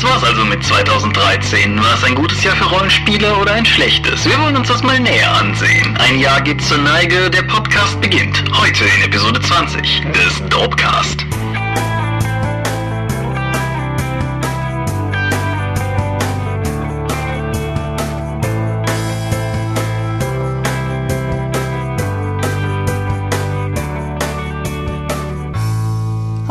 Das 0.00 0.08
war's 0.08 0.22
also 0.22 0.44
mit 0.44 0.62
2013. 0.62 1.76
War 1.82 1.94
es 1.94 2.04
ein 2.04 2.14
gutes 2.14 2.44
Jahr 2.44 2.54
für 2.54 2.66
Rollenspiele 2.66 3.34
oder 3.34 3.54
ein 3.54 3.66
schlechtes? 3.66 4.24
Wir 4.24 4.38
wollen 4.38 4.56
uns 4.56 4.68
das 4.68 4.80
mal 4.84 5.00
näher 5.00 5.28
ansehen. 5.32 5.96
Ein 5.96 6.20
Jahr 6.20 6.40
geht 6.40 6.62
zur 6.62 6.78
Neige, 6.78 7.28
der 7.28 7.42
Podcast 7.42 8.00
beginnt. 8.00 8.44
Heute 8.52 8.84
in 8.84 9.02
Episode 9.02 9.40
20 9.40 10.02
des 10.12 10.48
Dopecast. 10.50 11.26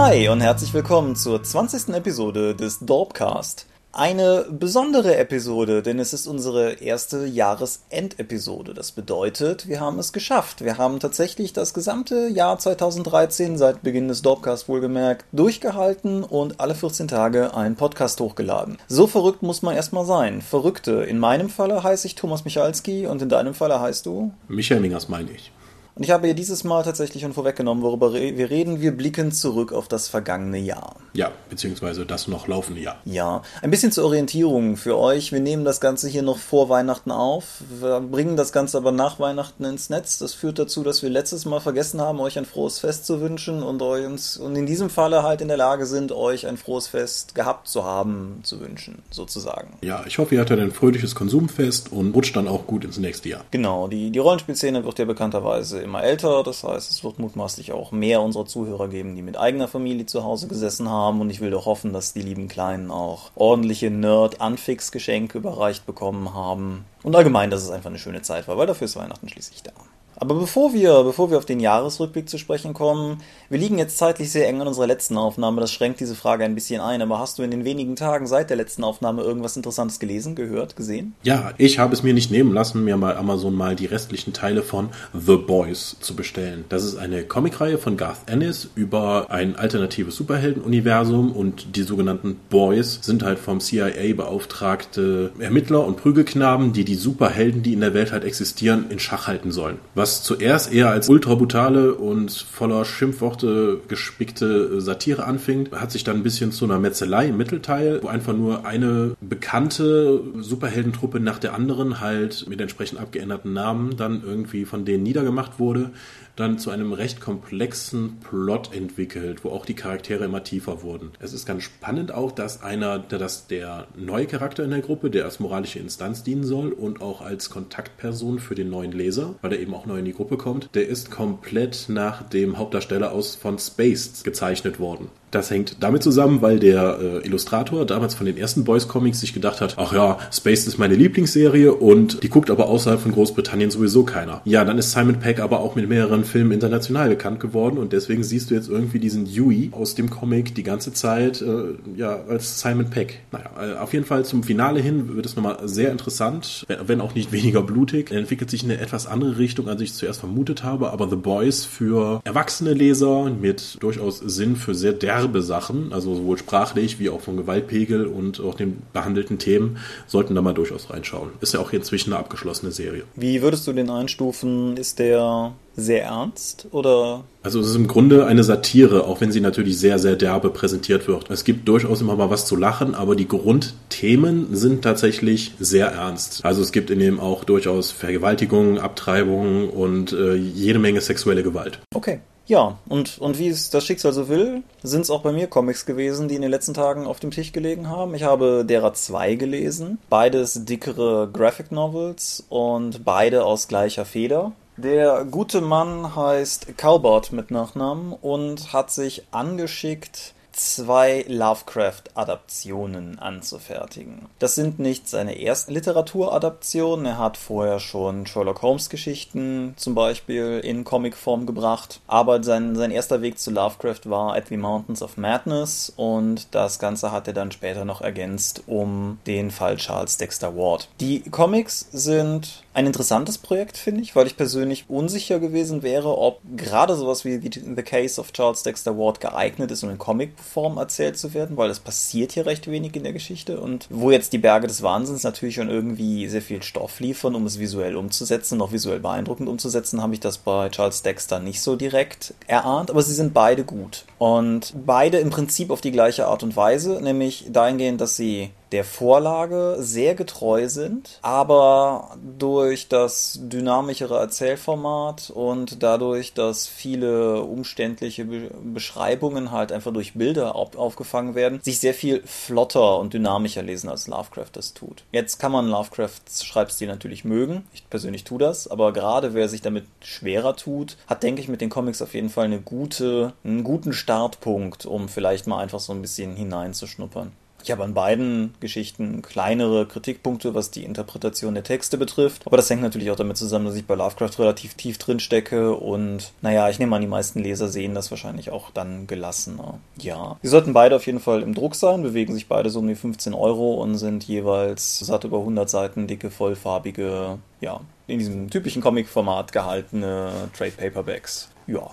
Hi 0.08 0.30
und 0.30 0.40
herzlich 0.40 0.74
willkommen 0.74 1.18
zur 1.18 1.44
20. 1.44 1.94
Episode 1.94 2.56
des 2.56 2.80
Dorpcast. 2.80 3.66
Eine 3.92 4.46
besondere 4.50 5.18
Episode, 5.18 5.82
denn 5.84 6.00
es 6.00 6.14
ist 6.14 6.28
unsere 6.28 6.76
erste 6.76 7.26
Jahresendepisode. 7.26 8.74
Das 8.74 8.94
bedeutet, 8.94 9.68
wir 9.68 9.82
haben 9.82 10.00
es 10.00 10.14
geschafft. 10.14 10.64
Wir 10.64 10.78
haben 10.78 11.02
tatsächlich 11.02 11.52
das 11.52 11.74
gesamte 11.74 12.30
Jahr 12.30 12.58
2013 12.58 13.58
seit 13.58 13.84
Beginn 13.84 14.08
des 14.08 14.22
Dorpcast 14.22 14.70
wohlgemerkt 14.70 15.26
durchgehalten 15.34 16.24
und 16.24 16.62
alle 16.62 16.76
14 16.76 17.10
Tage 17.10 17.54
einen 17.54 17.76
Podcast 17.76 18.22
hochgeladen. 18.22 18.78
So 18.88 19.08
verrückt 19.08 19.44
muss 19.44 19.62
man 19.62 19.76
erstmal 19.76 20.06
sein. 20.06 20.42
Verrückte. 20.42 21.04
In 21.04 21.20
meinem 21.20 21.50
Falle 21.50 21.84
heiße 21.84 22.08
ich 22.08 22.16
Thomas 22.16 22.46
Michalski 22.46 23.08
und 23.08 23.22
in 23.22 23.28
deinem 23.28 23.54
Falle 23.54 23.82
heißt 23.82 24.06
du? 24.06 24.32
Michael 24.48 24.80
Mingers 24.80 25.10
meine 25.10 25.32
ich. 25.32 25.52
Und 25.98 26.04
ich 26.04 26.12
habe 26.12 26.28
hier 26.28 26.36
dieses 26.36 26.64
Mal 26.64 26.84
tatsächlich 26.84 27.24
schon 27.24 27.34
vorweggenommen, 27.34 27.84
worüber 27.84 28.14
wir 28.14 28.50
reden. 28.52 28.82
Wir 28.82 28.96
blicken 28.96 29.32
zurück 29.32 29.74
auf 29.74 29.88
das 29.88 30.08
vergangene 30.08 30.60
Jahr. 30.60 30.96
Ja, 31.14 31.32
beziehungsweise 31.50 32.06
das 32.06 32.28
noch 32.28 32.48
laufende 32.48 32.82
Jahr. 32.82 32.98
Ja, 33.04 33.42
ein 33.64 33.72
bisschen 33.72 33.92
zur 33.92 34.06
Orientierung 34.06 34.78
für 34.78 34.96
euch. 34.96 35.32
Wir 35.32 35.40
nehmen 35.40 35.66
das 35.66 35.82
Ganze 35.82 36.08
hier 36.08 36.22
noch 36.22 36.38
vor 36.38 36.70
Weihnachten 36.70 37.10
auf. 37.10 37.64
Wir 37.82 38.00
bringen 38.00 38.38
das 38.38 38.52
Ganze 38.52 38.78
aber 38.78 38.92
nach 38.92 39.20
Weihnachten 39.20 39.64
ins 39.64 39.90
Netz. 39.90 40.20
Das 40.20 40.36
führt 40.36 40.60
dazu, 40.60 40.84
dass 40.84 41.02
wir 41.02 41.10
letztes 41.10 41.46
Mal 41.46 41.62
vergessen 41.62 42.00
haben, 42.00 42.20
euch 42.20 42.38
ein 42.38 42.46
frohes 42.46 42.78
Fest 42.78 43.08
zu 43.08 43.20
wünschen 43.20 43.64
und 43.64 43.82
uns 43.82 44.38
und 44.38 44.56
in 44.56 44.68
diesem 44.68 44.92
Falle 44.92 45.24
halt 45.24 45.42
in 45.42 45.48
der 45.48 45.58
Lage 45.58 45.88
sind, 45.88 46.12
euch 46.12 46.46
ein 46.46 46.58
frohes 46.58 46.86
Fest 46.86 47.34
gehabt 47.34 47.68
zu 47.68 47.86
haben, 47.86 48.42
zu 48.44 48.60
wünschen, 48.60 49.02
sozusagen. 49.10 49.70
Ja, 49.82 50.04
ich 50.06 50.20
hoffe, 50.20 50.36
ihr 50.36 50.42
hattet 50.42 50.60
ein 50.60 50.72
fröhliches 50.72 51.16
Konsumfest 51.16 51.92
und 51.92 52.14
rutscht 52.14 52.36
dann 52.36 52.48
auch 52.48 52.68
gut 52.68 52.86
ins 52.86 53.00
nächste 53.00 53.30
Jahr. 53.30 53.46
Genau, 53.50 53.88
die, 53.88 54.12
die 54.12 54.20
Rollenspielszene 54.20 54.86
wird 54.86 55.00
ja 55.00 55.06
bekannterweise 55.06 55.87
immer 55.88 56.04
älter. 56.04 56.44
Das 56.44 56.64
heißt, 56.64 56.92
es 56.92 57.04
wird 57.04 57.20
mutmaßlich 57.20 57.72
auch 57.72 57.92
mehr 57.92 58.22
unserer 58.22 58.46
Zuhörer 58.46 58.88
geben, 58.88 59.16
die 59.16 59.22
mit 59.22 59.38
eigener 59.38 59.68
Familie 59.68 60.06
zu 60.06 60.24
Hause 60.24 60.48
gesessen 60.48 60.90
haben. 60.90 61.22
Und 61.22 61.30
ich 61.30 61.42
will 61.42 61.50
doch 61.50 61.66
hoffen, 61.66 61.94
dass 61.94 62.14
die 62.14 62.22
lieben 62.22 62.48
Kleinen 62.48 62.92
auch 62.92 63.32
ordentliche 63.36 63.90
Nerd-Anfix-Geschenke 63.90 65.38
überreicht 65.38 65.86
bekommen 65.86 66.34
haben. 66.34 66.86
Und 67.04 67.16
allgemein, 67.16 67.50
dass 67.50 67.64
es 67.64 67.70
einfach 67.70 67.90
eine 67.90 68.00
schöne 68.00 68.22
Zeit 68.22 68.48
war, 68.48 68.58
weil 68.58 68.68
dafür 68.68 68.86
ist 68.86 68.96
Weihnachten 68.96 69.30
schließlich 69.30 69.64
da. 69.64 69.72
Aber 70.20 70.36
bevor 70.36 70.74
wir, 70.74 71.04
bevor 71.04 71.30
wir 71.30 71.38
auf 71.38 71.46
den 71.46 71.60
Jahresrückblick 71.60 72.28
zu 72.28 72.38
sprechen 72.38 72.74
kommen, 72.74 73.22
wir 73.50 73.60
liegen 73.60 73.78
jetzt 73.78 73.98
zeitlich 73.98 74.32
sehr 74.32 74.48
eng 74.48 74.62
an 74.62 74.68
unserer 74.68 74.88
letzten 74.88 75.16
Aufnahme. 75.18 75.62
Das 75.62 75.72
schränkt 75.72 76.00
diese 76.00 76.16
Frage 76.16 76.44
ein 76.44 76.56
bisschen 76.56 76.82
ein. 76.82 77.02
Aber 77.02 77.20
hast 77.20 77.38
du 77.38 77.44
in 77.44 77.52
den 77.52 77.66
wenigen 77.66 77.96
Tagen 77.96 78.26
seit 78.26 78.50
der 78.50 78.58
letzten 78.58 78.84
Aufnahme 78.84 79.22
irgendwas 79.22 79.56
Interessantes 79.56 80.00
gelesen, 80.00 80.36
gehört, 80.36 80.76
gesehen? 80.76 81.14
Ja, 81.24 81.52
ich 81.58 81.78
habe 81.78 81.94
es 81.94 82.04
mir 82.04 82.14
nicht 82.14 82.32
nehmen 82.32 82.54
lassen, 82.54 82.84
mir 82.84 82.98
bei 82.98 83.16
Amazon 83.16 83.54
mal 83.54 83.76
die 83.76 83.86
restlichen 83.86 84.34
Teile 84.34 84.64
von 84.64 84.90
The 85.14 85.38
Boys 85.38 85.98
zu 86.00 86.16
bestellen. 86.16 86.66
Das 86.70 86.84
ist 86.84 86.98
eine 86.98 87.24
Comicreihe 87.24 87.78
von 87.78 87.96
Garth 87.96 88.22
Ennis 88.26 88.70
über 88.76 89.28
ein 89.30 89.56
alternatives 89.56 90.16
Superheldenuniversum 90.16 91.32
und 91.32 91.76
die 91.76 91.84
sogenannten 91.84 92.40
Boys 92.50 93.00
sind 93.04 93.24
halt 93.24 93.38
vom 93.38 93.60
CIA 93.60 94.16
beauftragte 94.16 95.32
Ermittler 95.38 95.86
und 95.86 95.98
Prügelknaben, 95.98 96.74
die 96.74 96.86
die 96.86 96.96
Superhelden, 96.96 97.62
die 97.62 97.74
in 97.74 97.82
der 97.82 97.94
Welt 97.94 98.12
halt 98.12 98.24
existieren, 98.24 98.88
in 98.90 99.00
Schach 99.00 99.28
halten 99.28 99.52
sollen. 99.52 99.80
Was 99.94 100.07
was 100.08 100.24
zuerst 100.24 100.72
eher 100.72 100.90
als 100.90 101.10
ultra 101.10 101.36
brutale 101.36 101.94
und 101.94 102.32
voller 102.32 102.86
Schimpfworte 102.86 103.82
gespickte 103.90 104.80
Satire 104.80 105.26
anfing, 105.26 105.70
hat 105.74 105.92
sich 105.92 106.06
dann 106.06 106.16
ein 106.16 106.24
bisschen 106.24 106.54
zu 106.54 106.64
einer 106.64 106.80
Metzelei 106.80 107.28
im 107.28 107.36
Mittelteil, 107.36 108.00
wo 108.02 108.08
einfach 108.08 108.32
nur 108.32 108.66
eine 108.66 109.18
bekannte 109.20 110.22
Superheldentruppe 110.40 111.20
nach 111.20 111.40
der 111.40 111.54
anderen 111.54 112.00
halt 112.00 112.46
mit 112.48 112.62
entsprechend 112.62 113.02
abgeänderten 113.02 113.52
Namen 113.52 113.98
dann 113.98 114.24
irgendwie 114.26 114.64
von 114.64 114.86
denen 114.86 115.04
niedergemacht 115.04 115.60
wurde 115.60 115.92
dann 116.38 116.60
zu 116.60 116.70
einem 116.70 116.94
recht 116.94 117.20
komplexen 117.20 118.20
Plot 118.22 118.74
entwickelt, 118.74 119.44
wo 119.44 119.50
auch 119.50 119.66
die 119.66 119.74
Charaktere 119.74 120.26
immer 120.26 120.44
tiefer 120.44 120.84
wurden. 120.84 121.12
Es 121.20 121.34
ist 121.34 121.46
ganz 121.46 121.64
spannend 121.64 122.14
auch, 122.14 122.32
dass 122.32 122.62
einer, 122.64 123.00
der 123.00 123.20
das 123.20 123.48
der 123.48 123.88
neue 123.98 124.28
Charakter 124.28 124.64
in 124.64 124.70
der 124.70 124.82
Gruppe, 124.82 125.10
der 125.10 125.26
als 125.26 125.40
moralische 125.40 125.80
Instanz 125.80 126.24
dienen 126.24 126.44
soll 126.44 126.72
und 126.72 127.02
auch 127.02 127.22
als 127.22 127.50
Kontaktperson 127.50 128.40
für 128.40 128.56
den 128.56 128.70
neuen 128.70 128.92
Leser, 128.92 129.36
weil 129.42 129.54
er 129.54 129.60
eben 129.60 129.74
auch 129.74 129.86
neu 129.86 130.00
in 130.00 130.06
die 130.06 130.14
Gruppe 130.14 130.38
kommt, 130.38 130.70
der 130.76 130.88
ist 130.88 131.12
komplett 131.12 131.86
nach 131.90 132.24
dem 132.30 132.58
Hauptdarsteller 132.58 133.12
aus 133.12 133.36
von 133.36 133.58
Spaced 133.58 134.24
gezeichnet 134.24 134.80
worden. 134.80 135.10
Das 135.32 135.52
hängt 135.52 135.84
damit 135.84 136.04
zusammen, 136.04 136.42
weil 136.42 136.60
der 136.60 137.00
äh, 137.02 137.28
Illustrator 137.28 137.86
damals 137.86 138.16
von 138.16 138.26
den 138.26 138.38
ersten 138.38 138.64
Boys 138.64 138.88
Comics 138.88 139.20
sich 139.20 139.34
gedacht 139.34 139.60
hat, 139.60 139.76
ach 139.78 139.92
ja, 139.92 140.20
Space 140.32 140.68
ist 140.68 140.78
meine 140.78 140.96
Lieblingsserie 140.96 141.74
und 141.74 142.24
die 142.24 142.30
guckt 142.30 142.50
aber 142.50 142.68
außerhalb 142.68 143.00
von 143.00 143.12
Großbritannien 143.12 143.70
sowieso 143.70 144.04
keiner. 144.04 144.42
Ja, 144.46 144.64
dann 144.64 144.78
ist 144.78 144.92
Simon 144.92 145.20
Peck 145.20 145.42
aber 145.42 145.60
auch 145.60 145.76
mit 145.76 145.90
mehreren 145.90 146.24
Filmen 146.24 146.54
international 146.54 147.10
bekannt 147.10 147.42
geworden 147.42 147.78
und 147.78 147.92
deswegen 147.92 148.24
siehst 148.24 148.50
du 148.52 148.56
jetzt 148.56 148.70
irgendwie 148.70 149.00
diesen 149.00 149.26
Dewey 149.26 149.70
aus 149.74 149.96
dem 149.96 150.10
Comic 150.10 150.56
die 150.56 150.64
ganze 150.64 150.94
Zeit 150.94 151.42
äh, 151.42 151.76
ja 151.96 152.22
als 152.30 152.62
Simon 152.62 152.90
Peck. 152.90 153.20
Naja, 153.34 153.50
äh, 153.60 153.78
auf 153.80 153.92
jeden 153.92 154.06
Fall 154.06 154.24
zum 154.24 154.44
Finale 154.44 154.80
hin 154.80 155.14
wird 155.14 155.26
es 155.26 155.36
nochmal 155.36 155.58
sehr 155.66 155.92
interessant, 155.92 156.66
wenn 156.86 157.02
auch 157.02 157.16
nicht 157.16 157.34
weniger 157.34 157.62
blutig. 157.64 158.12
Er 158.12 158.20
entwickelt 158.20 158.50
sich 158.50 158.64
in 158.64 158.72
eine 158.72 158.80
etwas 158.80 159.08
andere 159.08 159.38
Richtung, 159.38 159.68
als 159.68 159.82
ich 159.82 159.94
zuerst 159.94 160.22
vermutet 160.22 160.64
habe, 160.64 160.92
aber 160.92 161.10
The 161.10 161.18
Boys 161.18 161.66
für 161.66 162.22
erwachsene 162.24 162.74
Leser 162.74 163.30
mit 163.30 163.78
durchaus 163.82 164.20
Sinn 164.20 164.56
für 164.56 164.74
sehr 164.74 164.94
derbe 164.94 165.17
derbe 165.22 165.42
Sachen, 165.42 165.94
also 165.94 166.16
sowohl 166.16 166.38
sprachlich 166.38 167.00
wie 167.00 167.10
auch 167.10 167.22
vom 167.22 167.38
Gewaltpegel 167.38 168.06
und 168.06 168.40
auch 168.40 168.56
den 168.56 168.82
behandelten 168.94 169.38
Themen, 169.38 169.78
sollten 170.08 170.36
da 170.36 170.42
mal 170.42 170.54
durchaus 170.54 170.90
reinschauen. 170.90 171.30
Ist 171.42 171.54
ja 171.54 171.60
auch 171.60 171.74
inzwischen 171.74 172.14
eine 172.14 172.20
abgeschlossene 172.20 172.72
Serie. 172.72 173.04
Wie 173.16 173.42
würdest 173.42 173.68
du 173.68 173.74
den 173.74 173.90
einstufen? 173.90 174.78
Ist 174.78 175.00
der 175.00 175.54
sehr 175.76 176.04
ernst 176.04 176.68
oder? 176.72 177.24
Also 177.44 177.60
es 177.60 177.68
ist 177.68 177.76
im 177.76 177.88
Grunde 177.88 178.26
eine 178.26 178.44
Satire, 178.44 179.06
auch 179.06 179.22
wenn 179.22 179.32
sie 179.32 179.42
natürlich 179.42 179.78
sehr, 179.78 180.00
sehr 180.00 180.16
derbe 180.16 180.50
präsentiert 180.50 181.08
wird. 181.08 181.30
Es 181.30 181.44
gibt 181.44 181.68
durchaus 181.68 182.02
immer 182.02 182.16
mal 182.16 182.30
was 182.30 182.46
zu 182.48 182.56
lachen, 182.56 182.96
aber 182.96 183.16
die 183.16 183.28
Grundthemen 183.28 184.56
sind 184.56 184.82
tatsächlich 184.82 185.54
sehr 185.60 185.88
ernst. 185.88 186.44
Also 186.44 186.62
es 186.62 186.72
gibt 186.72 186.90
in 186.90 187.00
dem 187.00 187.20
auch 187.20 187.44
durchaus 187.44 187.92
Vergewaltigungen, 187.92 188.80
Abtreibungen 188.80 189.70
und 189.70 190.14
äh, 190.14 190.34
jede 190.34 190.80
Menge 190.80 191.00
sexuelle 191.00 191.44
Gewalt. 191.44 191.80
Okay. 191.94 192.20
Ja, 192.48 192.78
und, 192.88 193.18
und 193.18 193.38
wie 193.40 193.50
es 193.50 193.70
das 193.70 193.86
Schicksal 193.86 194.14
so 194.14 194.30
will, 194.30 194.64
sind 194.82 195.02
es 195.02 195.10
auch 195.10 195.22
bei 195.22 195.34
mir 195.34 195.48
Comics 195.48 195.86
gewesen, 195.86 196.30
die 196.30 196.36
in 196.36 196.42
den 196.42 196.50
letzten 196.50 196.74
Tagen 196.74 197.06
auf 197.06 197.20
dem 197.20 197.32
Tisch 197.32 197.52
gelegen 197.52 197.90
haben. 197.90 198.16
Ich 198.16 198.24
habe 198.24 198.64
derer 198.66 198.94
zwei 198.94 199.36
gelesen, 199.36 199.98
beides 200.10 200.64
dickere 200.64 201.30
Graphic 201.32 201.74
Novels 201.74 202.46
und 202.48 203.04
beide 203.04 203.44
aus 203.44 203.68
gleicher 203.68 204.06
Feder. 204.06 204.54
Der 204.78 205.26
gute 205.26 205.60
Mann 205.60 206.16
heißt 206.16 206.78
Calbert 206.78 207.34
mit 207.34 207.52
Nachnamen 207.52 208.14
und 208.14 208.72
hat 208.72 208.92
sich 208.92 209.24
angeschickt, 209.32 210.34
zwei 210.58 211.24
Lovecraft-Adaptionen 211.28 213.20
anzufertigen. 213.20 214.26
Das 214.40 214.56
sind 214.56 214.80
nicht 214.80 215.08
seine 215.08 215.42
ersten 215.42 215.74
Literaturadaptionen. 215.74 217.06
Er 217.06 217.18
hat 217.18 217.38
vorher 217.38 217.80
schon 217.80 218.26
Sherlock 218.26 218.62
Holmes-Geschichten 218.62 219.74
zum 219.78 219.96
Beispiel 219.96 220.60
in 220.64 220.84
Comicform 220.84 221.46
gebracht. 221.46 222.02
Aber 222.08 222.44
sein, 222.44 222.76
sein 222.76 222.92
erster 222.92 223.22
Weg 223.22 223.40
zu 223.40 223.52
Lovecraft 223.52 224.02
war 224.06 224.36
At 224.36 224.48
the 224.48 224.58
Mountains 224.58 225.02
of 225.02 225.18
Madness 225.18 225.94
und 225.96 226.48
das 226.52 226.80
Ganze 226.80 227.12
hat 227.12 227.28
er 227.28 227.34
dann 227.34 227.52
später 227.52 227.86
noch 227.86 228.02
ergänzt 228.02 228.64
um 228.68 229.20
den 229.28 229.52
Fall 229.52 229.78
Charles 229.78 230.18
Dexter 230.18 230.56
Ward. 230.56 230.90
Die 231.00 231.22
Comics 231.22 231.88
sind 231.92 232.64
ein 232.78 232.86
interessantes 232.86 233.40
Projekt, 233.40 233.76
finde 233.76 234.02
ich, 234.02 234.16
weil 234.16 234.28
ich 234.28 234.38
persönlich 234.38 234.86
unsicher 234.88 235.40
gewesen 235.40 235.82
wäre, 235.82 236.16
ob 236.16 236.42
gerade 236.56 236.96
sowas 236.96 237.26
wie 237.26 237.40
The 237.42 237.82
Case 237.82 238.22
of 238.22 238.34
Charles 238.34 238.62
Dexter 238.62 238.96
Ward 238.96 239.20
geeignet 239.20 239.72
ist, 239.72 239.82
um 239.84 239.90
in 239.90 239.98
Comicform 239.98 240.78
erzählt 240.78 241.18
zu 241.18 241.34
werden, 241.34 241.58
weil 241.58 241.72
es 241.72 241.80
passiert 241.80 242.34
hier 242.34 242.46
recht 242.46 242.70
wenig 242.70 242.96
in 242.96 243.02
der 243.02 243.14
Geschichte. 243.14 243.60
Und 243.60 243.88
wo 243.90 244.12
jetzt 244.12 244.32
die 244.32 244.38
Berge 244.38 244.68
des 244.68 244.84
Wahnsinns 244.84 245.24
natürlich 245.24 245.56
schon 245.56 245.72
irgendwie 245.72 246.28
sehr 246.28 246.44
viel 246.44 246.62
Stoff 246.62 247.00
liefern, 247.00 247.34
um 247.34 247.48
es 247.48 247.58
visuell 247.58 247.96
umzusetzen, 247.96 248.60
noch 248.60 248.72
visuell 248.72 249.00
beeindruckend 249.00 249.50
umzusetzen, 249.50 250.04
habe 250.04 250.14
ich 250.14 250.20
das 250.20 250.38
bei 250.38 250.70
Charles 250.70 251.02
Dexter 251.02 251.40
nicht 251.40 251.62
so 251.62 251.76
direkt 251.76 252.36
erahnt, 252.46 252.92
aber 252.92 253.02
sie 253.02 253.16
sind 253.16 253.34
beide 253.34 253.64
gut. 253.64 254.06
Und 254.20 254.76
beide 254.86 255.18
im 255.18 255.32
Prinzip 255.32 255.72
auf 255.72 255.82
die 255.82 255.92
gleiche 255.92 256.28
Art 256.28 256.44
und 256.44 256.56
Weise, 256.56 257.02
nämlich 257.02 257.48
dahingehend, 257.50 258.02
dass 258.02 258.16
sie 258.16 258.52
der 258.72 258.84
Vorlage 258.84 259.78
sehr 259.80 260.16
getreu 260.16 260.68
sind, 260.68 261.20
aber 261.22 262.18
durch 262.38 262.88
das 262.88 263.40
dynamischere 263.42 264.18
Erzählformat 264.18 265.30
und 265.30 265.82
dadurch, 265.84 266.34
dass 266.34 266.68
viele 266.68 267.42
umständliche 267.42 268.26
Be 268.26 268.52
Beschreibungen 268.78 269.52
halt 269.52 269.72
einfach 269.72 269.92
durch 269.94 270.14
Bilder 270.14 270.56
auf 270.56 270.76
aufgefangen 270.76 271.36
werden, 271.36 271.60
sich 271.64 271.80
sehr 271.80 271.94
viel 271.94 272.22
flotter 272.26 273.00
und 273.00 273.14
dynamischer 273.14 273.62
lesen, 273.62 273.90
als 273.90 274.08
Lovecraft 274.08 274.52
das 274.54 274.74
tut. 274.74 275.04
Jetzt 275.12 275.40
kann 275.40 275.52
man 275.52 275.68
Lovecrafts 275.68 276.46
Schreibstil 276.46 276.88
natürlich 276.88 277.26
mögen. 277.26 277.68
Ich 277.74 277.90
persönlich 277.90 278.24
tue 278.24 278.40
das, 278.40 278.68
aber 278.68 278.94
gerade 278.94 279.34
wer 279.34 279.50
sich 279.50 279.62
damit 279.62 279.86
schwerer 280.02 280.56
tut, 280.56 280.98
hat, 281.08 281.24
denke 281.24 281.42
ich, 281.42 281.48
mit 281.48 281.62
den 281.62 281.70
Comics 281.70 282.02
auf 282.02 282.14
jeden 282.14 282.30
Fall 282.30 282.46
eine 282.46 282.62
gute, 282.62 283.34
einen 283.44 283.64
guten 283.64 283.94
Startpunkt, 283.94 284.86
um 284.86 285.10
vielleicht 285.10 285.48
mal 285.48 285.60
einfach 285.60 285.80
so 285.80 285.94
ein 285.94 286.02
bisschen 286.02 286.36
hineinzuschnuppern. 286.36 287.32
Ich 287.68 287.72
habe 287.72 287.84
an 287.84 287.94
beiden 287.94 288.54
Geschichten 288.62 289.22
kleinere 289.22 289.86
Kritikpunkte, 289.86 290.56
was 290.56 290.72
die 290.72 290.86
Interpretation 290.86 291.54
der 291.54 291.66
Texte 291.66 291.98
betrifft. 291.98 292.44
Aber 292.48 292.56
das 292.56 292.70
hängt 292.70 292.82
natürlich 292.82 293.12
auch 293.12 293.18
damit 293.18 293.36
zusammen, 293.36 293.66
dass 293.66 293.76
ich 293.76 293.86
bei 293.86 293.96
Lovecraft 293.96 294.40
relativ 294.40 294.76
tief 294.76 294.98
drin 294.98 295.20
stecke 295.20 295.76
und 295.76 296.32
naja, 296.42 296.70
ich 296.70 296.80
nehme 296.80 296.96
an, 296.96 297.02
die 297.02 297.10
meisten 297.10 297.40
Leser 297.40 297.68
sehen 297.68 297.94
das 297.94 298.10
wahrscheinlich 298.10 298.52
auch 298.52 298.72
dann 298.72 299.06
gelassener. 299.06 299.80
Ja. 299.98 300.38
Sie 300.42 300.48
sollten 300.48 300.72
beide 300.72 300.96
auf 300.96 301.06
jeden 301.06 301.20
Fall 301.20 301.42
im 301.42 301.54
Druck 301.54 301.76
sein, 301.76 302.04
bewegen 302.04 302.34
sich 302.34 302.48
beide 302.48 302.70
so 302.70 302.80
um 302.80 302.88
die 302.88 302.96
15 302.96 303.34
Euro 303.34 303.74
und 303.84 303.98
sind 303.98 304.24
jeweils 304.24 305.00
satt 305.00 305.26
über 305.26 305.40
100 305.40 305.70
Seiten 305.70 306.08
dicke, 306.08 306.32
vollfarbige, 306.32 307.38
ja, 307.60 307.82
in 308.08 308.20
diesem 308.20 308.50
typischen 308.50 308.82
Comic-Format 308.82 309.52
gehaltene 309.52 310.32
Trade 310.58 310.72
Paperbacks. 310.72 311.50
Ja, 311.68 311.90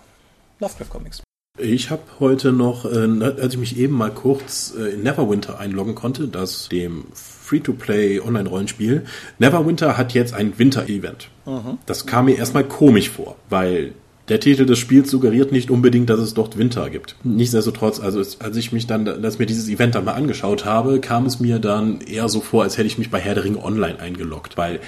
Lovecraft 0.61 0.91
Comics. 0.91 1.25
Ich 1.56 1.90
habe 1.90 2.02
heute 2.18 2.50
noch, 2.50 2.84
äh, 2.84 3.06
als 3.40 3.52
ich 3.52 3.60
mich 3.60 3.78
eben 3.78 3.94
mal 3.94 4.10
kurz 4.10 4.74
äh, 4.76 4.94
in 4.94 5.04
Neverwinter 5.04 5.60
einloggen 5.60 5.94
konnte, 5.94 6.26
das 6.26 6.68
dem 6.68 7.04
Free-to-Play 7.14 8.18
Online-Rollenspiel, 8.18 9.04
Neverwinter 9.38 9.96
hat 9.96 10.14
jetzt 10.14 10.34
ein 10.34 10.58
Winter-Event. 10.58 11.28
Mhm. 11.46 11.78
Das 11.86 12.06
kam 12.06 12.24
mir 12.24 12.36
erstmal 12.36 12.64
komisch 12.64 13.08
vor, 13.08 13.36
weil 13.50 13.92
der 14.29 14.41
Titel 14.41 14.65
des 14.65 14.79
Spiels 14.79 15.11
suggeriert 15.11 15.53
nicht 15.53 15.71
unbedingt, 15.71 16.09
dass 16.09 16.19
es 16.19 16.32
dort 16.32 16.56
Winter 16.56 16.88
gibt. 16.88 17.17
Nichtsdestotrotz, 17.25 18.00
also 18.00 18.21
als 18.38 18.56
ich 18.56 18.73
mich 18.73 18.87
dann, 18.87 19.06
als 19.06 19.38
mir 19.38 19.44
dieses 19.44 19.69
Event 19.69 19.94
dann 19.94 20.06
mal 20.06 20.12
angeschaut 20.12 20.65
habe, 20.65 20.99
kam 21.00 21.26
es 21.26 21.41
mir 21.41 21.59
dann 21.59 22.00
eher 22.00 22.31
so 22.31 22.41
vor, 22.41 22.62
als 22.62 22.79
hätte 22.79 22.87
ich 22.87 22.97
mich 22.97 23.11
bei 23.11 23.21
Herr 23.21 23.35
der 23.35 23.44
Ringe 23.44 23.62
Online 23.62 23.99
eingeloggt, 24.00 24.56
weil 24.56 24.81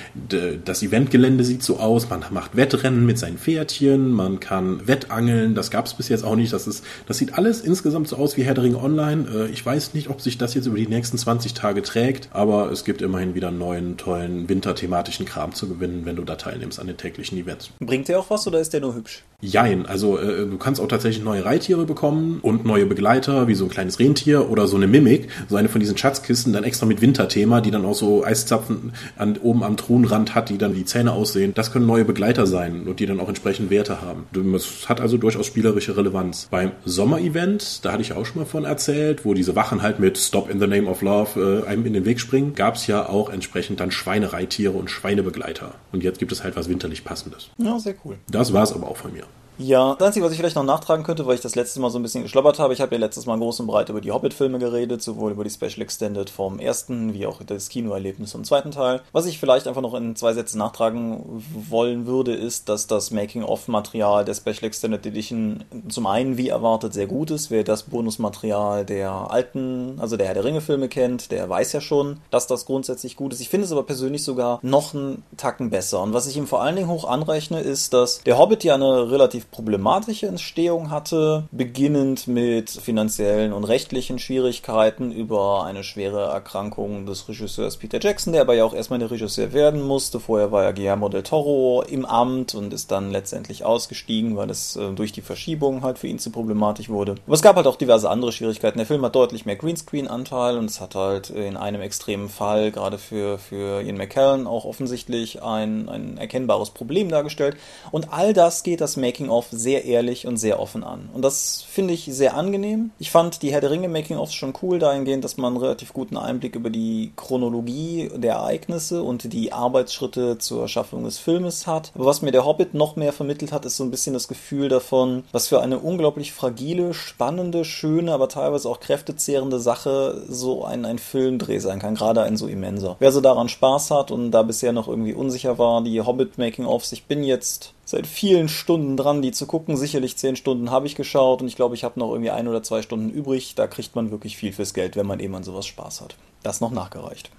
das 0.65 0.83
Eventgelände 0.83 1.45
sieht 1.45 1.63
so 1.63 1.79
aus, 1.79 2.09
man 2.09 2.25
macht 2.31 2.57
Wettrennen 2.57 3.05
mit 3.05 3.19
seinen 3.19 3.37
Pferdchen, 3.37 4.11
man 4.11 4.41
kann 4.41 4.87
Wettangeln, 4.87 5.55
das 5.55 5.71
gab 5.71 5.85
es 5.85 5.95
bis 5.95 6.09
jetzt 6.09 6.25
auch 6.25 6.37
nicht, 6.37 6.53
das 6.55 6.67
ist, 6.67 6.83
das 7.07 7.19
sieht 7.19 7.35
alles 7.35 7.61
insgesamt 7.61 8.09
so 8.09 8.17
aus 8.17 8.39
wie 8.39 8.43
Herr 8.43 8.55
der 8.55 8.65
Ringe 8.65 8.83
Online. 8.83 9.27
Äh, 9.31 9.51
ich 9.51 9.65
weiß 9.65 9.93
nicht, 9.93 10.09
ob 10.09 10.23
sich 10.23 10.39
das 10.39 10.55
jetzt 10.55 10.67
über 10.67 10.77
die 10.77 10.87
nächsten 10.87 11.19
20 11.19 11.53
Tage 11.53 11.83
trägt, 11.83 12.31
aber 12.33 12.71
es 12.71 12.85
gibt 12.85 13.03
immerhin 13.03 13.35
wieder 13.35 13.51
neuen, 13.51 13.99
tollen, 13.99 14.49
winterthematischen 14.49 15.27
Kram 15.27 15.53
zu 15.55 15.69
gewinnen, 15.69 16.07
wenn 16.07 16.17
du 16.17 16.25
da 16.25 16.37
teilnimmst 16.37 16.81
an 16.81 16.87
den 16.87 16.97
täglichen 16.97 17.37
Events. 17.37 17.71
Bringt 17.81 18.09
der 18.09 18.19
auch 18.19 18.31
was 18.31 18.47
oder 18.47 18.61
ist 18.61 18.73
der 18.73 18.81
nur 18.81 18.95
hübsch? 18.95 19.26
Jein, 19.43 19.85
also 19.85 20.19
äh, 20.19 20.47
du 20.47 20.57
kannst 20.57 20.81
auch 20.81 20.89
tatsächlich 20.89 21.23
neue 21.23 21.45
Reittiere 21.45 21.85
bekommen 21.85 22.39
und 22.41 22.65
neue 22.65 22.87
Begleiter, 22.87 23.49
wie 23.49 23.55
so 23.55 23.65
ein 23.65 23.71
kleines 23.71 23.99
Rentier 23.99 24.51
oder 24.51 24.67
so 24.67 24.77
eine 24.77 24.87
Mimik, 24.87 25.29
so 25.49 25.57
eine 25.57 25.69
von 25.69 25.79
diesen 25.79 25.99
Schatzkisten, 25.99 26.55
dann 26.55 26.65
extra 26.65 26.87
mit 26.87 27.03
Winterthema, 27.03 27.61
die 27.61 27.71
dann 27.71 27.85
auch 27.85 27.95
so 27.95 28.25
Eiszapfen 28.25 28.93
an, 29.17 29.37
oben 29.37 29.63
am 29.63 29.77
Thronrand 29.77 30.35
hat, 30.35 30.49
die 30.49 30.57
dann 30.57 30.75
die 30.75 30.87
Zähne 30.87 31.13
aussehen. 31.13 31.53
Das 31.55 31.71
können 31.71 31.87
neue 31.87 32.07
Begleiter 32.07 32.47
sein 32.47 32.85
und 32.87 32.99
die 32.99 33.05
dann 33.05 33.21
auch 33.21 33.29
entsprechend 33.29 33.69
Werte 33.69 34.01
haben. 34.01 34.27
Das 34.33 34.89
hat 34.89 35.03
also 35.03 35.19
durchaus 35.19 35.47
spielerische 35.47 35.97
Relevanz. 35.97 36.49
Beim 36.51 36.73
Sommer-Event, 36.87 37.85
da 37.85 37.93
hatte 37.93 38.03
ich 38.03 38.15
auch 38.15 38.25
schon 38.25 38.39
mal 38.39 38.47
von 38.47 38.65
erzählt, 38.65 39.27
wo 39.27 39.35
diese 39.35 39.55
Wachen 39.55 39.83
halt 39.83 40.01
mit 40.01 40.17
Stop 40.17 40.49
in 40.49 40.61
the 40.61 40.67
Name 40.67 40.89
of 40.89 41.03
Love 41.03 41.63
äh, 41.67 41.69
einem 41.69 41.85
in 41.85 41.93
den 41.93 42.07
Weg 42.07 42.21
springen, 42.21 42.55
gab 42.55 42.77
es 42.77 42.87
ja 42.87 43.07
auch 43.07 43.29
entsprechend 43.29 43.81
dann 43.81 43.91
Schweinereittiere 43.91 44.73
und 44.73 44.91
Schweinebegleiter. 44.91 45.75
Und 45.93 46.03
jetzt 46.03 46.19
gibt 46.19 46.33
es 46.33 46.43
halt 46.43 46.57
was 46.57 46.71
winterlich 46.71 47.05
passendes. 47.05 47.51
Ja, 47.59 47.79
sehr 47.79 47.95
cool. 48.05 48.17
Das 48.31 48.55
war 48.55 48.63
es 48.63 48.73
aber 48.73 48.89
auch 48.89 48.97
von 48.97 49.13
mir. 49.13 49.16
Samuel. 49.17 49.46
Ja, 49.59 49.95
das 49.95 50.09
Einzige, 50.09 50.27
was 50.27 50.33
ich 50.33 50.39
vielleicht 50.39 50.57
noch 50.57 50.65
nachtragen 50.65 51.03
könnte, 51.03 51.27
weil 51.27 51.35
ich 51.35 51.41
das 51.41 51.55
letzte 51.55 51.81
Mal 51.81 51.89
so 51.89 51.99
ein 51.99 52.03
bisschen 52.03 52.23
geschlobbert 52.23 52.59
habe, 52.59 52.75
ich 52.75 52.83
habe 52.83 52.95
ja 52.95 53.01
letztes 53.01 53.25
Mal 53.25 53.39
groß 53.39 53.61
und 53.61 53.69
breit 53.69 53.89
über 53.89 54.03
die 54.03 54.13
Hobbit-Filme 54.13 54.59
geredet, 54.59 55.03
sowohl 55.03 55.33
über 55.33 55.45
die 55.45 55.51
Special 55.51 55.81
Extended 55.81 56.29
vom 56.29 56.59
ersten, 56.59 57.15
wie 57.15 57.27
auch 57.27 57.43
das 57.43 57.71
Kinoerlebnis 57.71 58.33
vom 58.33 58.45
zweiten 58.45 58.71
Teil. 58.71 59.01
Was 59.13 59.25
ich 59.25 59.39
vielleicht 59.39 59.67
einfach 59.67 59.81
noch 59.81 59.95
in 59.95 60.15
zwei 60.15 60.35
Sätzen 60.35 60.59
nachtragen 60.59 61.43
wollen 61.71 62.07
würde, 62.07 62.35
ist, 62.35 62.69
dass 62.69 62.87
das 62.87 63.11
Making-of-Material 63.11 64.27
der 64.27 64.35
Special 64.35 64.65
Extended 64.65 65.07
Edition 65.07 65.65
zum 65.89 66.07
einen, 66.07 66.37
wie 66.37 66.51
erwartet, 66.51 66.93
sehr 66.93 67.07
gut 67.07 67.31
ist. 67.31 67.51
Wer 67.51 67.65
das 67.65 67.85
Bonusmaterial 67.85 68.85
der 68.85 69.11
alten, 69.11 69.99
also 69.99 70.19
der 70.19 70.27
Herr 70.27 70.35
der 70.35 70.45
Ringe-Filme 70.45 70.91
kennt, 70.91 71.31
der 71.31 71.49
weiß 71.49 71.73
ja 71.73 71.81
schon, 71.81 72.19
dass 72.31 72.47
das 72.47 72.67
grundsätzlich 72.67 73.17
gut 73.17 73.33
ist. 73.33 73.41
Ich 73.41 73.49
finde 73.49 73.65
es 73.65 73.73
aber 73.73 73.85
persönlich 73.85 74.23
sogar 74.23 74.59
noch 74.61 74.93
einen 74.93 75.23
Tacken 75.39 75.71
besser. 75.71 76.03
Und 76.03 76.13
was 76.13 76.27
ich 76.27 76.37
ihm 76.37 76.47
vor 76.47 76.61
allen 76.61 76.77
Dingen 76.77 76.89
hoch 76.89 77.09
anrechne, 77.09 77.61
ist, 77.61 77.95
dass 77.95 78.23
der 78.23 78.37
Hobbit 78.37 78.63
ja 78.63 78.75
eine 78.75 79.11
relativ 79.11 79.46
problematische 79.51 80.27
Entstehung 80.27 80.91
hatte, 80.91 81.45
beginnend 81.51 82.27
mit 82.27 82.71
finanziellen 82.71 83.53
und 83.53 83.65
rechtlichen 83.65 84.19
Schwierigkeiten 84.19 85.13
über 85.13 85.65
eine 85.65 85.85
schwere 85.85 86.25
Erkrankung 86.27 87.07
des 87.07 87.29
Regisseurs 87.29 87.77
Peter 87.77 88.01
Jackson, 88.01 88.33
der 88.33 88.43
aber 88.43 88.55
ja 88.55 88.65
auch 88.65 88.75
erstmal 88.75 88.99
der 88.99 89.11
Regisseur 89.11 89.53
werden 89.53 89.83
musste. 89.83 90.21
Vorher 90.21 90.53
war 90.53 90.65
ja 90.65 90.73
Guillermo 90.73 91.09
del 91.09 91.23
Toro 91.23 91.83
im 91.83 92.05
Amt 92.05 92.55
und 92.55 92.73
ist 92.73 92.91
dann 92.91 93.11
letztendlich 93.11 93.65
ausgestiegen, 93.65 94.37
weil 94.37 94.51
es 94.51 94.77
äh, 94.77 94.93
durch 94.93 95.13
die 95.13 95.23
Verschiebung 95.23 95.83
halt 95.83 95.99
für 95.99 96.07
ihn 96.07 96.19
zu 96.19 96.31
problematisch 96.31 96.89
wurde. 96.89 97.17
Aber 97.27 97.35
es 97.35 97.43
gab 97.43 97.57
halt 97.57 97.67
auch 97.67 97.77
diverse 97.77 98.11
andere 98.11 98.33
Schwierigkeiten. 98.33 98.79
Der 98.79 98.87
Film 98.87 99.05
hat 99.05 99.15
deutlich 99.15 99.47
mehr 99.47 99.57
Greenscreen-Anteil 99.57 100.59
und 100.59 100.67
es 100.67 100.81
hat 100.81 100.95
halt 100.95 101.31
in 101.31 101.57
einem 101.57 101.81
extremen 101.81 102.29
Fall, 102.29 102.71
gerade 102.71 102.99
für, 102.99 103.39
für 103.39 103.83
Ian 103.83 103.97
McKellen, 103.97 104.47
auch 104.47 104.65
offensichtlich 104.65 105.43
ein, 105.43 105.89
ein 105.89 106.19
erkennbares 106.19 106.71
Problem 106.71 107.09
dargestellt. 107.09 107.57
Und 107.91 108.13
all 108.13 108.33
das 108.33 108.63
geht 108.63 108.81
das 108.81 108.97
Making 108.97 109.31
Making-of 109.37 109.47
sehr 109.51 109.85
ehrlich 109.85 110.27
und 110.27 110.37
sehr 110.37 110.61
offen 110.61 110.85
an. 110.85 111.09
Und 111.13 111.23
das 111.23 111.65
finde 111.69 111.95
ich 111.95 112.05
sehr 112.11 112.37
angenehm. 112.37 112.91
Ich 112.99 113.11
fand 113.11 113.43
die 113.43 113.53
Herr 113.53 113.61
der 113.61 113.71
Ringe 113.71 113.89
Making-ofs 113.89 114.35
schon 114.35 114.55
cool 114.63 114.79
dahingehend, 114.79 115.25
dass 115.25 115.37
man 115.37 115.53
einen 115.53 115.63
relativ 115.63 115.93
guten 115.93 116.17
Einblick 116.17 116.55
über 116.57 116.71
die 116.71 117.13
Chronologie 117.17 118.11
der 118.15 118.35
Ereignisse 118.35 119.03
und 119.03 119.33
die 119.33 119.53
Arbeitsschritte 119.53 120.39
zur 120.39 120.69
Schaffung 120.69 121.05
des 121.05 121.19
Filmes 121.19 121.67
hat. 121.67 121.93
Aber 121.95 122.07
was 122.07 122.23
mir 122.23 122.33
der 122.33 122.45
Hobbit 122.45 122.75
noch 122.75 122.97
mehr 122.97 123.13
vermittelt 123.13 123.53
hat, 123.53 123.65
ist 123.65 123.77
so 123.77 123.85
ein 123.85 123.91
bisschen 123.91 124.15
das 124.15 124.29
Gefühl 124.29 124.69
davon, 124.69 125.25
was 125.33 125.49
für 125.49 125.61
eine 125.61 125.79
unglaublich 125.79 126.33
fragile, 126.33 126.95
spannende, 126.95 127.65
schöne, 127.65 128.13
aber 128.13 128.29
teilweise 128.29 128.69
auch 128.69 128.81
kräftezehrende 128.81 129.61
Sache 129.61 130.23
so 130.29 130.65
ein, 130.65 130.85
ein 130.85 130.99
Filmdreh 130.99 131.59
sein 131.59 131.79
kann, 131.79 131.95
gerade 131.95 132.23
ein 132.23 132.37
so 132.37 132.47
immenser. 132.47 132.97
Wer 132.99 133.13
so 133.13 133.21
daran 133.21 133.49
Spaß 133.49 133.91
hat 133.91 134.11
und 134.11 134.31
da 134.31 134.43
bisher 134.43 134.73
noch 134.73 134.89
irgendwie 134.89 135.15
unsicher 135.15 135.59
war, 135.59 135.83
die 135.83 136.01
Hobbit 136.01 136.39
Making-ofs, 136.39 136.93
ich 136.93 137.05
bin 137.05 137.23
jetzt 137.23 137.75
seit 137.87 138.07
vielen 138.07 138.49
Stunden 138.49 138.99
dran, 138.99 139.23
die 139.23 139.33
zu 139.33 139.47
gucken. 139.47 139.79
Sicherlich 139.79 140.19
zehn 140.19 140.37
Stunden 140.37 140.71
habe 140.71 140.87
ich 140.87 140.97
geschaut 140.97 141.41
und 141.41 141.49
ich 141.49 141.57
glaube, 141.57 141.75
ich 141.75 141.85
habe 141.85 141.99
noch 141.99 142.11
irgendwie 142.11 142.31
ein 142.31 142.49
oder 142.49 142.63
zwei 142.63 142.83
Stunden 142.83 143.09
übrig. 143.09 143.55
Da 143.55 143.67
kriegt 143.67 143.97
man 143.97 144.11
wirklich 144.11 144.37
viel 144.37 144.53
fürs 144.53 144.75
Geld, 144.75 144.97
wenn 144.97 145.07
man 145.07 145.21
eben 145.21 145.35
an 145.35 145.45
sowas 145.45 145.67
Spaß 145.67 146.03
hat. 146.03 146.17
Das 146.43 146.61
noch 146.61 146.73
nachgereicht. 146.73 147.31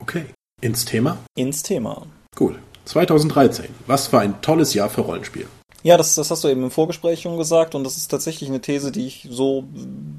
Okay. 0.00 0.26
Ins 0.60 0.84
Thema? 0.84 1.18
Ins 1.36 1.62
Thema. 1.62 2.06
Cool. 2.38 2.58
2013. 2.84 3.66
Was 3.86 4.06
für 4.06 4.20
ein 4.20 4.40
tolles 4.42 4.74
Jahr 4.74 4.88
für 4.88 5.00
Rollenspiel. 5.00 5.48
Ja, 5.86 5.96
das, 5.96 6.16
das 6.16 6.32
hast 6.32 6.42
du 6.42 6.48
eben 6.48 6.64
im 6.64 6.72
Vorgespräch 6.72 7.20
schon 7.20 7.38
gesagt 7.38 7.76
und 7.76 7.84
das 7.84 7.96
ist 7.96 8.08
tatsächlich 8.08 8.48
eine 8.48 8.60
These, 8.60 8.90
die 8.90 9.06
ich 9.06 9.28
so 9.30 9.62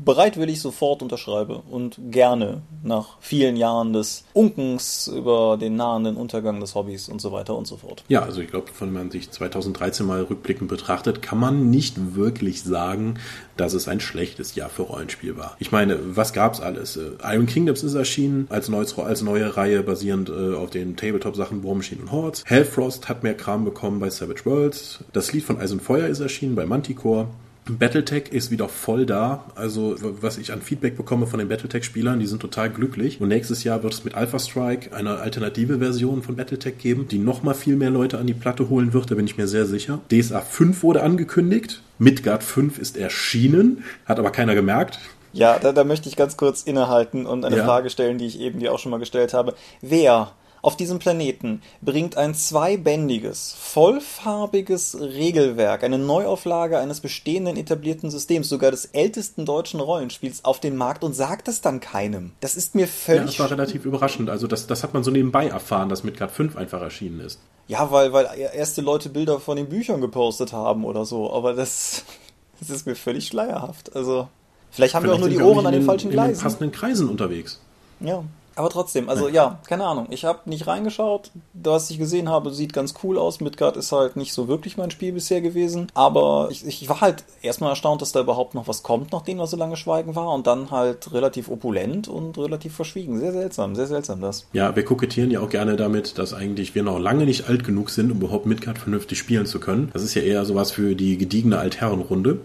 bereitwillig 0.05 0.62
sofort 0.62 1.01
unterschreibe 1.01 1.62
und 1.69 2.00
gerne 2.09 2.62
nach 2.83 3.17
vielen 3.19 3.57
Jahren 3.57 3.91
des 3.91 4.24
Unkens 4.31 5.09
über 5.13 5.57
den 5.57 5.75
nahenden 5.75 6.15
Untergang 6.15 6.62
des 6.62 6.74
Hobbys 6.74 7.09
und 7.09 7.19
so 7.19 7.33
weiter 7.33 7.57
und 7.57 7.67
so 7.67 7.75
fort. 7.75 8.05
Ja, 8.07 8.21
also 8.21 8.39
ich 8.39 8.50
glaube, 8.50 8.67
wenn 8.79 8.93
man 8.93 9.12
sich 9.12 9.29
2013 9.29 10.05
mal 10.05 10.21
rückblickend 10.21 10.69
betrachtet, 10.69 11.21
kann 11.21 11.38
man 11.38 11.69
nicht 11.69 12.15
wirklich 12.15 12.63
sagen, 12.63 13.15
dass 13.57 13.73
es 13.73 13.87
ein 13.87 13.99
schlechtes 13.99 14.55
Jahr 14.55 14.69
für 14.69 14.83
Rollenspiel 14.83 15.37
war. 15.37 15.55
Ich 15.59 15.71
meine, 15.71 15.97
was 16.15 16.33
gab's 16.33 16.59
alles? 16.59 16.97
Äh, 16.97 17.11
Iron 17.23 17.45
Kingdoms 17.45 17.83
ist 17.83 17.95
erschienen 17.95 18.47
als, 18.49 18.69
neues, 18.69 18.97
als 18.97 19.21
neue 19.21 19.57
Reihe 19.57 19.83
basierend 19.83 20.29
äh, 20.29 20.55
auf 20.55 20.69
den 20.69 20.95
Tabletop-Sachen 20.95 21.63
War 21.63 21.75
Machine 21.75 22.01
und 22.01 22.11
Hordes. 22.11 22.43
Hellfrost 22.45 23.09
hat 23.09 23.23
mehr 23.23 23.35
Kram 23.35 23.65
bekommen 23.65 23.99
bei 23.99 24.09
Savage 24.09 24.45
Worlds. 24.45 24.99
Das 25.13 25.33
Lied 25.33 25.43
von 25.43 25.59
Eis 25.59 25.71
und 25.71 25.81
Feuer 25.81 26.07
ist 26.07 26.19
erschienen 26.19 26.55
bei 26.55 26.65
Manticore. 26.65 27.27
Battletech 27.69 28.29
ist 28.31 28.51
wieder 28.51 28.69
voll 28.69 29.05
da. 29.05 29.45
Also, 29.55 29.95
was 30.00 30.38
ich 30.38 30.51
an 30.51 30.62
Feedback 30.62 30.95
bekomme 30.95 31.27
von 31.27 31.39
den 31.39 31.50
Battletech-Spielern, 31.50 32.19
die 32.19 32.25
sind 32.25 32.41
total 32.41 32.69
glücklich. 32.69 33.19
Und 33.19 33.27
nächstes 33.29 33.63
Jahr 33.63 33.83
wird 33.83 33.93
es 33.93 34.03
mit 34.03 34.15
Alpha 34.15 34.39
Strike 34.39 34.95
eine 34.95 35.17
alternative 35.17 35.79
Version 35.79 36.24
von 36.24 36.36
Battletech 36.36 36.77
geben, 36.77 37.07
die 37.07 37.19
nochmal 37.19 37.55
viel 37.55 37.75
mehr 37.75 37.89
Leute 37.89 38.17
an 38.17 38.27
die 38.27 38.33
Platte 38.33 38.69
holen 38.69 38.93
wird, 38.93 39.12
da 39.12 39.15
bin 39.15 39.25
ich 39.25 39.38
mir 39.38 39.47
sehr 39.47 39.65
sicher. 39.65 40.00
DSA 40.12 40.41
5 40.41 40.83
wurde 40.83 41.03
angekündigt. 41.03 41.81
Midgard 42.00 42.43
5 42.43 42.77
ist 42.79 42.97
erschienen, 42.97 43.83
hat 44.05 44.19
aber 44.19 44.31
keiner 44.31 44.55
gemerkt. 44.55 45.00
Ja, 45.33 45.59
da, 45.59 45.71
da 45.71 45.83
möchte 45.83 46.09
ich 46.09 46.15
ganz 46.15 46.38
kurz 46.38 46.63
innehalten 46.63 47.25
und 47.25 47.45
eine 47.45 47.57
ja. 47.57 47.65
Frage 47.65 47.89
stellen, 47.89 48.17
die 48.17 48.25
ich 48.25 48.39
eben 48.39 48.59
dir 48.59 48.74
auch 48.74 48.79
schon 48.79 48.91
mal 48.91 49.00
gestellt 49.00 49.33
habe. 49.33 49.53
Wer 49.81 50.31
auf 50.61 50.75
diesem 50.75 50.99
Planeten 50.99 51.61
bringt 51.81 52.17
ein 52.17 52.33
zweibändiges, 52.33 53.55
vollfarbiges 53.59 54.99
Regelwerk, 54.99 55.83
eine 55.83 55.97
Neuauflage 55.97 56.79
eines 56.79 56.99
bestehenden 56.99 57.57
etablierten 57.57 58.09
Systems, 58.09 58.49
sogar 58.49 58.71
des 58.71 58.85
ältesten 58.85 59.45
deutschen 59.45 59.79
Rollenspiels, 59.79 60.45
auf 60.45 60.59
den 60.59 60.75
Markt 60.75 61.03
und 61.03 61.13
sagt 61.13 61.47
es 61.47 61.61
dann 61.61 61.79
keinem. 61.79 62.31
Das 62.39 62.55
ist 62.55 62.75
mir 62.75 62.87
völlig. 62.87 63.21
Ja, 63.21 63.25
das 63.27 63.39
war 63.39 63.51
relativ 63.51 63.85
überraschend. 63.85 64.29
Also, 64.29 64.47
das, 64.47 64.67
das 64.67 64.83
hat 64.83 64.93
man 64.93 65.03
so 65.03 65.11
nebenbei 65.11 65.47
erfahren, 65.47 65.89
dass 65.89 66.03
Midgard 66.03 66.31
5 66.31 66.55
einfach 66.55 66.81
erschienen 66.81 67.19
ist. 67.19 67.39
Ja, 67.67 67.91
weil, 67.91 68.13
weil 68.13 68.27
erste 68.53 68.81
Leute 68.81 69.09
Bilder 69.09 69.39
von 69.39 69.57
den 69.57 69.67
Büchern 69.69 70.01
gepostet 70.01 70.53
haben 70.53 70.85
oder 70.85 71.05
so, 71.05 71.31
aber 71.31 71.53
das, 71.53 72.03
das 72.59 72.69
ist 72.69 72.87
mir 72.87 72.95
völlig 72.95 73.27
schleierhaft. 73.27 73.95
Also, 73.95 74.27
vielleicht 74.71 74.95
haben 74.95 75.03
vielleicht 75.03 75.21
wir 75.21 75.25
auch 75.25 75.29
nur 75.29 75.37
die 75.37 75.43
Ohren 75.43 75.65
an 75.65 75.73
den, 75.73 75.81
den 75.81 75.85
falschen 75.85 76.11
Gleisen. 76.11 76.31
In 76.31 76.37
den 76.37 76.43
passenden 76.43 76.71
Kreisen 76.71 77.09
unterwegs. 77.09 77.61
Ja. 77.99 78.23
Aber 78.57 78.69
trotzdem, 78.69 79.07
also 79.07 79.29
ja, 79.29 79.59
keine 79.67 79.85
Ahnung. 79.85 80.07
Ich 80.09 80.25
habe 80.25 80.49
nicht 80.49 80.65
reingeschaut. 80.65 81.29
Was 81.53 81.91
ich 81.91 81.99
gesehen 81.99 82.27
habe, 82.27 82.51
sieht 82.51 82.73
ganz 82.73 82.95
cool 83.03 83.19
aus. 83.19 83.39
Midgard 83.39 83.77
ist 83.77 83.91
halt 83.91 84.15
nicht 84.15 84.33
so 84.33 84.47
wirklich 84.47 84.77
mein 84.77 84.89
Spiel 84.89 85.13
bisher 85.13 85.41
gewesen. 85.41 85.87
Aber 85.93 86.47
ich, 86.49 86.65
ich 86.65 86.89
war 86.89 87.01
halt 87.01 87.23
erstmal 87.43 87.69
erstaunt, 87.69 88.01
dass 88.01 88.13
da 88.13 88.19
überhaupt 88.19 88.55
noch 88.55 88.67
was 88.67 88.81
kommt, 88.81 89.11
nachdem 89.11 89.39
er 89.39 89.45
so 89.45 89.57
lange 89.57 89.77
schweigen 89.77 90.15
war. 90.15 90.33
Und 90.33 90.47
dann 90.47 90.71
halt 90.71 91.13
relativ 91.13 91.49
opulent 91.49 92.07
und 92.07 92.35
relativ 92.39 92.73
verschwiegen. 92.73 93.19
Sehr 93.19 93.31
seltsam, 93.31 93.75
sehr 93.75 93.87
seltsam 93.87 94.21
das. 94.21 94.47
Ja, 94.53 94.75
wir 94.75 94.83
kokettieren 94.83 95.29
ja 95.29 95.39
auch 95.39 95.49
gerne 95.49 95.75
damit, 95.75 96.17
dass 96.17 96.33
eigentlich 96.33 96.73
wir 96.73 96.81
noch 96.81 96.97
lange 96.97 97.25
nicht 97.25 97.47
alt 97.47 97.63
genug 97.63 97.91
sind, 97.91 98.11
um 98.11 98.17
überhaupt 98.17 98.47
Midgard 98.47 98.79
vernünftig 98.79 99.19
spielen 99.19 99.45
zu 99.45 99.59
können. 99.59 99.91
Das 99.93 100.01
ist 100.01 100.15
ja 100.15 100.23
eher 100.23 100.45
sowas 100.45 100.71
für 100.71 100.95
die 100.95 101.19
gediegene 101.19 101.59
Altherrenrunde 101.59 102.39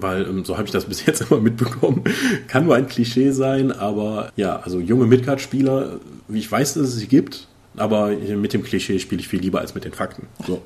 weil 0.00 0.22
ähm, 0.22 0.44
so 0.44 0.56
habe 0.56 0.66
ich 0.66 0.72
das 0.72 0.84
bis 0.88 1.04
jetzt 1.06 1.30
immer 1.30 1.40
mitbekommen. 1.40 2.04
Kann 2.48 2.64
nur 2.64 2.74
ein 2.74 2.88
Klischee 2.88 3.30
sein, 3.30 3.72
aber 3.72 4.32
ja, 4.36 4.56
also 4.56 4.80
junge 4.80 5.06
Midcard-Spieler, 5.06 6.00
wie 6.28 6.38
ich 6.38 6.50
weiß, 6.50 6.74
dass 6.74 6.88
es 6.88 6.96
sie 6.96 7.08
gibt, 7.08 7.48
aber 7.76 8.10
mit 8.10 8.52
dem 8.52 8.62
Klischee 8.62 8.98
spiele 8.98 9.20
ich 9.20 9.28
viel 9.28 9.40
lieber 9.40 9.60
als 9.60 9.74
mit 9.74 9.84
den 9.84 9.92
Fakten. 9.92 10.28
So. 10.46 10.62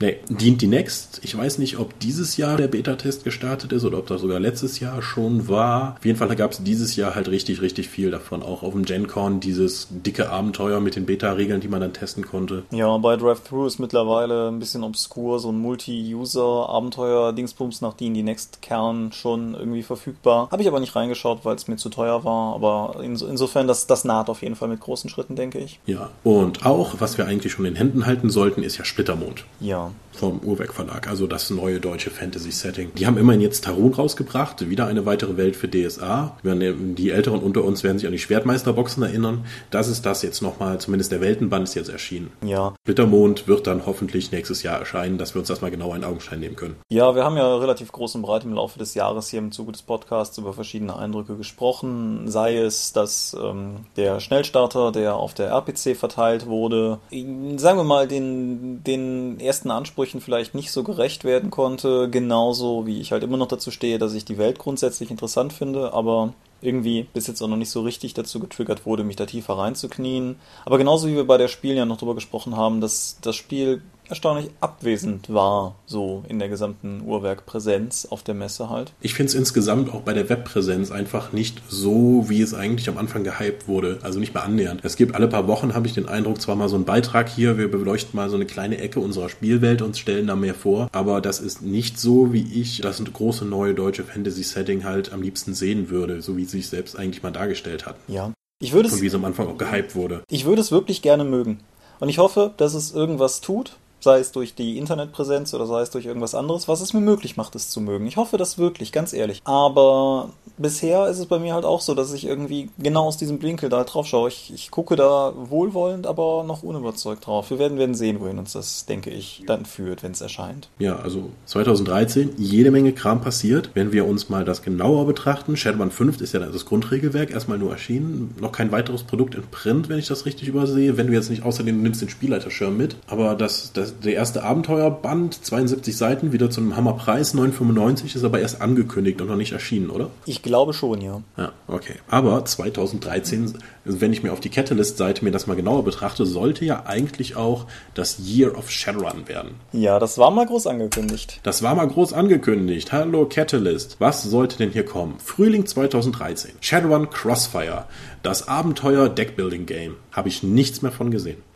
Nee, 0.00 0.18
dient 0.28 0.62
die 0.62 0.68
Next. 0.68 1.20
Ich 1.24 1.36
weiß 1.36 1.58
nicht, 1.58 1.78
ob 1.78 1.98
dieses 1.98 2.36
Jahr 2.36 2.56
der 2.56 2.68
Beta-Test 2.68 3.24
gestartet 3.24 3.72
ist 3.72 3.84
oder 3.84 3.98
ob 3.98 4.06
das 4.06 4.20
sogar 4.20 4.38
letztes 4.38 4.78
Jahr 4.78 5.02
schon 5.02 5.48
war. 5.48 5.96
Auf 5.98 6.04
jeden 6.04 6.18
Fall 6.18 6.28
gab 6.36 6.52
es 6.52 6.62
dieses 6.62 6.94
Jahr 6.94 7.16
halt 7.16 7.28
richtig, 7.28 7.62
richtig 7.62 7.88
viel 7.88 8.10
davon. 8.10 8.42
Auch 8.42 8.62
auf 8.62 8.72
dem 8.72 8.84
GenCon 8.84 9.40
dieses 9.40 9.88
dicke 9.90 10.28
Abenteuer 10.30 10.80
mit 10.80 10.94
den 10.94 11.06
Beta-Regeln, 11.06 11.60
die 11.60 11.68
man 11.68 11.80
dann 11.80 11.92
testen 11.92 12.24
konnte. 12.24 12.62
Ja, 12.70 12.96
bei 12.98 13.16
Drive-Thru 13.16 13.66
ist 13.66 13.80
mittlerweile 13.80 14.48
ein 14.48 14.60
bisschen 14.60 14.84
obskur, 14.84 15.40
so 15.40 15.50
ein 15.50 15.58
Multi-User-Abenteuer-Dingsbums 15.58 17.80
nach 17.80 17.94
die 17.94 18.10
Next-Kern 18.10 19.10
schon 19.12 19.54
irgendwie 19.54 19.82
verfügbar. 19.82 20.48
Habe 20.52 20.62
ich 20.62 20.68
aber 20.68 20.80
nicht 20.80 20.94
reingeschaut, 20.94 21.40
weil 21.44 21.56
es 21.56 21.66
mir 21.66 21.76
zu 21.76 21.88
teuer 21.88 22.24
war. 22.24 22.54
Aber 22.54 23.00
insofern, 23.02 23.66
das, 23.66 23.88
das 23.88 24.04
naht 24.04 24.30
auf 24.30 24.42
jeden 24.42 24.54
Fall 24.54 24.68
mit 24.68 24.78
großen 24.80 25.10
Schritten, 25.10 25.34
denke 25.34 25.58
ich. 25.58 25.80
Ja, 25.86 26.10
und 26.22 26.64
auch, 26.64 27.00
was 27.00 27.18
wir 27.18 27.26
eigentlich 27.26 27.52
schon 27.52 27.64
in 27.64 27.74
Händen 27.74 28.06
halten 28.06 28.30
sollten, 28.30 28.62
ist 28.62 28.78
ja 28.78 28.84
Splittermond. 28.84 29.44
Ja, 29.60 29.87
down. 29.88 30.07
Vom 30.18 30.40
Urwerk 30.40 30.74
Verlag, 30.74 31.08
also 31.08 31.26
das 31.26 31.50
neue 31.50 31.80
deutsche 31.80 32.10
Fantasy-Setting. 32.10 32.92
Die 32.96 33.06
haben 33.06 33.16
immerhin 33.16 33.40
jetzt 33.40 33.64
Tarun 33.64 33.94
rausgebracht, 33.94 34.68
wieder 34.68 34.86
eine 34.86 35.06
weitere 35.06 35.36
Welt 35.36 35.56
für 35.56 35.68
DSA. 35.68 36.36
Die 36.42 37.10
Älteren 37.10 37.40
unter 37.40 37.64
uns 37.64 37.84
werden 37.84 37.98
sich 37.98 38.06
an 38.06 38.12
die 38.12 38.18
Schwertmeisterboxen 38.18 39.02
erinnern. 39.02 39.44
Das 39.70 39.88
ist 39.88 40.04
das 40.04 40.22
jetzt 40.22 40.42
nochmal, 40.42 40.78
zumindest 40.78 41.12
der 41.12 41.20
Weltenband 41.20 41.68
ist 41.68 41.74
jetzt 41.74 41.88
erschienen. 41.88 42.30
Ja. 42.44 42.74
Bittermond 42.84 43.46
wird 43.46 43.66
dann 43.66 43.86
hoffentlich 43.86 44.32
nächstes 44.32 44.62
Jahr 44.62 44.78
erscheinen, 44.78 45.18
dass 45.18 45.34
wir 45.34 45.40
uns 45.40 45.48
das 45.48 45.60
mal 45.60 45.70
genauer 45.70 45.94
in 45.96 46.04
Augenschein 46.04 46.40
nehmen 46.40 46.56
können. 46.56 46.76
Ja, 46.88 47.14
wir 47.14 47.24
haben 47.24 47.36
ja 47.36 47.56
relativ 47.56 47.92
groß 47.92 48.16
und 48.16 48.22
breit 48.22 48.44
im 48.44 48.54
Laufe 48.54 48.78
des 48.78 48.94
Jahres 48.94 49.28
hier 49.28 49.38
im 49.38 49.52
Zuge 49.52 49.72
des 49.72 49.82
Podcasts 49.82 50.36
über 50.38 50.52
verschiedene 50.52 50.96
Eindrücke 50.96 51.36
gesprochen. 51.36 52.28
Sei 52.28 52.56
es, 52.56 52.92
dass 52.92 53.36
ähm, 53.40 53.86
der 53.96 54.20
Schnellstarter, 54.20 54.90
der 54.90 55.16
auf 55.16 55.34
der 55.34 55.50
RPC 55.50 55.96
verteilt 55.96 56.46
wurde, 56.46 56.98
sagen 57.10 57.78
wir 57.78 57.84
mal, 57.84 58.08
den, 58.08 58.82
den 58.84 59.38
ersten 59.38 59.70
Ansprüchen 59.70 60.07
vielleicht 60.20 60.54
nicht 60.54 60.70
so 60.70 60.82
gerecht 60.82 61.24
werden 61.24 61.50
konnte. 61.50 62.08
Genauso 62.10 62.86
wie 62.86 63.00
ich 63.00 63.12
halt 63.12 63.22
immer 63.22 63.36
noch 63.36 63.48
dazu 63.48 63.70
stehe, 63.70 63.98
dass 63.98 64.14
ich 64.14 64.24
die 64.24 64.38
Welt 64.38 64.58
grundsätzlich 64.58 65.10
interessant 65.10 65.52
finde, 65.52 65.92
aber 65.92 66.32
irgendwie 66.60 67.06
bis 67.12 67.26
jetzt 67.26 67.40
auch 67.40 67.48
noch 67.48 67.56
nicht 67.56 67.70
so 67.70 67.82
richtig 67.82 68.14
dazu 68.14 68.40
getriggert 68.40 68.84
wurde, 68.84 69.04
mich 69.04 69.16
da 69.16 69.26
tiefer 69.26 69.54
reinzuknien. 69.54 70.36
Aber 70.64 70.78
genauso 70.78 71.08
wie 71.08 71.14
wir 71.14 71.26
bei 71.26 71.38
der 71.38 71.48
Spiel 71.48 71.74
ja 71.74 71.84
noch 71.84 71.98
drüber 71.98 72.14
gesprochen 72.14 72.56
haben, 72.56 72.80
dass 72.80 73.18
das 73.22 73.36
Spiel 73.36 73.82
erstaunlich 74.08 74.50
abwesend 74.60 75.32
war, 75.32 75.76
so 75.86 76.24
in 76.28 76.38
der 76.38 76.48
gesamten 76.48 77.02
Uhrwerkpräsenz 77.04 78.06
auf 78.10 78.22
der 78.22 78.34
Messe 78.34 78.70
halt. 78.70 78.92
Ich 79.00 79.14
finde 79.14 79.30
es 79.30 79.34
insgesamt 79.34 79.92
auch 79.92 80.02
bei 80.02 80.12
der 80.12 80.28
Webpräsenz 80.28 80.90
einfach 80.90 81.32
nicht 81.32 81.62
so, 81.68 82.24
wie 82.28 82.42
es 82.42 82.54
eigentlich 82.54 82.88
am 82.88 82.98
Anfang 82.98 83.24
gehypt 83.24 83.68
wurde. 83.68 83.98
Also 84.02 84.20
nicht 84.20 84.34
mehr 84.34 84.44
annähernd. 84.44 84.80
Es 84.84 84.96
gibt 84.96 85.14
alle 85.14 85.28
paar 85.28 85.48
Wochen, 85.48 85.74
habe 85.74 85.86
ich 85.86 85.94
den 85.94 86.08
Eindruck, 86.08 86.40
zwar 86.40 86.56
mal 86.56 86.68
so 86.68 86.76
einen 86.76 86.84
Beitrag 86.84 87.28
hier, 87.28 87.58
wir 87.58 87.70
beleuchten 87.70 88.16
mal 88.16 88.30
so 88.30 88.36
eine 88.36 88.46
kleine 88.46 88.78
Ecke 88.78 89.00
unserer 89.00 89.28
Spielwelt 89.28 89.82
und 89.82 89.96
stellen 89.96 90.26
da 90.26 90.36
mehr 90.36 90.54
vor, 90.54 90.88
aber 90.92 91.20
das 91.20 91.40
ist 91.40 91.62
nicht 91.62 91.98
so, 91.98 92.32
wie 92.32 92.60
ich 92.60 92.80
das 92.80 93.02
große 93.02 93.44
neue 93.44 93.74
deutsche 93.74 94.04
Fantasy-Setting 94.04 94.84
halt 94.84 95.12
am 95.12 95.22
liebsten 95.22 95.54
sehen 95.54 95.90
würde, 95.90 96.22
so 96.22 96.36
wie 96.36 96.44
sie 96.44 96.58
sich 96.58 96.68
selbst 96.68 96.98
eigentlich 96.98 97.22
mal 97.22 97.30
dargestellt 97.30 97.86
hat. 97.86 97.96
Ja. 98.08 98.32
Ich 98.60 98.72
würde 98.72 98.88
es, 98.88 98.94
und 98.94 99.02
wie 99.02 99.06
es 99.06 99.14
am 99.14 99.24
Anfang 99.24 99.46
auch 99.46 99.58
gehypt 99.58 99.94
wurde. 99.94 100.22
Ich 100.28 100.44
würde 100.44 100.60
es 100.60 100.72
wirklich 100.72 101.00
gerne 101.00 101.24
mögen. 101.24 101.60
Und 102.00 102.08
ich 102.08 102.18
hoffe, 102.18 102.52
dass 102.56 102.74
es 102.74 102.92
irgendwas 102.92 103.40
tut, 103.40 103.76
sei 104.00 104.18
es 104.20 104.32
durch 104.32 104.54
die 104.54 104.78
Internetpräsenz 104.78 105.54
oder 105.54 105.66
sei 105.66 105.82
es 105.82 105.90
durch 105.90 106.06
irgendwas 106.06 106.34
anderes, 106.34 106.68
was 106.68 106.80
es 106.80 106.92
mir 106.92 107.00
möglich 107.00 107.36
macht, 107.36 107.54
es 107.54 107.70
zu 107.70 107.80
mögen. 107.80 108.06
Ich 108.06 108.16
hoffe 108.16 108.36
das 108.36 108.58
wirklich, 108.58 108.92
ganz 108.92 109.12
ehrlich. 109.12 109.40
Aber 109.44 110.30
bisher 110.56 111.08
ist 111.08 111.18
es 111.18 111.26
bei 111.26 111.38
mir 111.38 111.54
halt 111.54 111.64
auch 111.64 111.80
so, 111.80 111.94
dass 111.94 112.12
ich 112.12 112.26
irgendwie 112.26 112.70
genau 112.78 113.06
aus 113.06 113.16
diesem 113.16 113.38
Blinkel 113.38 113.68
da 113.68 113.84
drauf 113.84 114.06
schaue. 114.06 114.28
Ich, 114.28 114.52
ich 114.54 114.70
gucke 114.70 114.96
da 114.96 115.32
wohlwollend, 115.36 116.06
aber 116.06 116.44
noch 116.44 116.62
unüberzeugt 116.62 117.26
drauf. 117.26 117.50
Wir 117.50 117.58
werden, 117.58 117.78
werden 117.78 117.94
sehen, 117.94 118.20
wohin 118.20 118.38
uns 118.38 118.52
das, 118.52 118.86
denke 118.86 119.10
ich, 119.10 119.42
dann 119.46 119.64
führt, 119.64 120.02
wenn 120.02 120.12
es 120.12 120.20
erscheint. 120.20 120.68
Ja, 120.78 120.96
also 120.96 121.30
2013, 121.46 122.32
jede 122.38 122.70
Menge 122.70 122.92
Kram 122.92 123.20
passiert. 123.20 123.70
Wenn 123.74 123.92
wir 123.92 124.06
uns 124.06 124.28
mal 124.28 124.44
das 124.44 124.62
genauer 124.62 125.06
betrachten, 125.06 125.56
Shadowrun 125.56 125.90
5 125.90 126.20
ist 126.20 126.34
ja 126.34 126.40
das 126.40 126.64
Grundregelwerk, 126.64 127.30
erstmal 127.30 127.58
nur 127.58 127.72
erschienen. 127.72 128.34
Noch 128.40 128.52
kein 128.52 128.72
weiteres 128.72 129.02
Produkt 129.02 129.34
in 129.34 129.42
Print, 129.42 129.88
wenn 129.88 129.98
ich 129.98 130.06
das 130.06 130.26
richtig 130.26 130.48
übersehe. 130.48 130.96
Wenn 130.96 131.08
du 131.08 131.12
jetzt 131.12 131.30
nicht 131.30 131.42
außerdem 131.42 131.82
nimmst 131.82 132.02
den 132.02 132.08
Spielleiterschirm 132.08 132.76
mit. 132.76 132.96
Aber 133.06 133.34
das, 133.34 133.72
das 133.72 133.87
der 133.94 134.14
erste 134.14 134.42
Abenteuerband, 134.42 135.44
72 135.44 135.96
Seiten, 135.96 136.32
wieder 136.32 136.50
zu 136.50 136.60
einem 136.60 136.76
Hammerpreis, 136.76 137.34
9,95, 137.34 138.16
ist 138.16 138.24
aber 138.24 138.40
erst 138.40 138.60
angekündigt 138.60 139.20
und 139.20 139.28
noch 139.28 139.36
nicht 139.36 139.52
erschienen, 139.52 139.90
oder? 139.90 140.10
Ich 140.26 140.42
glaube 140.42 140.72
schon, 140.72 141.00
ja. 141.00 141.22
Ja, 141.36 141.52
okay. 141.66 141.94
Aber 142.08 142.44
2013, 142.44 143.54
wenn 143.84 144.12
ich 144.12 144.22
mir 144.22 144.32
auf 144.32 144.40
die 144.40 144.50
Catalyst-Seite 144.50 145.24
mir 145.24 145.30
das 145.30 145.46
mal 145.46 145.56
genauer 145.56 145.84
betrachte, 145.84 146.26
sollte 146.26 146.64
ja 146.64 146.84
eigentlich 146.86 147.36
auch 147.36 147.66
das 147.94 148.18
Year 148.24 148.56
of 148.56 148.70
Shadowrun 148.70 149.28
werden. 149.28 149.52
Ja, 149.72 149.98
das 149.98 150.18
war 150.18 150.30
mal 150.30 150.46
groß 150.46 150.66
angekündigt. 150.66 151.40
Das 151.42 151.62
war 151.62 151.74
mal 151.74 151.88
groß 151.88 152.12
angekündigt. 152.12 152.92
Hallo 152.92 153.26
Catalyst. 153.26 153.96
Was 153.98 154.22
sollte 154.22 154.58
denn 154.58 154.70
hier 154.70 154.84
kommen? 154.84 155.16
Frühling 155.18 155.66
2013. 155.66 156.52
Shadowrun 156.60 157.10
Crossfire. 157.10 157.84
Das 158.22 158.48
Abenteuer 158.48 159.08
Deckbuilding 159.08 159.66
Game. 159.66 159.96
Habe 160.12 160.28
ich 160.28 160.42
nichts 160.42 160.82
mehr 160.82 160.92
von 160.92 161.10
gesehen. 161.10 161.47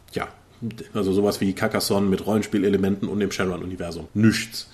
Also 0.94 1.12
sowas 1.12 1.40
wie 1.40 1.52
Carcassonne 1.52 2.06
mit 2.06 2.26
Rollenspielelementen 2.26 3.08
und 3.08 3.20
dem 3.20 3.30
Shadowrun-Universum. 3.30 4.08
Nichts. 4.14 4.68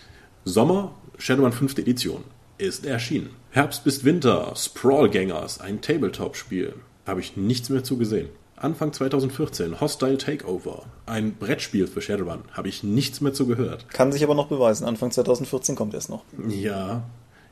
Sommer, 0.45 0.93
Shadowrun 1.19 1.53
5. 1.53 1.79
Edition. 1.79 2.25
Ist 2.59 2.85
erschienen. 2.87 3.31
Herbst 3.51 3.85
bis 3.85 4.05
Winter, 4.05 4.53
Sprawlgangers, 4.57 5.61
ein 5.61 5.81
Tabletop-Spiel. 5.81 6.75
Habe 7.07 7.21
ich 7.21 7.37
nichts 7.37 7.71
mehr 7.71 7.85
zu 7.85 7.97
gesehen. 7.97 8.29
Anfang 8.57 8.93
2014, 8.93 9.81
Hostile 9.81 10.19
Takeover, 10.19 10.87
ein 11.07 11.35
Brettspiel 11.35 11.87
für 11.87 12.03
Shadowrun. 12.03 12.41
Habe 12.53 12.69
ich 12.69 12.83
nichts 12.83 13.21
mehr 13.21 13.33
zu 13.33 13.47
gehört. 13.47 13.89
Kann 13.91 14.11
sich 14.11 14.25
aber 14.25 14.35
noch 14.35 14.49
beweisen. 14.49 14.85
Anfang 14.85 15.13
2014 15.13 15.77
kommt 15.77 15.95
es 15.95 16.09
noch. 16.09 16.25
Ja, 16.49 17.05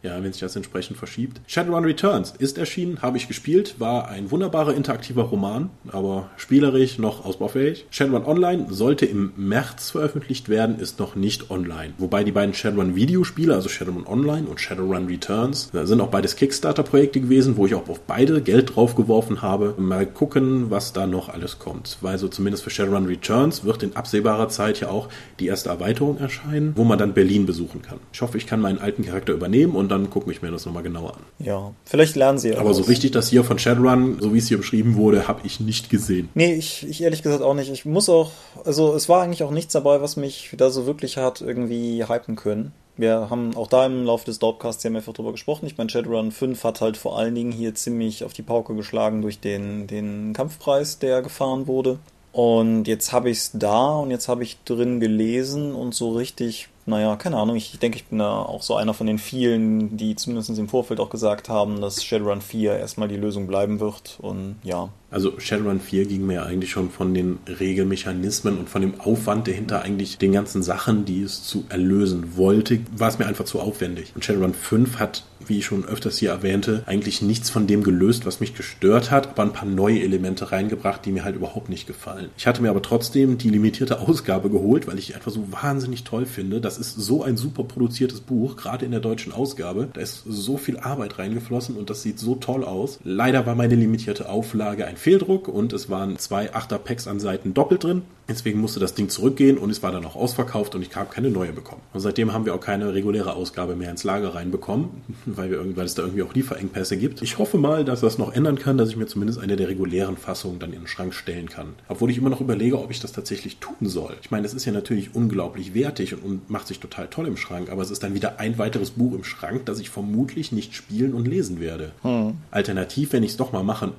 ja, 0.02 0.22
wenn 0.22 0.32
sich 0.32 0.40
das 0.40 0.56
entsprechend 0.56 0.96
verschiebt. 0.96 1.40
Shadowrun 1.46 1.84
Returns 1.84 2.34
ist 2.38 2.58
erschienen, 2.58 3.02
habe 3.02 3.16
ich 3.16 3.28
gespielt, 3.28 3.76
war 3.78 4.08
ein 4.08 4.30
wunderbarer 4.30 4.74
interaktiver 4.74 5.24
Roman, 5.24 5.70
aber 5.88 6.30
spielerisch 6.36 6.98
noch 6.98 7.24
ausbaufähig. 7.24 7.86
Shadowrun 7.90 8.24
Online 8.24 8.66
sollte 8.70 9.06
im 9.06 9.32
März 9.36 9.90
veröffentlicht 9.90 10.48
werden, 10.48 10.78
ist 10.78 10.98
noch 10.98 11.16
nicht 11.16 11.50
online. 11.50 11.94
Wobei 11.98 12.24
die 12.24 12.32
beiden 12.32 12.54
Shadowrun 12.54 12.94
Videospiele, 12.94 13.54
also 13.54 13.68
Shadowrun 13.68 14.06
Online 14.06 14.46
und 14.46 14.60
Shadowrun 14.60 15.06
Returns, 15.06 15.70
sind 15.72 16.00
auch 16.00 16.08
beides 16.08 16.36
Kickstarter-Projekte 16.36 17.20
gewesen, 17.20 17.56
wo 17.56 17.66
ich 17.66 17.74
auch 17.74 17.88
auf 17.88 18.00
beide 18.00 18.40
Geld 18.42 18.76
draufgeworfen 18.76 19.42
habe. 19.42 19.74
Mal 19.78 20.06
gucken, 20.06 20.70
was 20.70 20.92
da 20.92 21.06
noch 21.06 21.28
alles 21.28 21.58
kommt. 21.58 21.98
Weil 22.00 22.18
so 22.18 22.28
zumindest 22.28 22.64
für 22.64 22.70
Shadowrun 22.70 23.06
Returns 23.06 23.64
wird 23.64 23.82
in 23.82 23.96
absehbarer 23.96 24.48
Zeit 24.48 24.80
ja 24.80 24.88
auch 24.88 25.08
die 25.40 25.46
erste 25.46 25.68
Erweiterung 25.68 26.18
erscheinen, 26.18 26.72
wo 26.76 26.84
man 26.84 26.98
dann 26.98 27.14
Berlin 27.14 27.46
besuchen 27.46 27.82
kann. 27.82 27.98
Ich 28.12 28.20
hoffe, 28.20 28.38
ich 28.38 28.46
kann 28.46 28.60
meinen 28.60 28.78
alten 28.78 29.04
Charakter 29.04 29.32
übernehmen 29.32 29.74
und 29.74 29.86
dann 29.88 29.97
dann 29.97 30.11
gucke 30.11 30.31
ich 30.31 30.43
mir 30.43 30.50
das 30.50 30.66
nochmal 30.66 30.83
genauer 30.83 31.14
an. 31.14 31.23
Ja, 31.38 31.73
vielleicht 31.85 32.16
lernen 32.16 32.38
sie 32.38 32.57
Aber 32.57 32.75
so 32.75 32.83
richtig 32.83 33.12
das 33.12 33.28
hier 33.28 33.45
von 33.45 33.59
Shadowrun, 33.59 34.19
so 34.21 34.35
wie 34.35 34.38
es 34.38 34.49
hier 34.49 34.59
beschrieben 34.59 34.97
wurde, 34.97 35.28
habe 35.28 35.40
ich 35.45 35.61
nicht 35.61 35.90
gesehen. 35.90 36.28
Nee, 36.35 36.55
ich, 36.55 36.87
ich 36.88 37.02
ehrlich 37.02 37.23
gesagt 37.23 37.43
auch 37.43 37.55
nicht. 37.55 37.71
Ich 37.71 37.85
muss 37.85 38.09
auch, 38.09 38.31
also 38.64 38.95
es 38.95 39.09
war 39.09 39.23
eigentlich 39.23 39.43
auch 39.43 39.50
nichts 39.50 39.73
dabei, 39.73 40.00
was 40.00 40.16
mich 40.16 40.50
da 40.57 40.71
so 40.71 40.87
wirklich 40.87 41.16
hat 41.16 41.40
irgendwie 41.40 42.05
hypen 42.05 42.37
können. 42.37 42.73
Wir 42.99 43.28
haben 43.28 43.55
auch 43.57 43.66
da 43.66 43.85
im 43.85 44.05
Laufe 44.05 44.25
des 44.25 44.38
Dorpcasts 44.38 44.83
ja 44.83 44.88
mehrfach 44.88 45.12
drüber 45.12 45.33
gesprochen. 45.33 45.66
Ich 45.66 45.76
meine, 45.76 45.90
Shadowrun 45.90 46.33
5 46.33 46.64
hat 46.64 46.81
halt 46.81 46.97
vor 46.97 47.19
allen 47.19 47.35
Dingen 47.35 47.52
hier 47.52 47.75
ziemlich 47.75 48.25
auf 48.25 48.33
die 48.33 48.43
Pauke 48.43 48.75
geschlagen 48.75 49.21
durch 49.21 49.38
den, 49.38 49.87
den 49.87 50.33
Kampfpreis, 50.33 50.99
der 50.99 51.21
gefahren 51.21 51.66
wurde. 51.66 51.99
Und 52.33 52.87
jetzt 52.87 53.12
habe 53.12 53.31
ich 53.31 53.38
es 53.38 53.50
da 53.55 53.97
und 53.97 54.11
jetzt 54.11 54.28
habe 54.28 54.43
ich 54.43 54.59
drin 54.64 55.00
gelesen 55.00 55.75
und 55.75 55.95
so 55.95 56.12
richtig 56.12 56.69
naja, 56.87 57.16
keine 57.16 57.37
Ahnung, 57.37 57.57
ich 57.57 57.78
denke, 57.78 57.99
ich 57.99 58.07
bin 58.07 58.19
da 58.19 58.43
auch 58.43 58.62
so 58.62 58.76
einer 58.76 58.95
von 58.95 59.07
den 59.07 59.19
vielen, 59.19 59.97
die 59.97 60.14
zumindest 60.14 60.57
im 60.57 60.69
Vorfeld 60.69 61.00
auch 61.00 61.11
gesagt 61.11 61.49
haben, 61.49 61.81
dass 61.81 62.05
Shadowrun 62.05 62.40
4 62.40 62.78
erstmal 62.78 63.09
die 63.09 63.16
Lösung 63.16 63.47
bleiben 63.47 63.81
wird 63.81 64.19
und 64.21 64.57
ja. 64.62 64.88
Also 65.16 65.40
Shadowrun 65.40 65.80
4 65.80 66.04
ging 66.04 66.26
mir 66.26 66.44
eigentlich 66.44 66.70
schon 66.70 66.90
von 66.90 67.14
den 67.14 67.38
Regelmechanismen 67.49 68.58
und 68.58 68.68
von 68.68 68.82
dem 68.82 69.00
Aufwand 69.00 69.49
dahinter 69.49 69.80
eigentlich 69.80 70.18
den 70.18 70.32
ganzen 70.32 70.62
Sachen, 70.62 71.06
die 71.06 71.23
es 71.23 71.42
zu 71.42 71.64
erlösen 71.70 72.37
wollte, 72.37 72.80
war 72.94 73.08
es 73.08 73.18
mir 73.18 73.25
einfach 73.25 73.46
zu 73.46 73.58
aufwendig. 73.58 74.12
Und 74.14 74.26
Shadowrun 74.26 74.52
5 74.52 74.99
hat 74.99 75.25
wie 75.49 75.58
ich 75.58 75.66
schon 75.66 75.85
öfters 75.85 76.18
hier 76.18 76.30
erwähnte, 76.30 76.82
eigentlich 76.87 77.23
nichts 77.23 77.50
von 77.50 77.66
dem 77.66 77.82
gelöst, 77.82 78.26
was 78.26 78.40
mich 78.40 78.54
gestört 78.54 79.11
hat, 79.11 79.28
aber 79.28 79.42
ein 79.42 79.52
paar 79.52 79.68
neue 79.68 80.02
Elemente 80.02 80.52
reingebracht, 80.52 81.04
die 81.04 81.12
mir 81.12 81.25
halt 81.25 81.37
überhaupt 81.37 81.68
nicht 81.68 81.87
gefallen. 81.87 82.30
Ich 82.37 82.46
hatte 82.46 82.62
mir 82.62 82.70
aber 82.70 82.82
trotzdem 82.82 83.38
die 83.38 83.50
limitierte 83.50 84.00
Ausgabe 84.06 84.50
geholt, 84.50 84.87
weil 84.87 84.99
ich 84.99 85.14
einfach 85.14 85.30
so 85.30 85.52
wahnsinnig 85.52 86.04
toll 86.04 86.26
finde. 86.26 86.61
Das 86.61 86.78
ist 86.78 86.96
so 86.96 87.23
ein 87.23 87.37
super 87.37 87.64
produziertes 87.64 88.20
Buch, 88.20 88.56
gerade 88.56 88.85
in 88.85 88.90
der 88.90 89.00
deutschen 89.00 89.32
Ausgabe. 89.32 89.88
Da 89.92 90.00
ist 90.00 90.25
so 90.26 90.56
viel 90.56 90.78
Arbeit 90.78 91.18
reingeflossen 91.18 91.76
und 91.76 91.90
das 91.90 92.02
sieht 92.02 92.18
so 92.18 92.37
toll 92.37 92.64
aus. 92.64 92.99
Leider 93.04 93.46
war 93.46 93.54
meine 93.54 93.75
limitierte 93.75 94.28
Auflage 94.28 94.87
ein 94.87 94.96
Fehldruck 95.06 95.46
und 95.46 95.72
es 95.72 95.88
waren 95.88 96.18
zwei 96.18 96.52
Achter-Packs 96.52 97.06
an 97.06 97.20
Seiten 97.20 97.54
doppelt 97.54 97.84
drin. 97.84 98.02
Deswegen 98.28 98.60
musste 98.60 98.80
das 98.80 98.94
Ding 98.94 99.08
zurückgehen 99.08 99.56
und 99.56 99.70
es 99.70 99.80
war 99.80 99.92
dann 99.92 100.04
auch 100.04 100.16
ausverkauft 100.16 100.75
und 100.75 100.82
ich 100.82 100.96
habe 100.96 101.14
keine 101.14 101.30
neue 101.30 101.52
bekommen. 101.52 101.80
Und 101.92 102.00
seitdem 102.00 102.32
haben 102.32 102.44
wir 102.44 102.56
auch 102.56 102.60
keine 102.60 102.92
reguläre 102.92 103.34
Ausgabe 103.34 103.76
mehr 103.76 103.88
ins 103.92 104.02
Lager 104.02 104.34
reinbekommen, 104.34 104.88
weil, 105.26 105.52
wir, 105.52 105.76
weil 105.76 105.84
es 105.84 105.94
da 105.94 106.02
irgendwie 106.02 106.25
auch 106.25 106.34
Lieferengpässe 106.34 106.96
gibt. 106.96 107.22
Ich 107.22 107.38
hoffe 107.38 107.56
mal, 107.56 107.84
dass 107.84 108.00
das 108.00 108.18
noch 108.18 108.32
ändern 108.32 108.58
kann, 108.58 108.78
dass 108.78 108.88
ich 108.88 108.96
mir 108.96 109.06
zumindest 109.06 109.38
eine 109.38 109.54
der 109.54 109.68
regulären 109.68 110.16
Fassungen 110.16 110.58
dann 110.58 110.72
in 110.72 110.80
den 110.80 110.88
Schrank 110.88 111.14
stellen 111.14 111.48
kann. 111.48 111.75
Obwohl 111.86 112.10
ich 112.10 112.18
immer 112.18 112.30
noch 112.30 112.40
überlege, 112.40 112.80
ob 112.80 112.90
ich 112.90 112.98
das 112.98 113.12
tatsächlich 113.12 113.58
tun 113.58 113.88
soll. 113.88 114.16
Ich 114.22 114.32
meine, 114.32 114.44
es 114.44 114.54
ist 114.54 114.64
ja 114.64 114.72
natürlich 114.72 115.14
unglaublich 115.14 115.72
wertig 115.72 116.14
und, 116.14 116.25
und 116.25 116.50
macht 116.50 116.66
sich 116.66 116.80
total 116.80 117.06
toll 117.06 117.28
im 117.28 117.36
Schrank, 117.36 117.70
aber 117.70 117.82
es 117.82 117.92
ist 117.92 118.02
dann 118.02 118.14
wieder 118.14 118.40
ein 118.40 118.58
weiteres 118.58 118.90
Buch 118.90 119.14
im 119.14 119.22
Schrank, 119.22 119.66
das 119.66 119.78
ich 119.78 119.88
vermutlich 119.88 120.50
nicht 120.50 120.75
spielen 120.75 121.14
und 121.14 121.28
lesen 121.28 121.60
werde. 121.60 121.92
Hm. 122.02 122.38
Alternativ, 122.50 123.12
wenn 123.12 123.22
ich 123.22 123.30
es 123.30 123.36
doch 123.36 123.52
mal 123.52 123.62
machen 123.62 123.92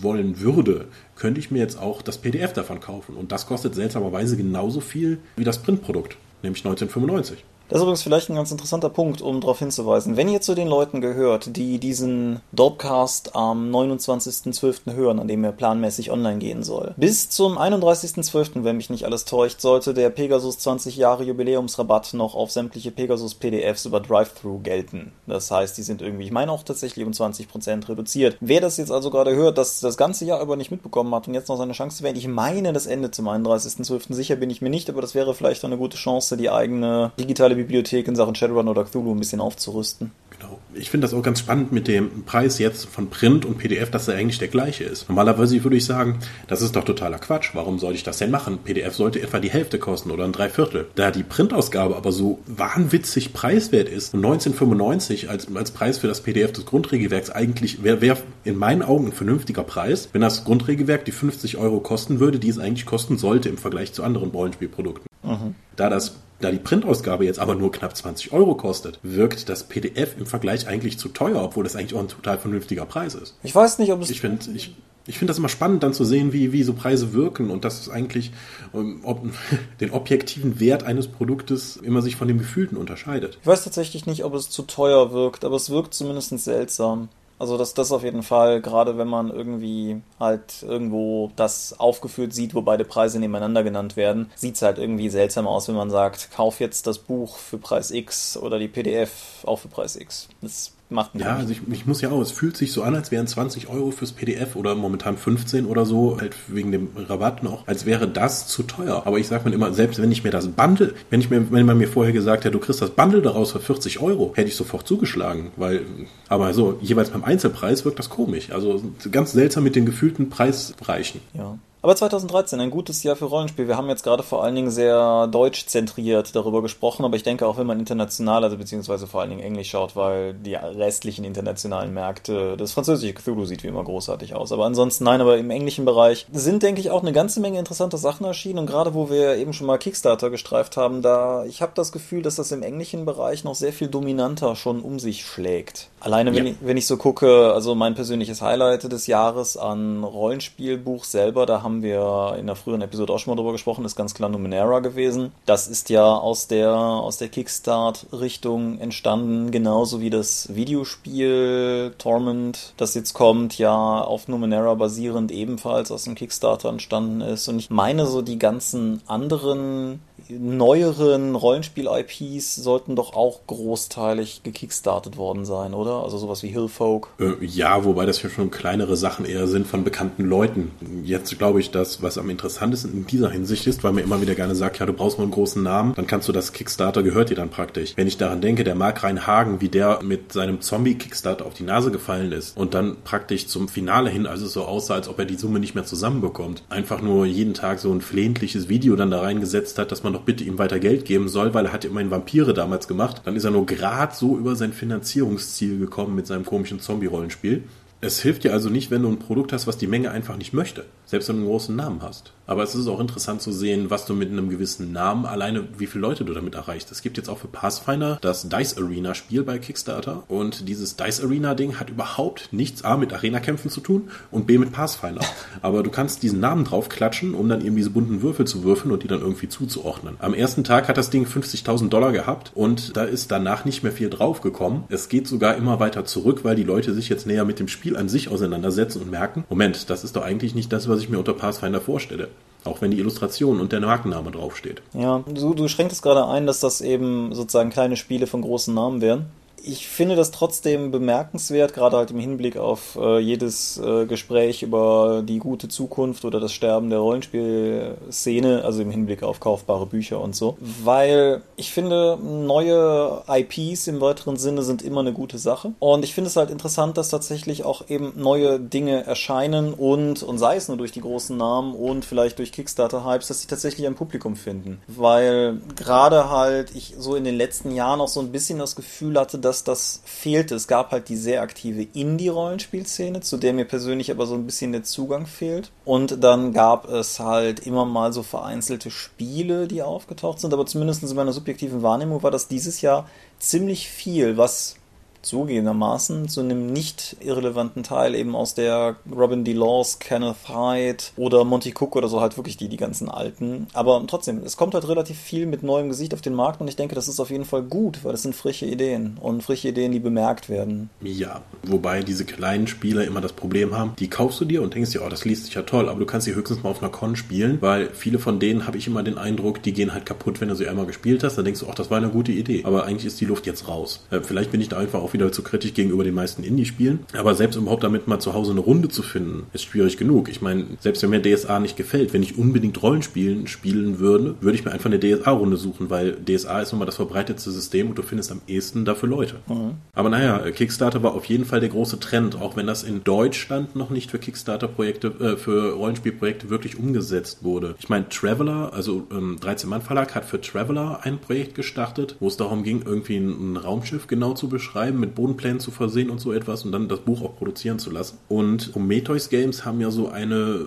wollen 0.00 0.40
würde, 0.40 0.86
könnte 1.16 1.40
ich 1.40 1.50
mir 1.50 1.58
jetzt 1.58 1.78
auch 1.78 2.02
das 2.02 2.18
PDF 2.18 2.52
davon 2.52 2.80
kaufen. 2.80 3.16
Und 3.16 3.32
das 3.32 3.46
kostet 3.46 3.74
seltsamerweise 3.74 4.36
genauso 4.36 4.80
viel 4.80 5.18
wie 5.36 5.44
das 5.44 5.58
Printprodukt, 5.62 6.16
nämlich 6.42 6.64
1995. 6.64 7.44
Das 7.68 7.78
ist 7.78 7.82
übrigens 7.82 8.02
vielleicht 8.02 8.28
ein 8.28 8.36
ganz 8.36 8.50
interessanter 8.50 8.90
Punkt, 8.90 9.22
um 9.22 9.40
darauf 9.40 9.58
hinzuweisen. 9.58 10.16
Wenn 10.16 10.28
ihr 10.28 10.42
zu 10.42 10.54
den 10.54 10.68
Leuten 10.68 11.00
gehört, 11.00 11.56
die 11.56 11.78
diesen 11.78 12.40
Dorpcast 12.52 13.34
am 13.34 13.74
29.12. 13.74 14.92
hören, 14.94 15.18
an 15.18 15.28
dem 15.28 15.42
er 15.44 15.52
planmäßig 15.52 16.10
online 16.10 16.38
gehen 16.38 16.62
soll, 16.62 16.92
bis 16.98 17.30
zum 17.30 17.56
31.12., 17.56 18.64
wenn 18.64 18.76
mich 18.76 18.90
nicht 18.90 19.06
alles 19.06 19.24
täuscht, 19.24 19.62
sollte 19.62 19.94
der 19.94 20.10
Pegasus 20.10 20.58
20 20.58 20.96
Jahre 20.96 21.24
Jubiläumsrabatt 21.24 22.12
noch 22.12 22.34
auf 22.34 22.50
sämtliche 22.50 22.90
Pegasus 22.90 23.34
PDFs 23.34 23.86
über 23.86 24.00
Drive-Thru 24.00 24.58
gelten. 24.58 25.12
Das 25.26 25.50
heißt, 25.50 25.78
die 25.78 25.82
sind 25.82 26.02
irgendwie, 26.02 26.24
ich 26.24 26.32
meine 26.32 26.52
auch 26.52 26.64
tatsächlich 26.64 27.06
um 27.06 27.12
20% 27.12 27.88
reduziert. 27.88 28.36
Wer 28.40 28.60
das 28.60 28.76
jetzt 28.76 28.92
also 28.92 29.10
gerade 29.10 29.34
hört, 29.34 29.56
das 29.56 29.80
das 29.80 29.96
ganze 29.96 30.26
Jahr 30.26 30.42
über 30.42 30.56
nicht 30.56 30.70
mitbekommen 30.70 31.14
hat 31.14 31.28
und 31.28 31.34
jetzt 31.34 31.48
noch 31.48 31.56
seine 31.56 31.72
Chance 31.72 32.02
wählt, 32.02 32.18
ich 32.18 32.28
meine, 32.28 32.74
das 32.74 32.86
endet 32.86 33.14
zum 33.14 33.26
31.12. 33.26 34.12
Sicher 34.12 34.36
bin 34.36 34.50
ich 34.50 34.60
mir 34.60 34.70
nicht, 34.70 34.90
aber 34.90 35.00
das 35.00 35.14
wäre 35.14 35.34
vielleicht 35.34 35.64
eine 35.64 35.78
gute 35.78 35.96
Chance, 35.96 36.36
die 36.36 36.50
eigene 36.50 37.12
digitale 37.18 37.53
Bibliothek 37.54 38.08
in 38.08 38.16
Sachen 38.16 38.34
Shadowrun 38.34 38.68
oder 38.68 38.84
Cthulhu 38.84 39.12
ein 39.12 39.18
bisschen 39.18 39.40
aufzurüsten. 39.40 40.12
Genau. 40.30 40.58
Ich 40.74 40.90
finde 40.90 41.06
das 41.06 41.14
auch 41.14 41.22
ganz 41.22 41.38
spannend 41.38 41.72
mit 41.72 41.86
dem 41.86 42.24
Preis 42.24 42.58
jetzt 42.58 42.86
von 42.86 43.08
Print 43.08 43.44
und 43.44 43.58
PDF, 43.58 43.90
dass 43.90 44.08
er 44.08 44.16
eigentlich 44.16 44.38
der 44.38 44.48
gleiche 44.48 44.84
ist. 44.84 45.08
Normalerweise 45.08 45.62
würde 45.62 45.76
ich 45.76 45.84
sagen, 45.84 46.18
das 46.48 46.62
ist 46.62 46.74
doch 46.74 46.84
totaler 46.84 47.18
Quatsch. 47.18 47.50
Warum 47.54 47.78
soll 47.78 47.94
ich 47.94 48.02
das 48.02 48.18
denn 48.18 48.30
machen? 48.30 48.58
PDF 48.58 48.94
sollte 48.94 49.22
etwa 49.22 49.38
die 49.38 49.50
Hälfte 49.50 49.78
kosten 49.78 50.10
oder 50.10 50.24
ein 50.24 50.32
Dreiviertel. 50.32 50.88
Da 50.96 51.10
die 51.10 51.22
Printausgabe 51.22 51.96
aber 51.96 52.10
so 52.10 52.40
wahnwitzig 52.46 53.32
preiswert 53.32 53.88
ist 53.88 54.14
und 54.14 54.24
1995 54.24 55.30
als, 55.30 55.46
als 55.54 55.70
Preis 55.70 55.98
für 55.98 56.08
das 56.08 56.20
PDF 56.20 56.52
des 56.52 56.66
Grundregelwerks 56.66 57.30
eigentlich 57.30 57.84
wäre 57.84 58.00
wär 58.00 58.18
in 58.42 58.56
meinen 58.56 58.82
Augen 58.82 59.06
ein 59.06 59.12
vernünftiger 59.12 59.62
Preis, 59.62 60.08
wenn 60.12 60.20
das 60.20 60.44
Grundregelwerk 60.44 61.04
die 61.04 61.12
50 61.12 61.56
Euro 61.58 61.80
kosten 61.80 62.18
würde, 62.18 62.38
die 62.38 62.48
es 62.48 62.58
eigentlich 62.58 62.86
kosten 62.86 63.18
sollte 63.18 63.48
im 63.48 63.58
Vergleich 63.58 63.92
zu 63.92 64.02
anderen 64.02 64.30
Rollenspielprodukten. 64.30 65.06
Mhm. 65.22 65.54
Da 65.76 65.88
das 65.88 66.16
da 66.44 66.50
die 66.50 66.58
Printausgabe 66.58 67.24
jetzt 67.24 67.38
aber 67.38 67.54
nur 67.54 67.72
knapp 67.72 67.96
20 67.96 68.32
Euro 68.32 68.54
kostet, 68.54 68.98
wirkt 69.02 69.48
das 69.48 69.64
PDF 69.64 70.16
im 70.18 70.26
Vergleich 70.26 70.68
eigentlich 70.68 70.98
zu 70.98 71.08
teuer, 71.08 71.42
obwohl 71.42 71.64
das 71.64 71.74
eigentlich 71.74 71.94
auch 71.94 72.00
ein 72.00 72.08
total 72.08 72.38
vernünftiger 72.38 72.84
Preis 72.84 73.14
ist. 73.14 73.36
Ich 73.42 73.54
weiß 73.54 73.78
nicht, 73.78 73.92
ob 73.92 74.02
es. 74.02 74.10
Ich 74.10 74.20
finde, 74.20 74.50
ich, 74.54 74.74
ich 75.06 75.18
finde 75.18 75.30
das 75.30 75.38
immer 75.38 75.48
spannend, 75.48 75.82
dann 75.82 75.92
zu 75.92 76.04
sehen, 76.04 76.32
wie, 76.32 76.52
wie 76.52 76.62
so 76.62 76.72
Preise 76.72 77.12
wirken 77.12 77.50
und 77.50 77.64
dass 77.64 77.80
es 77.80 77.88
eigentlich 77.88 78.32
um, 78.72 79.00
ob, 79.04 79.22
den 79.80 79.90
objektiven 79.90 80.60
Wert 80.60 80.84
eines 80.84 81.08
Produktes 81.08 81.76
immer 81.76 82.02
sich 82.02 82.16
von 82.16 82.28
dem 82.28 82.38
Gefühlten 82.38 82.76
unterscheidet. 82.76 83.38
Ich 83.40 83.46
weiß 83.46 83.64
tatsächlich 83.64 84.06
nicht, 84.06 84.24
ob 84.24 84.34
es 84.34 84.50
zu 84.50 84.62
teuer 84.62 85.12
wirkt, 85.12 85.44
aber 85.44 85.56
es 85.56 85.70
wirkt 85.70 85.94
zumindest 85.94 86.38
seltsam. 86.38 87.08
Also 87.38 87.58
das, 87.58 87.74
das 87.74 87.90
auf 87.90 88.04
jeden 88.04 88.22
Fall, 88.22 88.60
gerade 88.60 88.96
wenn 88.96 89.08
man 89.08 89.30
irgendwie 89.30 90.02
halt 90.20 90.62
irgendwo 90.62 91.32
das 91.36 91.78
aufgeführt 91.78 92.32
sieht, 92.32 92.54
wo 92.54 92.62
beide 92.62 92.84
Preise 92.84 93.18
nebeneinander 93.18 93.64
genannt 93.64 93.96
werden, 93.96 94.30
sieht 94.36 94.54
es 94.56 94.62
halt 94.62 94.78
irgendwie 94.78 95.08
seltsam 95.08 95.46
aus, 95.48 95.68
wenn 95.68 95.74
man 95.74 95.90
sagt, 95.90 96.30
kauf 96.30 96.60
jetzt 96.60 96.86
das 96.86 96.98
Buch 96.98 97.36
für 97.36 97.58
Preis 97.58 97.90
X 97.90 98.36
oder 98.36 98.58
die 98.58 98.68
PDF 98.68 99.44
auch 99.46 99.58
für 99.58 99.68
Preis 99.68 99.96
X. 99.96 100.28
Das 100.42 100.73
macht 100.94 101.14
Ja, 101.14 101.36
also 101.36 101.52
ich, 101.52 101.60
ich, 101.70 101.86
muss 101.86 102.00
ja 102.00 102.10
auch, 102.10 102.20
es 102.20 102.30
fühlt 102.30 102.56
sich 102.56 102.72
so 102.72 102.82
an, 102.82 102.94
als 102.94 103.10
wären 103.10 103.26
20 103.26 103.68
Euro 103.68 103.90
fürs 103.90 104.12
PDF 104.12 104.56
oder 104.56 104.74
momentan 104.74 105.16
15 105.18 105.66
oder 105.66 105.84
so, 105.84 106.18
halt 106.20 106.34
wegen 106.48 106.72
dem 106.72 106.88
Rabatt 106.96 107.42
noch, 107.42 107.66
als 107.66 107.84
wäre 107.84 108.08
das 108.08 108.46
zu 108.46 108.62
teuer. 108.62 109.02
Aber 109.04 109.18
ich 109.18 109.26
sag 109.26 109.44
mir 109.44 109.52
immer, 109.52 109.72
selbst 109.72 110.00
wenn 110.00 110.10
ich 110.10 110.24
mir 110.24 110.30
das 110.30 110.48
Bundle, 110.48 110.94
wenn 111.10 111.20
ich 111.20 111.30
mir, 111.30 111.50
wenn 111.50 111.66
man 111.66 111.76
mir 111.76 111.88
vorher 111.88 112.12
gesagt 112.12 112.44
hätte, 112.44 112.52
du 112.52 112.58
kriegst 112.58 112.80
das 112.80 112.90
Bundle 112.90 113.20
daraus 113.20 113.52
für 113.52 113.60
40 113.60 114.00
Euro, 114.00 114.32
hätte 114.34 114.48
ich 114.48 114.56
sofort 114.56 114.86
zugeschlagen, 114.86 115.50
weil, 115.56 115.82
aber 116.28 116.54
so, 116.54 116.78
jeweils 116.80 117.10
beim 117.10 117.24
Einzelpreis 117.24 117.84
wirkt 117.84 117.98
das 117.98 118.08
komisch. 118.08 118.50
Also 118.50 118.82
ganz 119.10 119.32
seltsam 119.32 119.64
mit 119.64 119.76
den 119.76 119.86
gefühlten 119.86 120.30
Preisbereichen. 120.30 121.20
Ja. 121.34 121.58
Aber 121.84 121.94
2013, 121.94 122.60
ein 122.60 122.70
gutes 122.70 123.02
Jahr 123.02 123.14
für 123.14 123.26
Rollenspiel. 123.26 123.68
Wir 123.68 123.76
haben 123.76 123.90
jetzt 123.90 124.04
gerade 124.04 124.22
vor 124.22 124.42
allen 124.42 124.54
Dingen 124.54 124.70
sehr 124.70 125.26
deutsch 125.26 125.66
zentriert 125.66 126.34
darüber 126.34 126.62
gesprochen, 126.62 127.04
aber 127.04 127.14
ich 127.14 127.24
denke 127.24 127.46
auch, 127.46 127.58
wenn 127.58 127.66
man 127.66 127.78
international, 127.78 128.42
also 128.42 128.56
beziehungsweise 128.56 129.06
vor 129.06 129.20
allen 129.20 129.28
Dingen 129.28 129.42
Englisch 129.42 129.68
schaut, 129.68 129.94
weil 129.94 130.32
die 130.32 130.54
restlichen 130.54 131.26
internationalen 131.26 131.92
Märkte, 131.92 132.56
das 132.56 132.72
französische 132.72 133.12
Cthulhu 133.12 133.44
sieht 133.44 133.64
wie 133.64 133.66
immer 133.66 133.84
großartig 133.84 134.34
aus. 134.34 134.50
Aber 134.50 134.64
ansonsten 134.64 135.04
nein, 135.04 135.20
aber 135.20 135.36
im 135.36 135.50
englischen 135.50 135.84
Bereich 135.84 136.26
sind, 136.32 136.62
denke 136.62 136.80
ich, 136.80 136.90
auch 136.90 137.02
eine 137.02 137.12
ganze 137.12 137.40
Menge 137.40 137.58
interessante 137.58 137.98
Sachen 137.98 138.24
erschienen 138.24 138.60
und 138.60 138.66
gerade 138.66 138.94
wo 138.94 139.10
wir 139.10 139.36
eben 139.36 139.52
schon 139.52 139.66
mal 139.66 139.76
Kickstarter 139.76 140.30
gestreift 140.30 140.78
haben, 140.78 141.02
da, 141.02 141.44
ich 141.44 141.60
habe 141.60 141.72
das 141.74 141.92
Gefühl, 141.92 142.22
dass 142.22 142.36
das 142.36 142.50
im 142.50 142.62
englischen 142.62 143.04
Bereich 143.04 143.44
noch 143.44 143.56
sehr 143.56 143.74
viel 143.74 143.88
dominanter 143.88 144.56
schon 144.56 144.80
um 144.80 144.98
sich 144.98 145.26
schlägt. 145.26 145.90
Alleine, 146.00 146.30
ja. 146.30 146.36
wenn, 146.36 146.46
ich, 146.46 146.56
wenn 146.60 146.76
ich 146.76 146.86
so 146.86 146.98
gucke, 146.98 147.52
also 147.54 147.74
mein 147.74 147.94
persönliches 147.94 148.42
Highlight 148.42 148.90
des 148.90 149.06
Jahres 149.06 149.58
an 149.58 150.04
Rollenspielbuch 150.04 151.04
selber, 151.04 151.44
da 151.46 151.62
haben 151.62 151.73
haben 151.74 151.82
wir 151.82 152.36
in 152.38 152.46
der 152.46 152.54
früheren 152.54 152.82
Episode 152.82 153.12
auch 153.12 153.18
schon 153.18 153.32
mal 153.32 153.36
drüber 153.36 153.52
gesprochen, 153.52 153.84
ist 153.84 153.96
ganz 153.96 154.14
klar 154.14 154.28
Numenera 154.28 154.78
gewesen. 154.78 155.32
Das 155.44 155.66
ist 155.66 155.90
ja 155.90 156.04
aus 156.04 156.46
der, 156.46 156.70
aus 156.72 157.18
der 157.18 157.28
Kickstart-Richtung 157.28 158.78
entstanden, 158.78 159.50
genauso 159.50 160.00
wie 160.00 160.10
das 160.10 160.54
Videospiel 160.54 161.92
Torment, 161.98 162.74
das 162.76 162.94
jetzt 162.94 163.14
kommt, 163.14 163.58
ja 163.58 163.74
auf 164.02 164.28
Numenera 164.28 164.74
basierend 164.74 165.32
ebenfalls 165.32 165.90
aus 165.90 166.04
dem 166.04 166.14
Kickstarter 166.14 166.68
entstanden 166.68 167.20
ist. 167.20 167.48
Und 167.48 167.58
ich 167.58 167.70
meine 167.70 168.06
so 168.06 168.22
die 168.22 168.38
ganzen 168.38 169.02
anderen 169.06 170.00
neueren 170.28 171.34
Rollenspiel-IPs 171.34 172.56
sollten 172.56 172.96
doch 172.96 173.14
auch 173.14 173.40
großteilig 173.46 174.42
gekickstartet 174.42 175.16
worden 175.16 175.44
sein, 175.44 175.74
oder? 175.74 176.02
Also 176.02 176.18
sowas 176.18 176.42
wie 176.42 176.48
Hillfolk. 176.48 177.08
Äh, 177.18 177.44
ja, 177.44 177.84
wobei 177.84 178.06
das 178.06 178.22
ja 178.22 178.30
schon 178.30 178.50
kleinere 178.50 178.96
Sachen 178.96 179.26
eher 179.26 179.46
sind 179.46 179.66
von 179.66 179.84
bekannten 179.84 180.24
Leuten. 180.24 180.70
Jetzt 181.04 181.36
glaube 181.38 181.60
ich, 181.60 181.63
das, 181.70 182.02
was 182.02 182.18
am 182.18 182.30
interessantesten 182.30 182.92
in 182.92 183.06
dieser 183.06 183.30
Hinsicht 183.30 183.66
ist, 183.66 183.84
weil 183.84 183.92
man 183.92 184.04
immer 184.04 184.20
wieder 184.20 184.34
gerne 184.34 184.54
sagt, 184.54 184.78
ja, 184.78 184.86
du 184.86 184.92
brauchst 184.92 185.18
mal 185.18 185.24
einen 185.24 185.32
großen 185.32 185.62
Namen, 185.62 185.94
dann 185.94 186.06
kannst 186.06 186.28
du 186.28 186.32
das 186.32 186.52
Kickstarter 186.52 187.02
gehört 187.02 187.30
dir 187.30 187.36
dann 187.36 187.50
praktisch. 187.50 187.92
Wenn 187.96 188.06
ich 188.06 188.16
daran 188.16 188.40
denke, 188.40 188.64
der 188.64 188.74
Mark 188.74 189.02
Reinhagen, 189.02 189.60
wie 189.60 189.68
der 189.68 190.02
mit 190.02 190.32
seinem 190.32 190.60
Zombie-Kickstarter 190.60 191.46
auf 191.46 191.54
die 191.54 191.62
Nase 191.64 191.90
gefallen 191.90 192.32
ist 192.32 192.56
und 192.56 192.74
dann 192.74 192.96
praktisch 193.04 193.46
zum 193.46 193.68
Finale 193.68 194.10
hin, 194.10 194.26
also 194.26 194.46
so 194.46 194.64
aussah, 194.64 194.94
als 194.94 195.08
ob 195.08 195.18
er 195.18 195.24
die 195.24 195.36
Summe 195.36 195.60
nicht 195.60 195.74
mehr 195.74 195.84
zusammenbekommt, 195.84 196.62
einfach 196.68 197.02
nur 197.02 197.26
jeden 197.26 197.54
Tag 197.54 197.78
so 197.78 197.92
ein 197.92 198.00
flehentliches 198.00 198.68
Video 198.68 198.96
dann 198.96 199.10
da 199.10 199.20
reingesetzt 199.20 199.78
hat, 199.78 199.92
dass 199.92 200.02
man 200.02 200.12
doch 200.12 200.22
bitte 200.22 200.44
ihm 200.44 200.58
weiter 200.58 200.78
Geld 200.78 201.04
geben 201.04 201.28
soll, 201.28 201.54
weil 201.54 201.66
er 201.66 201.72
hat 201.72 201.84
immerhin 201.84 202.10
Vampire 202.10 202.54
damals 202.54 202.88
gemacht. 202.88 203.22
Dann 203.24 203.36
ist 203.36 203.44
er 203.44 203.50
nur 203.50 203.66
gerade 203.66 204.14
so 204.14 204.36
über 204.36 204.56
sein 204.56 204.72
Finanzierungsziel 204.72 205.78
gekommen 205.78 206.14
mit 206.14 206.26
seinem 206.26 206.44
komischen 206.44 206.80
Zombie-Rollenspiel. 206.80 207.64
Es 208.00 208.20
hilft 208.20 208.44
dir 208.44 208.52
also 208.52 208.68
nicht, 208.68 208.90
wenn 208.90 209.00
du 209.00 209.08
ein 209.08 209.18
Produkt 209.18 209.54
hast, 209.54 209.66
was 209.66 209.78
die 209.78 209.86
Menge 209.86 210.10
einfach 210.10 210.36
nicht 210.36 210.52
möchte. 210.52 210.84
Selbst 211.14 211.28
wenn 211.28 211.36
du 211.36 211.42
einen 211.42 211.50
großen 211.50 211.76
Namen 211.76 212.02
hast. 212.02 212.32
Aber 212.46 212.62
es 212.62 212.74
ist 212.74 212.88
auch 212.88 213.00
interessant 213.00 213.40
zu 213.40 213.52
sehen, 213.52 213.88
was 213.88 214.04
du 214.04 214.12
mit 214.12 214.30
einem 214.30 214.50
gewissen 214.50 214.92
Namen 214.92 215.24
alleine, 215.24 215.66
wie 215.78 215.86
viele 215.86 216.02
Leute 216.02 216.24
du 216.24 216.34
damit 216.34 216.54
erreichst. 216.54 216.92
Es 216.92 217.00
gibt 217.00 217.16
jetzt 217.16 217.30
auch 217.30 217.38
für 217.38 217.48
Pathfinder 217.48 218.18
das 218.20 218.48
Dice 218.48 218.76
Arena 218.76 219.14
Spiel 219.14 219.44
bei 219.44 219.58
Kickstarter 219.58 220.24
und 220.28 220.68
dieses 220.68 220.96
Dice 220.96 221.22
Arena 221.22 221.54
Ding 221.54 221.80
hat 221.80 221.88
überhaupt 221.88 222.52
nichts 222.52 222.84
A 222.84 222.98
mit 222.98 223.14
Arena-Kämpfen 223.14 223.70
zu 223.70 223.80
tun 223.80 224.10
und 224.30 224.46
B 224.46 224.58
mit 224.58 224.72
Pathfinder. 224.72 225.24
Aber 225.62 225.82
du 225.82 225.90
kannst 225.90 226.22
diesen 226.22 226.40
Namen 226.40 226.64
draufklatschen, 226.64 227.34
um 227.34 227.48
dann 227.48 227.64
eben 227.64 227.76
diese 227.76 227.90
bunten 227.90 228.20
Würfel 228.20 228.46
zu 228.46 228.62
würfeln 228.62 228.92
und 228.92 229.02
die 229.02 229.08
dann 229.08 229.20
irgendwie 229.20 229.48
zuzuordnen. 229.48 230.16
Am 230.18 230.34
ersten 230.34 230.64
Tag 230.64 230.88
hat 230.88 230.98
das 230.98 231.08
Ding 231.08 231.26
50.000 231.26 231.88
Dollar 231.88 232.12
gehabt 232.12 232.52
und 232.54 232.94
da 232.96 233.04
ist 233.04 233.30
danach 233.30 233.64
nicht 233.64 233.82
mehr 233.82 233.92
viel 233.92 234.10
draufgekommen. 234.10 234.84
Es 234.90 235.08
geht 235.08 235.28
sogar 235.28 235.56
immer 235.56 235.80
weiter 235.80 236.04
zurück, 236.04 236.40
weil 236.42 236.56
die 236.56 236.62
Leute 236.62 236.92
sich 236.92 237.08
jetzt 237.08 237.26
näher 237.26 237.46
mit 237.46 237.58
dem 237.58 237.68
Spiel 237.68 237.96
an 237.96 238.10
sich 238.10 238.28
auseinandersetzen 238.28 239.00
und 239.00 239.10
merken, 239.10 239.44
Moment, 239.48 239.88
das 239.88 240.04
ist 240.04 240.16
doch 240.16 240.24
eigentlich 240.24 240.54
nicht 240.54 240.70
das, 240.70 240.88
was 240.88 241.00
ich 241.00 241.03
mir 241.08 241.18
unter 241.18 241.34
Pathfinder 241.34 241.80
vorstelle. 241.80 242.28
Auch 242.64 242.80
wenn 242.80 242.90
die 242.90 242.98
Illustration 242.98 243.60
und 243.60 243.72
der 243.72 243.80
Markenname 243.80 244.30
draufsteht. 244.30 244.80
Ja, 244.94 245.22
du, 245.26 245.52
du 245.52 245.68
schränkst 245.68 245.96
es 245.96 246.02
gerade 246.02 246.26
ein, 246.26 246.46
dass 246.46 246.60
das 246.60 246.80
eben 246.80 247.34
sozusagen 247.34 247.68
kleine 247.68 247.96
Spiele 247.96 248.26
von 248.26 248.40
großen 248.40 248.72
Namen 248.72 249.02
wären 249.02 249.26
ich 249.66 249.88
finde 249.88 250.14
das 250.14 250.30
trotzdem 250.30 250.90
bemerkenswert, 250.90 251.72
gerade 251.72 251.96
halt 251.96 252.10
im 252.10 252.18
Hinblick 252.18 252.56
auf 252.56 252.96
äh, 253.00 253.18
jedes 253.18 253.78
äh, 253.78 254.04
Gespräch 254.06 254.62
über 254.62 255.22
die 255.26 255.38
gute 255.38 255.68
Zukunft 255.68 256.24
oder 256.24 256.38
das 256.38 256.52
Sterben 256.52 256.90
der 256.90 256.98
Rollenspielszene, 256.98 258.62
also 258.64 258.82
im 258.82 258.90
Hinblick 258.90 259.22
auf 259.22 259.40
kaufbare 259.40 259.86
Bücher 259.86 260.20
und 260.20 260.36
so. 260.36 260.58
Weil 260.60 261.42
ich 261.56 261.72
finde, 261.72 262.18
neue 262.22 263.22
IPs 263.28 263.86
im 263.86 264.00
weiteren 264.00 264.36
Sinne 264.36 264.62
sind 264.62 264.82
immer 264.82 265.00
eine 265.00 265.12
gute 265.12 265.38
Sache. 265.38 265.72
Und 265.78 266.04
ich 266.04 266.14
finde 266.14 266.28
es 266.28 266.36
halt 266.36 266.50
interessant, 266.50 266.98
dass 266.98 267.08
tatsächlich 267.08 267.64
auch 267.64 267.88
eben 267.88 268.12
neue 268.16 268.60
Dinge 268.60 269.04
erscheinen 269.04 269.72
und, 269.72 270.22
und 270.22 270.38
sei 270.38 270.56
es 270.56 270.68
nur 270.68 270.76
durch 270.76 270.92
die 270.92 271.00
großen 271.00 271.36
Namen 271.36 271.74
und 271.74 272.04
vielleicht 272.04 272.38
durch 272.38 272.52
Kickstarter-Hypes, 272.52 273.28
dass 273.28 273.40
sie 273.40 273.48
tatsächlich 273.48 273.86
ein 273.86 273.94
Publikum 273.94 274.36
finden. 274.36 274.82
Weil 274.88 275.58
gerade 275.74 276.30
halt 276.30 276.74
ich 276.74 276.94
so 276.98 277.16
in 277.16 277.24
den 277.24 277.36
letzten 277.36 277.70
Jahren 277.70 278.00
auch 278.00 278.08
so 278.08 278.20
ein 278.20 278.30
bisschen 278.30 278.58
das 278.58 278.76
Gefühl 278.76 279.18
hatte, 279.18 279.38
dass 279.38 279.53
dass 279.54 279.64
das 279.64 280.00
fehlte. 280.04 280.54
Es 280.54 280.66
gab 280.66 280.90
halt 280.90 281.08
die 281.08 281.16
sehr 281.16 281.42
aktive 281.42 281.82
Indie-Rollenspielszene, 281.82 283.20
zu 283.20 283.36
der 283.36 283.52
mir 283.52 283.64
persönlich 283.64 284.10
aber 284.10 284.26
so 284.26 284.34
ein 284.34 284.46
bisschen 284.46 284.72
der 284.72 284.82
Zugang 284.82 285.26
fehlt. 285.26 285.70
Und 285.84 286.22
dann 286.24 286.52
gab 286.52 286.88
es 286.88 287.20
halt 287.20 287.60
immer 287.60 287.84
mal 287.84 288.12
so 288.12 288.22
vereinzelte 288.22 288.90
Spiele, 288.90 289.68
die 289.68 289.82
aufgetaucht 289.82 290.40
sind. 290.40 290.52
Aber 290.52 290.66
zumindest 290.66 291.02
in 291.02 291.14
meiner 291.14 291.32
subjektiven 291.32 291.82
Wahrnehmung 291.82 292.22
war 292.22 292.30
das 292.30 292.48
dieses 292.48 292.80
Jahr 292.80 293.08
ziemlich 293.38 293.88
viel, 293.88 294.36
was 294.36 294.76
zugegebenermaßen 295.24 296.28
zu 296.28 296.40
einem 296.40 296.72
nicht 296.72 297.16
irrelevanten 297.20 297.82
Teil 297.82 298.14
eben 298.14 298.34
aus 298.36 298.54
der 298.54 298.96
Robin 299.10 299.44
DeLaws, 299.44 299.98
Kenneth 299.98 300.48
Hyde 300.48 301.04
oder 301.16 301.44
Monty 301.44 301.74
Cook 301.78 301.96
oder 301.96 302.08
so 302.08 302.20
halt 302.20 302.36
wirklich 302.36 302.56
die, 302.56 302.68
die 302.68 302.76
ganzen 302.76 303.08
alten. 303.08 303.66
Aber 303.72 304.02
trotzdem, 304.06 304.42
es 304.44 304.56
kommt 304.56 304.74
halt 304.74 304.88
relativ 304.88 305.18
viel 305.18 305.46
mit 305.46 305.62
neuem 305.62 305.88
Gesicht 305.88 306.14
auf 306.14 306.20
den 306.20 306.34
Markt 306.34 306.60
und 306.60 306.68
ich 306.68 306.76
denke, 306.76 306.94
das 306.94 307.08
ist 307.08 307.20
auf 307.20 307.30
jeden 307.30 307.44
Fall 307.44 307.62
gut, 307.62 308.04
weil 308.04 308.14
es 308.14 308.22
sind 308.22 308.34
frische 308.34 308.66
Ideen 308.66 309.16
und 309.20 309.42
frische 309.42 309.68
Ideen, 309.68 309.92
die 309.92 310.00
bemerkt 310.00 310.48
werden. 310.48 310.90
Ja, 311.02 311.42
wobei 311.62 312.02
diese 312.02 312.24
kleinen 312.24 312.66
Spieler 312.66 313.04
immer 313.04 313.20
das 313.20 313.32
Problem 313.32 313.76
haben, 313.76 313.94
die 313.98 314.08
kaufst 314.08 314.40
du 314.40 314.44
dir 314.44 314.62
und 314.62 314.74
denkst 314.74 314.92
dir, 314.92 315.02
oh, 315.04 315.08
das 315.08 315.24
liest 315.24 315.46
sich 315.46 315.54
ja 315.54 315.62
toll, 315.62 315.88
aber 315.88 316.00
du 316.00 316.06
kannst 316.06 316.26
sie 316.26 316.34
höchstens 316.34 316.62
mal 316.62 316.70
auf 316.70 316.82
einer 316.82 316.92
Con 316.92 317.16
spielen, 317.16 317.58
weil 317.60 317.90
viele 317.90 318.18
von 318.18 318.38
denen 318.38 318.66
habe 318.66 318.78
ich 318.78 318.86
immer 318.86 319.02
den 319.02 319.18
Eindruck, 319.18 319.62
die 319.62 319.72
gehen 319.72 319.92
halt 319.92 320.06
kaputt, 320.06 320.40
wenn 320.40 320.48
du 320.48 320.54
sie 320.54 320.68
einmal 320.68 320.86
gespielt 320.86 321.24
hast, 321.24 321.36
dann 321.36 321.44
denkst 321.44 321.60
du, 321.60 321.66
ach, 321.70 321.74
das 321.74 321.90
war 321.90 321.98
eine 321.98 322.10
gute 322.10 322.32
Idee. 322.32 322.62
Aber 322.64 322.84
eigentlich 322.84 323.06
ist 323.06 323.20
die 323.20 323.24
Luft 323.24 323.46
jetzt 323.46 323.68
raus. 323.68 324.04
Äh, 324.10 324.20
vielleicht 324.20 324.50
bin 324.50 324.60
ich 324.60 324.68
da 324.68 324.78
einfach 324.78 325.00
auf 325.00 325.13
wieder 325.14 325.32
zu 325.32 325.42
kritisch 325.42 325.72
gegenüber 325.72 326.04
den 326.04 326.14
meisten 326.14 326.44
Indie-Spielen. 326.44 327.00
Aber 327.16 327.34
selbst 327.34 327.56
überhaupt 327.56 327.84
damit 327.84 328.06
mal 328.06 328.18
zu 328.18 328.34
Hause 328.34 328.50
eine 328.50 328.60
Runde 328.60 328.88
zu 328.88 329.02
finden, 329.02 329.46
ist 329.52 329.64
schwierig 329.64 329.96
genug. 329.96 330.28
Ich 330.28 330.42
meine, 330.42 330.66
selbst 330.80 331.02
wenn 331.02 331.10
mir 331.10 331.22
DSA 331.22 331.60
nicht 331.60 331.76
gefällt, 331.76 332.12
wenn 332.12 332.22
ich 332.22 332.36
unbedingt 332.36 332.82
Rollenspielen 332.82 333.46
spielen 333.46 333.98
würde, 333.98 334.34
würde 334.40 334.58
ich 334.58 334.64
mir 334.64 334.72
einfach 334.72 334.90
eine 334.90 335.00
DSA-Runde 335.00 335.56
suchen, 335.56 335.88
weil 335.88 336.16
DSA 336.16 336.60
ist 336.60 336.72
nun 336.72 336.80
mal 336.80 336.86
das 336.86 336.96
verbreitetste 336.96 337.50
System 337.50 337.88
und 337.88 337.98
du 337.98 338.02
findest 338.02 338.30
am 338.32 338.42
ehesten 338.46 338.84
dafür 338.84 339.08
Leute. 339.08 339.36
Mhm. 339.48 339.76
Aber 339.94 340.10
naja, 340.10 340.50
Kickstarter 340.50 341.02
war 341.02 341.14
auf 341.14 341.24
jeden 341.26 341.44
Fall 341.44 341.60
der 341.60 341.68
große 341.68 342.00
Trend, 342.00 342.40
auch 342.40 342.56
wenn 342.56 342.66
das 342.66 342.82
in 342.82 343.04
Deutschland 343.04 343.76
noch 343.76 343.90
nicht 343.90 344.10
für 344.10 344.18
Kickstarter-Projekte, 344.18 345.08
äh, 345.20 345.36
für 345.36 345.74
Rollenspielprojekte 345.74 346.50
wirklich 346.50 346.78
umgesetzt 346.78 347.44
wurde. 347.44 347.76
Ich 347.78 347.88
meine, 347.88 348.08
Traveler, 348.08 348.72
also 348.72 349.06
ähm, 349.12 349.38
13-Mann-Verlag 349.40 350.14
hat 350.14 350.24
für 350.24 350.40
Traveler 350.40 351.00
ein 351.02 351.18
Projekt 351.18 351.54
gestartet, 351.54 352.16
wo 352.18 352.26
es 352.26 352.36
darum 352.36 352.64
ging, 352.64 352.82
irgendwie 352.84 353.16
ein, 353.16 353.52
ein 353.52 353.56
Raumschiff 353.56 354.06
genau 354.06 354.34
zu 354.34 354.48
beschreiben 354.48 355.03
mit 355.04 355.14
Bodenplänen 355.14 355.44
Plänen 355.44 355.60
zu 355.60 355.70
versehen 355.70 356.10
und 356.10 356.20
so 356.20 356.32
etwas 356.32 356.64
und 356.64 356.72
dann 356.72 356.88
das 356.88 357.00
Buch 357.00 357.22
auch 357.22 357.36
produzieren 357.36 357.78
zu 357.78 357.90
lassen. 357.90 358.18
Und 358.28 358.72
Prometheus 358.72 359.28
Games 359.28 359.64
haben 359.64 359.80
ja 359.80 359.90
so 359.90 360.08
eine 360.08 360.66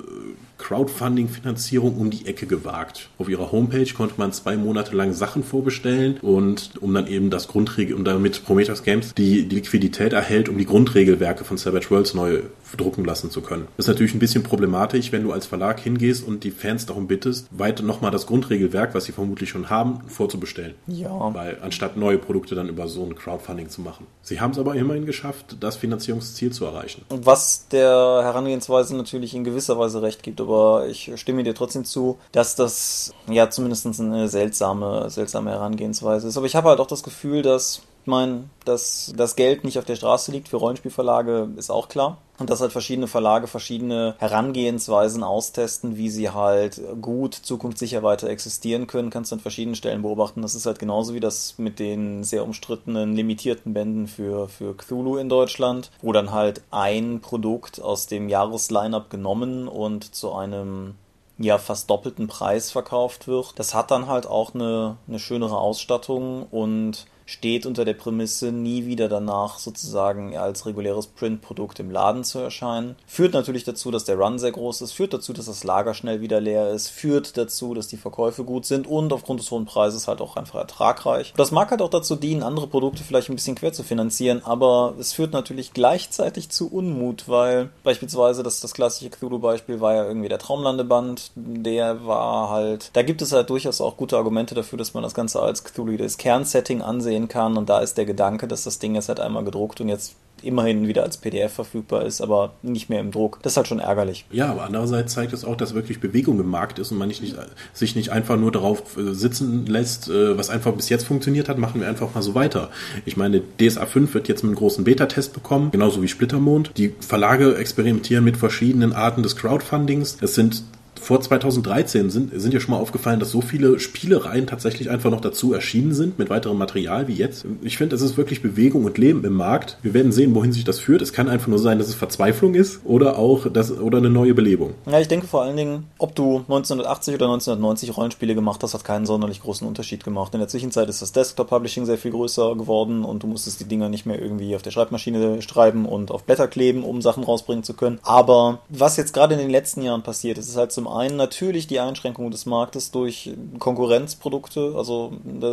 Crowdfunding-Finanzierung 0.57 1.97
um 1.97 2.09
die 2.09 2.25
Ecke 2.25 2.47
gewagt. 2.47 3.09
Auf 3.17 3.29
ihrer 3.29 3.51
Homepage 3.51 3.91
konnte 3.93 4.15
man 4.17 4.31
zwei 4.31 4.57
Monate 4.57 4.95
lang 4.95 5.13
Sachen 5.13 5.43
vorbestellen 5.43 6.17
und 6.21 6.71
um 6.81 6.93
dann 6.93 7.07
eben 7.07 7.29
das 7.29 7.47
Grundregel, 7.47 7.95
um 7.95 8.03
damit 8.03 8.45
Prometheus 8.45 8.83
Games 8.83 9.13
die, 9.13 9.47
die 9.47 9.55
Liquidität 9.55 10.13
erhält, 10.13 10.49
um 10.49 10.57
die 10.57 10.65
Grundregelwerke 10.65 11.43
von 11.43 11.57
Savage 11.57 11.89
Worlds 11.89 12.13
neu 12.13 12.41
drucken 12.75 13.05
lassen 13.05 13.31
zu 13.31 13.41
können. 13.41 13.67
Das 13.77 13.85
ist 13.85 13.89
natürlich 13.89 14.13
ein 14.13 14.19
bisschen 14.19 14.43
problematisch, 14.43 15.11
wenn 15.11 15.23
du 15.23 15.31
als 15.31 15.45
Verlag 15.45 15.79
hingehst 15.79 16.27
und 16.27 16.43
die 16.43 16.51
Fans 16.51 16.85
darum 16.85 17.07
bittest, 17.07 17.47
weiter 17.51 17.83
nochmal 17.83 18.11
das 18.11 18.27
Grundregelwerk, 18.27 18.93
was 18.93 19.05
sie 19.05 19.11
vermutlich 19.11 19.49
schon 19.49 19.69
haben, 19.69 20.01
vorzubestellen. 20.07 20.75
Ja. 20.87 21.33
Weil 21.33 21.57
anstatt 21.61 21.97
neue 21.97 22.17
Produkte 22.17 22.55
dann 22.55 22.67
über 22.67 22.87
so 22.87 23.03
ein 23.03 23.15
Crowdfunding 23.15 23.69
zu 23.69 23.81
machen. 23.81 24.05
Sie 24.21 24.41
haben 24.41 24.51
es 24.51 24.59
aber 24.59 24.75
immerhin 24.75 25.05
geschafft, 25.05 25.57
das 25.59 25.77
Finanzierungsziel 25.77 26.51
zu 26.51 26.65
erreichen. 26.65 27.03
Was 27.09 27.67
der 27.69 27.89
Herangehensweise 28.23 28.95
natürlich 28.95 29.33
in 29.33 29.43
gewisser 29.43 29.79
Weise 29.79 30.01
recht 30.01 30.23
gibt, 30.23 30.39
aber 30.47 30.87
ich 30.87 31.11
stimme 31.15 31.43
dir 31.43 31.53
trotzdem 31.53 31.83
zu, 31.83 32.17
dass 32.31 32.55
das 32.55 33.13
ja 33.29 33.49
zumindest 33.49 33.85
eine 33.99 34.29
seltsame, 34.29 35.09
seltsame 35.09 35.51
Herangehensweise 35.51 36.27
ist. 36.27 36.37
Aber 36.37 36.45
ich 36.45 36.55
habe 36.55 36.69
halt 36.69 36.79
auch 36.79 36.87
das 36.87 37.03
Gefühl, 37.03 37.41
dass 37.41 37.81
meine, 38.07 38.49
dass 38.65 39.13
das 39.15 39.35
Geld 39.35 39.63
nicht 39.63 39.77
auf 39.77 39.85
der 39.85 39.95
Straße 39.95 40.31
liegt 40.31 40.49
für 40.49 40.57
Rollenspielverlage, 40.57 41.49
ist 41.57 41.69
auch 41.69 41.89
klar. 41.89 42.17
Und 42.39 42.49
dass 42.49 42.61
halt 42.61 42.71
verschiedene 42.71 43.07
Verlage 43.07 43.47
verschiedene 43.47 44.15
Herangehensweisen 44.19 45.23
austesten, 45.23 45.97
wie 45.97 46.09
sie 46.09 46.29
halt 46.29 46.79
gut 47.01 47.33
zukunftssicher 47.33 48.03
weiter 48.03 48.29
existieren 48.29 48.85
können, 48.85 49.09
kannst 49.09 49.31
du 49.31 49.35
an 49.35 49.41
verschiedenen 49.41 49.75
Stellen 49.75 50.03
beobachten. 50.03 50.43
Das 50.43 50.53
ist 50.53 50.67
halt 50.67 50.77
genauso 50.77 51.13
wie 51.15 51.19
das 51.19 51.55
mit 51.57 51.79
den 51.79 52.23
sehr 52.23 52.43
umstrittenen 52.43 53.15
limitierten 53.15 53.73
Bänden 53.73 54.07
für, 54.07 54.49
für 54.49 54.75
Cthulhu 54.75 55.17
in 55.17 55.29
Deutschland, 55.29 55.89
wo 56.01 56.11
dann 56.11 56.31
halt 56.31 56.61
ein 56.69 57.21
Produkt 57.21 57.81
aus 57.81 58.05
dem 58.05 58.29
Jahresline-up 58.29 59.09
genommen 59.09 59.67
und 59.67 60.13
zu 60.13 60.33
einem 60.33 60.95
ja 61.39 61.57
fast 61.57 61.89
doppelten 61.89 62.27
Preis 62.27 62.71
verkauft 62.71 63.27
wird. 63.27 63.53
Das 63.57 63.73
hat 63.73 63.91
dann 63.91 64.07
halt 64.07 64.27
auch 64.27 64.53
eine, 64.53 64.97
eine 65.07 65.19
schönere 65.19 65.57
Ausstattung 65.57 66.43
und 66.43 67.05
steht 67.27 67.65
unter 67.65 67.83
der 67.83 67.93
Prämisse, 67.93 68.51
nie 68.53 68.85
wieder 68.85 69.09
danach 69.09 69.59
sozusagen 69.59 70.35
als 70.37 70.65
reguläres 70.65 71.07
Printprodukt 71.07 71.79
im 71.79 71.91
Laden 71.91 72.23
zu 72.23 72.39
erscheinen. 72.39 72.95
Führt 73.05 73.33
natürlich 73.33 73.65
dazu, 73.65 73.91
dass 73.91 74.05
der 74.05 74.17
Run 74.17 74.39
sehr 74.39 74.53
groß 74.53 74.81
ist, 74.81 74.93
führt 74.93 75.13
dazu, 75.13 75.33
dass 75.33 75.45
das 75.45 75.65
Lager 75.65 75.93
schnell 75.93 76.21
wieder 76.21 76.39
leer 76.39 76.71
ist, 76.71 76.87
führt 76.87 77.37
dazu, 77.37 77.73
dass 77.73 77.89
die 77.89 77.97
Verkäufe 77.97 78.45
gut 78.45 78.65
sind 78.65 78.87
und 78.87 79.11
aufgrund 79.11 79.41
des 79.41 79.51
hohen 79.51 79.65
Preises 79.65 80.07
halt 80.07 80.21
auch 80.21 80.37
einfach 80.37 80.59
ertragreich. 80.59 81.33
Das 81.35 81.51
mag 81.51 81.69
halt 81.69 81.81
auch 81.81 81.89
dazu 81.89 82.15
dienen, 82.15 82.43
andere 82.43 82.67
Produkte 82.67 83.03
vielleicht 83.03 83.29
ein 83.29 83.35
bisschen 83.35 83.55
quer 83.55 83.73
zu 83.73 83.83
finanzieren, 83.83 84.41
aber 84.45 84.95
es 84.97 85.11
führt 85.11 85.33
natürlich 85.33 85.73
gleichzeitig 85.73 86.49
zu 86.49 86.71
Unmut, 86.71 87.27
weil 87.27 87.69
beispielsweise 87.83 88.41
das, 88.41 88.61
das 88.61 88.73
klassische 88.73 89.09
Cthulhu-Beispiel 89.09 89.81
war 89.81 89.95
ja 89.95 90.05
irgendwie 90.05 90.29
der 90.29 90.39
Traumlandeband, 90.39 91.31
der 91.35 92.05
war 92.05 92.49
halt, 92.49 92.91
da 92.93 93.01
gibt 93.01 93.21
es 93.21 93.33
halt 93.33 93.49
durchaus 93.49 93.81
auch 93.81 93.97
gute 93.97 94.15
Argumente 94.15 94.55
dafür, 94.55 94.77
dass 94.77 94.93
man 94.93 95.03
das 95.03 95.13
Ganze 95.13 95.41
als 95.41 95.65
Cthulhu 95.65 95.97
das 95.97 96.17
Kernsetting 96.17 96.81
ansehen 96.81 97.16
sehen 97.17 97.27
kann. 97.27 97.57
Und 97.57 97.69
da 97.69 97.79
ist 97.79 97.97
der 97.97 98.05
Gedanke, 98.05 98.47
dass 98.47 98.63
das 98.63 98.79
Ding 98.79 98.95
jetzt 98.95 99.09
halt 99.09 99.19
einmal 99.19 99.43
gedruckt 99.43 99.81
und 99.81 99.89
jetzt 99.89 100.15
immerhin 100.43 100.87
wieder 100.87 101.01
als 101.01 101.17
PDF 101.17 101.51
verfügbar 101.51 102.05
ist, 102.05 102.21
aber 102.21 102.53
nicht 102.61 102.91
mehr 102.91 102.99
im 102.99 103.09
Druck. 103.09 103.39
Das 103.41 103.53
ist 103.53 103.57
halt 103.57 103.67
schon 103.67 103.79
ärgerlich. 103.79 104.25
Ja, 104.31 104.51
aber 104.51 104.65
andererseits 104.65 105.13
zeigt 105.13 105.33
es 105.33 105.43
auch, 105.43 105.55
dass 105.55 105.73
wirklich 105.73 105.99
Bewegung 105.99 106.39
im 106.39 106.47
Markt 106.47 106.77
ist 106.77 106.91
und 106.91 106.99
man 106.99 107.07
nicht, 107.07 107.23
nicht, 107.23 107.35
sich 107.73 107.95
nicht 107.95 108.11
einfach 108.11 108.37
nur 108.37 108.51
darauf 108.51 108.97
äh, 108.97 109.15
sitzen 109.15 109.65
lässt, 109.65 110.09
äh, 110.09 110.37
was 110.37 110.51
einfach 110.51 110.73
bis 110.73 110.89
jetzt 110.89 111.07
funktioniert 111.07 111.49
hat, 111.49 111.57
machen 111.57 111.81
wir 111.81 111.87
einfach 111.87 112.13
mal 112.13 112.21
so 112.21 112.35
weiter. 112.35 112.69
Ich 113.03 113.17
meine, 113.17 113.41
DSA 113.59 113.87
5 113.87 114.13
wird 114.13 114.27
jetzt 114.27 114.43
mit 114.43 114.49
einem 114.49 114.57
großen 114.57 114.83
Beta-Test 114.83 115.33
bekommen, 115.33 115.71
genauso 115.71 116.03
wie 116.03 116.07
Splittermond. 116.07 116.69
Die 116.77 116.93
Verlage 116.99 117.57
experimentieren 117.57 118.23
mit 118.23 118.37
verschiedenen 118.37 118.93
Arten 118.93 119.23
des 119.23 119.37
Crowdfundings. 119.37 120.17
Es 120.21 120.35
sind 120.35 120.63
vor 120.99 121.21
2013 121.21 122.09
sind, 122.09 122.39
sind 122.39 122.53
ja 122.53 122.59
schon 122.59 122.71
mal 122.71 122.79
aufgefallen, 122.79 123.19
dass 123.19 123.31
so 123.31 123.41
viele 123.41 123.79
Spielereien 123.79 124.47
tatsächlich 124.47 124.89
einfach 124.89 125.09
noch 125.09 125.21
dazu 125.21 125.53
erschienen 125.53 125.93
sind 125.93 126.19
mit 126.19 126.29
weiterem 126.29 126.57
Material 126.57 127.07
wie 127.07 127.13
jetzt. 127.13 127.45
Ich 127.61 127.77
finde, 127.77 127.95
es 127.95 128.01
ist 128.01 128.17
wirklich 128.17 128.41
Bewegung 128.41 128.85
und 128.85 128.97
Leben 128.97 129.23
im 129.23 129.33
Markt. 129.33 129.77
Wir 129.81 129.93
werden 129.93 130.11
sehen, 130.11 130.35
wohin 130.35 130.51
sich 130.51 130.63
das 130.63 130.79
führt. 130.79 131.01
Es 131.01 131.13
kann 131.13 131.29
einfach 131.29 131.47
nur 131.47 131.59
sein, 131.59 131.79
dass 131.79 131.87
es 131.87 131.95
Verzweiflung 131.95 132.55
ist 132.55 132.81
oder 132.83 133.17
auch 133.17 133.47
das, 133.51 133.71
oder 133.71 133.97
eine 133.97 134.09
neue 134.09 134.33
Belebung. 134.33 134.73
Ja, 134.85 134.99
ich 134.99 135.07
denke 135.07 135.27
vor 135.27 135.43
allen 135.43 135.57
Dingen, 135.57 135.87
ob 135.97 136.15
du 136.15 136.37
1980 136.37 137.15
oder 137.15 137.25
1990 137.25 137.95
Rollenspiele 137.95 138.35
gemacht 138.35 138.63
hast, 138.63 138.73
hat 138.73 138.83
keinen 138.83 139.05
sonderlich 139.05 139.41
großen 139.41 139.67
Unterschied 139.67 140.03
gemacht. 140.03 140.33
In 140.33 140.39
der 140.39 140.49
Zwischenzeit 140.49 140.89
ist 140.89 141.01
das 141.01 141.11
Desktop-Publishing 141.11 141.85
sehr 141.85 141.97
viel 141.97 142.11
größer 142.11 142.55
geworden 142.55 143.03
und 143.03 143.23
du 143.23 143.27
musstest 143.27 143.59
die 143.59 143.65
Dinger 143.65 143.89
nicht 143.89 144.05
mehr 144.05 144.21
irgendwie 144.21 144.55
auf 144.55 144.61
der 144.61 144.71
Schreibmaschine 144.71 145.41
schreiben 145.41 145.85
und 145.85 146.11
auf 146.11 146.23
Blätter 146.23 146.47
kleben, 146.47 146.83
um 146.83 147.01
Sachen 147.01 147.23
rausbringen 147.23 147.63
zu 147.63 147.73
können. 147.73 147.99
Aber 148.03 148.59
was 148.69 148.97
jetzt 148.97 149.13
gerade 149.13 149.33
in 149.35 149.39
den 149.39 149.49
letzten 149.49 149.81
Jahren 149.81 150.03
passiert, 150.03 150.37
ist, 150.37 150.55
halt 150.57 150.71
zum 150.87 150.95
einen 150.95 151.17
natürlich 151.17 151.67
die 151.67 151.81
Einschränkung 151.81 152.31
des 152.31 152.45
Marktes 152.45 152.91
durch 152.91 153.31
Konkurrenzprodukte. 153.59 154.73
Also 154.77 155.11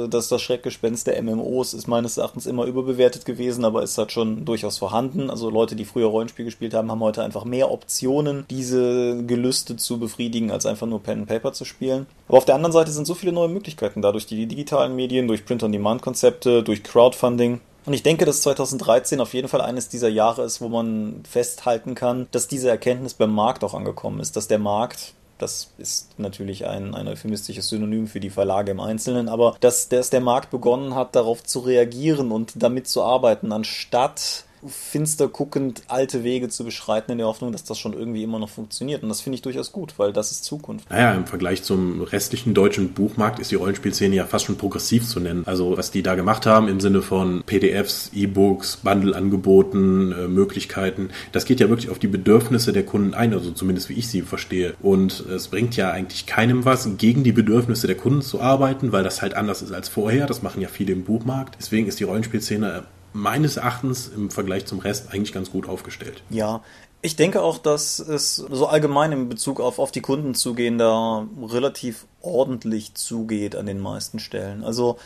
das, 0.09 0.29
das 0.29 0.41
Schreckgespenst 0.41 1.09
der 1.09 1.21
MMOs 1.21 1.75
ist 1.75 1.89
meines 1.89 2.19
Erachtens 2.19 2.47
immer 2.47 2.67
überbewertet 2.67 3.25
gewesen, 3.25 3.65
aber 3.65 3.83
ist 3.83 3.99
halt 3.99 4.13
schon 4.13 4.45
durchaus 4.45 4.79
vorhanden. 4.79 5.31
Also 5.31 5.51
Leute, 5.51 5.75
die 5.75 5.85
früher 5.85 6.07
Rollenspiel 6.07 6.45
gespielt 6.45 6.73
haben, 6.73 6.91
haben 6.91 7.01
heute 7.01 7.25
einfach 7.25 7.45
mehr 7.45 7.73
Optionen, 7.73 8.47
diese 8.49 9.25
Gelüste 9.27 9.77
zu 9.77 9.99
befriedigen, 9.99 10.53
als 10.53 10.67
einfach 10.67 10.87
nur 10.87 11.03
Pen 11.03 11.21
and 11.21 11.29
Paper 11.29 11.53
zu 11.53 11.65
spielen. 11.65 12.07
Aber 12.29 12.39
auf 12.39 12.45
der 12.45 12.55
anderen 12.55 12.73
Seite 12.73 12.93
sind 12.93 13.07
so 13.07 13.15
viele 13.15 13.33
neue 13.33 13.49
Möglichkeiten 13.49 14.03
da 14.03 14.13
durch 14.13 14.27
die 14.27 14.47
digitalen 14.47 14.95
Medien, 14.95 15.27
durch 15.27 15.45
Print-on-Demand-Konzepte, 15.45 16.63
durch 16.63 16.85
Crowdfunding. 16.85 17.61
Und 17.87 17.93
ich 17.93 18.03
denke, 18.03 18.25
dass 18.25 18.41
2013 18.43 19.21
auf 19.21 19.35
jeden 19.35 19.49
Fall 19.49 19.61
eines 19.61 19.89
dieser 19.89 20.09
Jahre 20.09 20.43
ist, 20.45 20.61
wo 20.61 20.69
man 20.69 21.23
festhalten 21.29 21.95
kann, 21.95 22.29
dass 22.31 22.49
diese 22.49 22.71
Erkenntnis 22.71 23.15
beim 23.15 23.35
Markt 23.35 23.63
auch 23.63 23.75
angekommen 23.75 24.21
ist, 24.21 24.37
dass 24.37 24.49
der 24.49 24.59
Markt 24.59 25.13
das 25.45 25.71
ist 25.77 26.19
natürlich 26.19 26.67
ein, 26.67 26.95
ein 26.95 27.07
euphemistisches 27.07 27.69
Synonym 27.69 28.07
für 28.07 28.19
die 28.19 28.31
Verlage 28.31 28.71
im 28.71 28.81
Einzelnen, 28.81 29.29
aber 29.29 29.57
dass, 29.61 29.91
dass 29.91 30.09
der 30.09 30.23
Markt 30.23 30.51
begonnen 30.51 30.95
hat, 30.95 31.15
darauf 31.15 31.45
zu 31.45 31.61
reagieren 31.61 32.33
und 32.33 32.55
damit 32.57 32.89
zu 32.89 33.03
arbeiten, 33.03 33.53
anstatt 33.53 34.45
finster 34.67 35.29
guckend 35.29 35.83
alte 35.89 36.25
Wege 36.25 36.49
zu 36.49 36.65
beschreiten 36.65 37.13
in 37.13 37.19
der 37.19 37.27
Hoffnung, 37.27 37.53
dass 37.53 37.65
das 37.65 37.79
schon 37.79 37.93
irgendwie 37.93 38.23
immer 38.23 38.39
noch 38.39 38.49
funktioniert. 38.49 39.03
Und 39.03 39.09
das 39.09 39.21
finde 39.21 39.37
ich 39.37 39.43
durchaus 39.43 39.73
gut, 39.73 39.95
weil 39.99 40.13
das 40.13 40.31
ist 40.31 40.45
Zukunft. 40.45 40.91
Naja, 40.91 41.15
im 41.15 41.27
Vergleich 41.27 41.63
zum 41.63 42.03
restlichen 42.03 42.55
deutschen 42.55 42.93
Buchmarkt 42.93 43.39
ist 43.39 43.51
die 43.51 43.57
Rollenspielszene 43.57 44.15
ja 44.15 44.27
fast 44.27 44.47
schon 44.47 44.57
progressiv 44.57 45.07
zu 45.07 45.21
nennen. 45.21 45.45
Also 45.47 45.77
was 45.77 45.91
die 45.91 46.03
da 46.03 46.15
gemacht 46.15 46.47
haben 46.47 46.69
im 46.69 46.81
Sinne 46.81 47.03
von 47.03 47.43
PDFs, 47.45 48.11
E-Books, 48.15 48.79
Bundle-Angeboten, 48.79 50.13
äh, 50.13 50.29
Möglichkeiten, 50.29 51.11
das 51.33 51.45
geht 51.45 51.61
ja 51.61 51.69
wirklich 51.69 51.91
auf 51.91 51.99
die 51.99 52.09
Bedürfnisse 52.09 52.73
der 52.73 52.85
Kunden 52.85 53.15
ein, 53.15 53.33
also 53.33 53.51
zumindest 53.51 53.89
wie 53.89 53.95
ich 53.95 54.09
sie 54.09 54.23
verstehe. 54.23 54.75
Und 54.83 55.21
es 55.21 55.49
bringt 55.49 55.77
ja 55.77 55.91
eigentlich 55.91 56.27
keinem 56.27 56.65
was, 56.65 56.89
gegen 56.99 57.25
die 57.25 57.33
Bedürfnisse 57.33 57.87
der 57.87 57.97
Kunden 57.97 58.23
zu 58.23 58.41
arbeiten, 58.41 58.93
weil 58.93 59.05
das 59.05 59.23
halt 59.23 59.35
anders 59.35 59.63
ist 59.63 59.73
als 59.73 59.89
vorher. 59.89 60.27
Das 60.27 60.43
machen 60.43 60.61
ja 60.61 60.69
viele 60.69 60.93
im 60.93 61.05
Buchmarkt. 61.05 61.57
Deswegen 61.59 61.87
ist 61.87 62.01
die 62.01 62.05
Rollenspielszene 62.05 62.85
meines 63.15 63.57
Erachtens 63.57 64.09
im 64.09 64.31
Vergleich 64.31 64.67
zum 64.67 64.81
Rest 64.81 65.15
eigentlich 65.15 65.33
ganz 65.33 65.51
gut 65.51 65.69
aufgestellt. 65.69 66.23
Ja, 66.29 66.63
ich 67.01 67.17
denke 67.17 67.43
auch, 67.43 67.59
dass 67.59 68.01
es 68.01 68.37
so 68.37 68.67
allgemein 68.67 69.13
in 69.13 69.29
Bezug 69.29 69.61
auf, 69.61 69.79
auf 69.79 69.93
die 69.93 70.01
Kunden 70.01 70.35
zugehen 70.35 70.79
da 70.79 71.27
relativ 71.43 72.07
ordentlich 72.21 72.95
zugeht 72.95 73.57
an 73.57 73.67
den 73.67 73.79
meisten 73.79 74.19
Stellen. 74.19 74.65
Also 74.65 74.99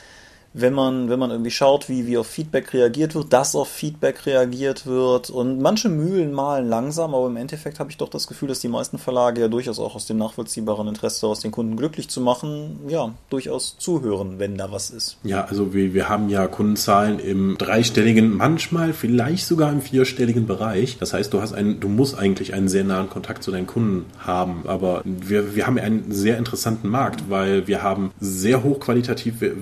wenn 0.60 0.74
man, 0.74 1.08
wenn 1.08 1.18
man 1.18 1.30
irgendwie 1.30 1.50
schaut, 1.50 1.88
wie, 1.88 2.06
wie 2.06 2.18
auf 2.18 2.26
Feedback 2.26 2.72
reagiert 2.72 3.14
wird, 3.14 3.32
dass 3.32 3.54
auf 3.54 3.68
Feedback 3.68 4.26
reagiert 4.26 4.86
wird. 4.86 5.30
Und 5.30 5.60
manche 5.60 5.88
Mühlen 5.88 6.32
malen 6.32 6.68
langsam, 6.68 7.14
aber 7.14 7.26
im 7.26 7.36
Endeffekt 7.36 7.78
habe 7.78 7.90
ich 7.90 7.96
doch 7.96 8.08
das 8.08 8.26
Gefühl, 8.26 8.48
dass 8.48 8.60
die 8.60 8.68
meisten 8.68 8.98
Verlage 8.98 9.40
ja 9.40 9.48
durchaus 9.48 9.78
auch 9.78 9.94
aus 9.94 10.06
dem 10.06 10.18
nachvollziehbaren 10.18 10.88
Interesse, 10.88 11.26
aus 11.26 11.40
den 11.40 11.50
Kunden 11.50 11.76
glücklich 11.76 12.08
zu 12.08 12.20
machen, 12.20 12.80
ja, 12.88 13.12
durchaus 13.30 13.76
zuhören, 13.78 14.38
wenn 14.38 14.56
da 14.56 14.72
was 14.72 14.90
ist. 14.90 15.18
Ja, 15.22 15.44
also 15.44 15.74
wir, 15.74 15.94
wir 15.94 16.08
haben 16.08 16.28
ja 16.28 16.46
Kundenzahlen 16.46 17.18
im 17.18 17.56
dreistelligen, 17.58 18.36
manchmal 18.36 18.92
vielleicht 18.92 19.46
sogar 19.46 19.70
im 19.72 19.80
vierstelligen 19.80 20.46
Bereich. 20.46 20.98
Das 20.98 21.12
heißt, 21.12 21.32
du 21.32 21.40
hast 21.40 21.52
einen, 21.52 21.80
du 21.80 21.88
musst 21.88 22.18
eigentlich 22.18 22.54
einen 22.54 22.68
sehr 22.68 22.84
nahen 22.84 23.08
Kontakt 23.08 23.42
zu 23.42 23.50
deinen 23.50 23.66
Kunden 23.66 24.06
haben. 24.18 24.62
Aber 24.66 25.02
wir, 25.04 25.54
wir 25.54 25.66
haben 25.66 25.78
einen 25.78 26.10
sehr 26.10 26.38
interessanten 26.38 26.88
Markt, 26.88 27.30
weil 27.30 27.66
wir 27.66 27.82
haben 27.82 28.10
sehr 28.20 28.64
hochqualitative, 28.64 29.56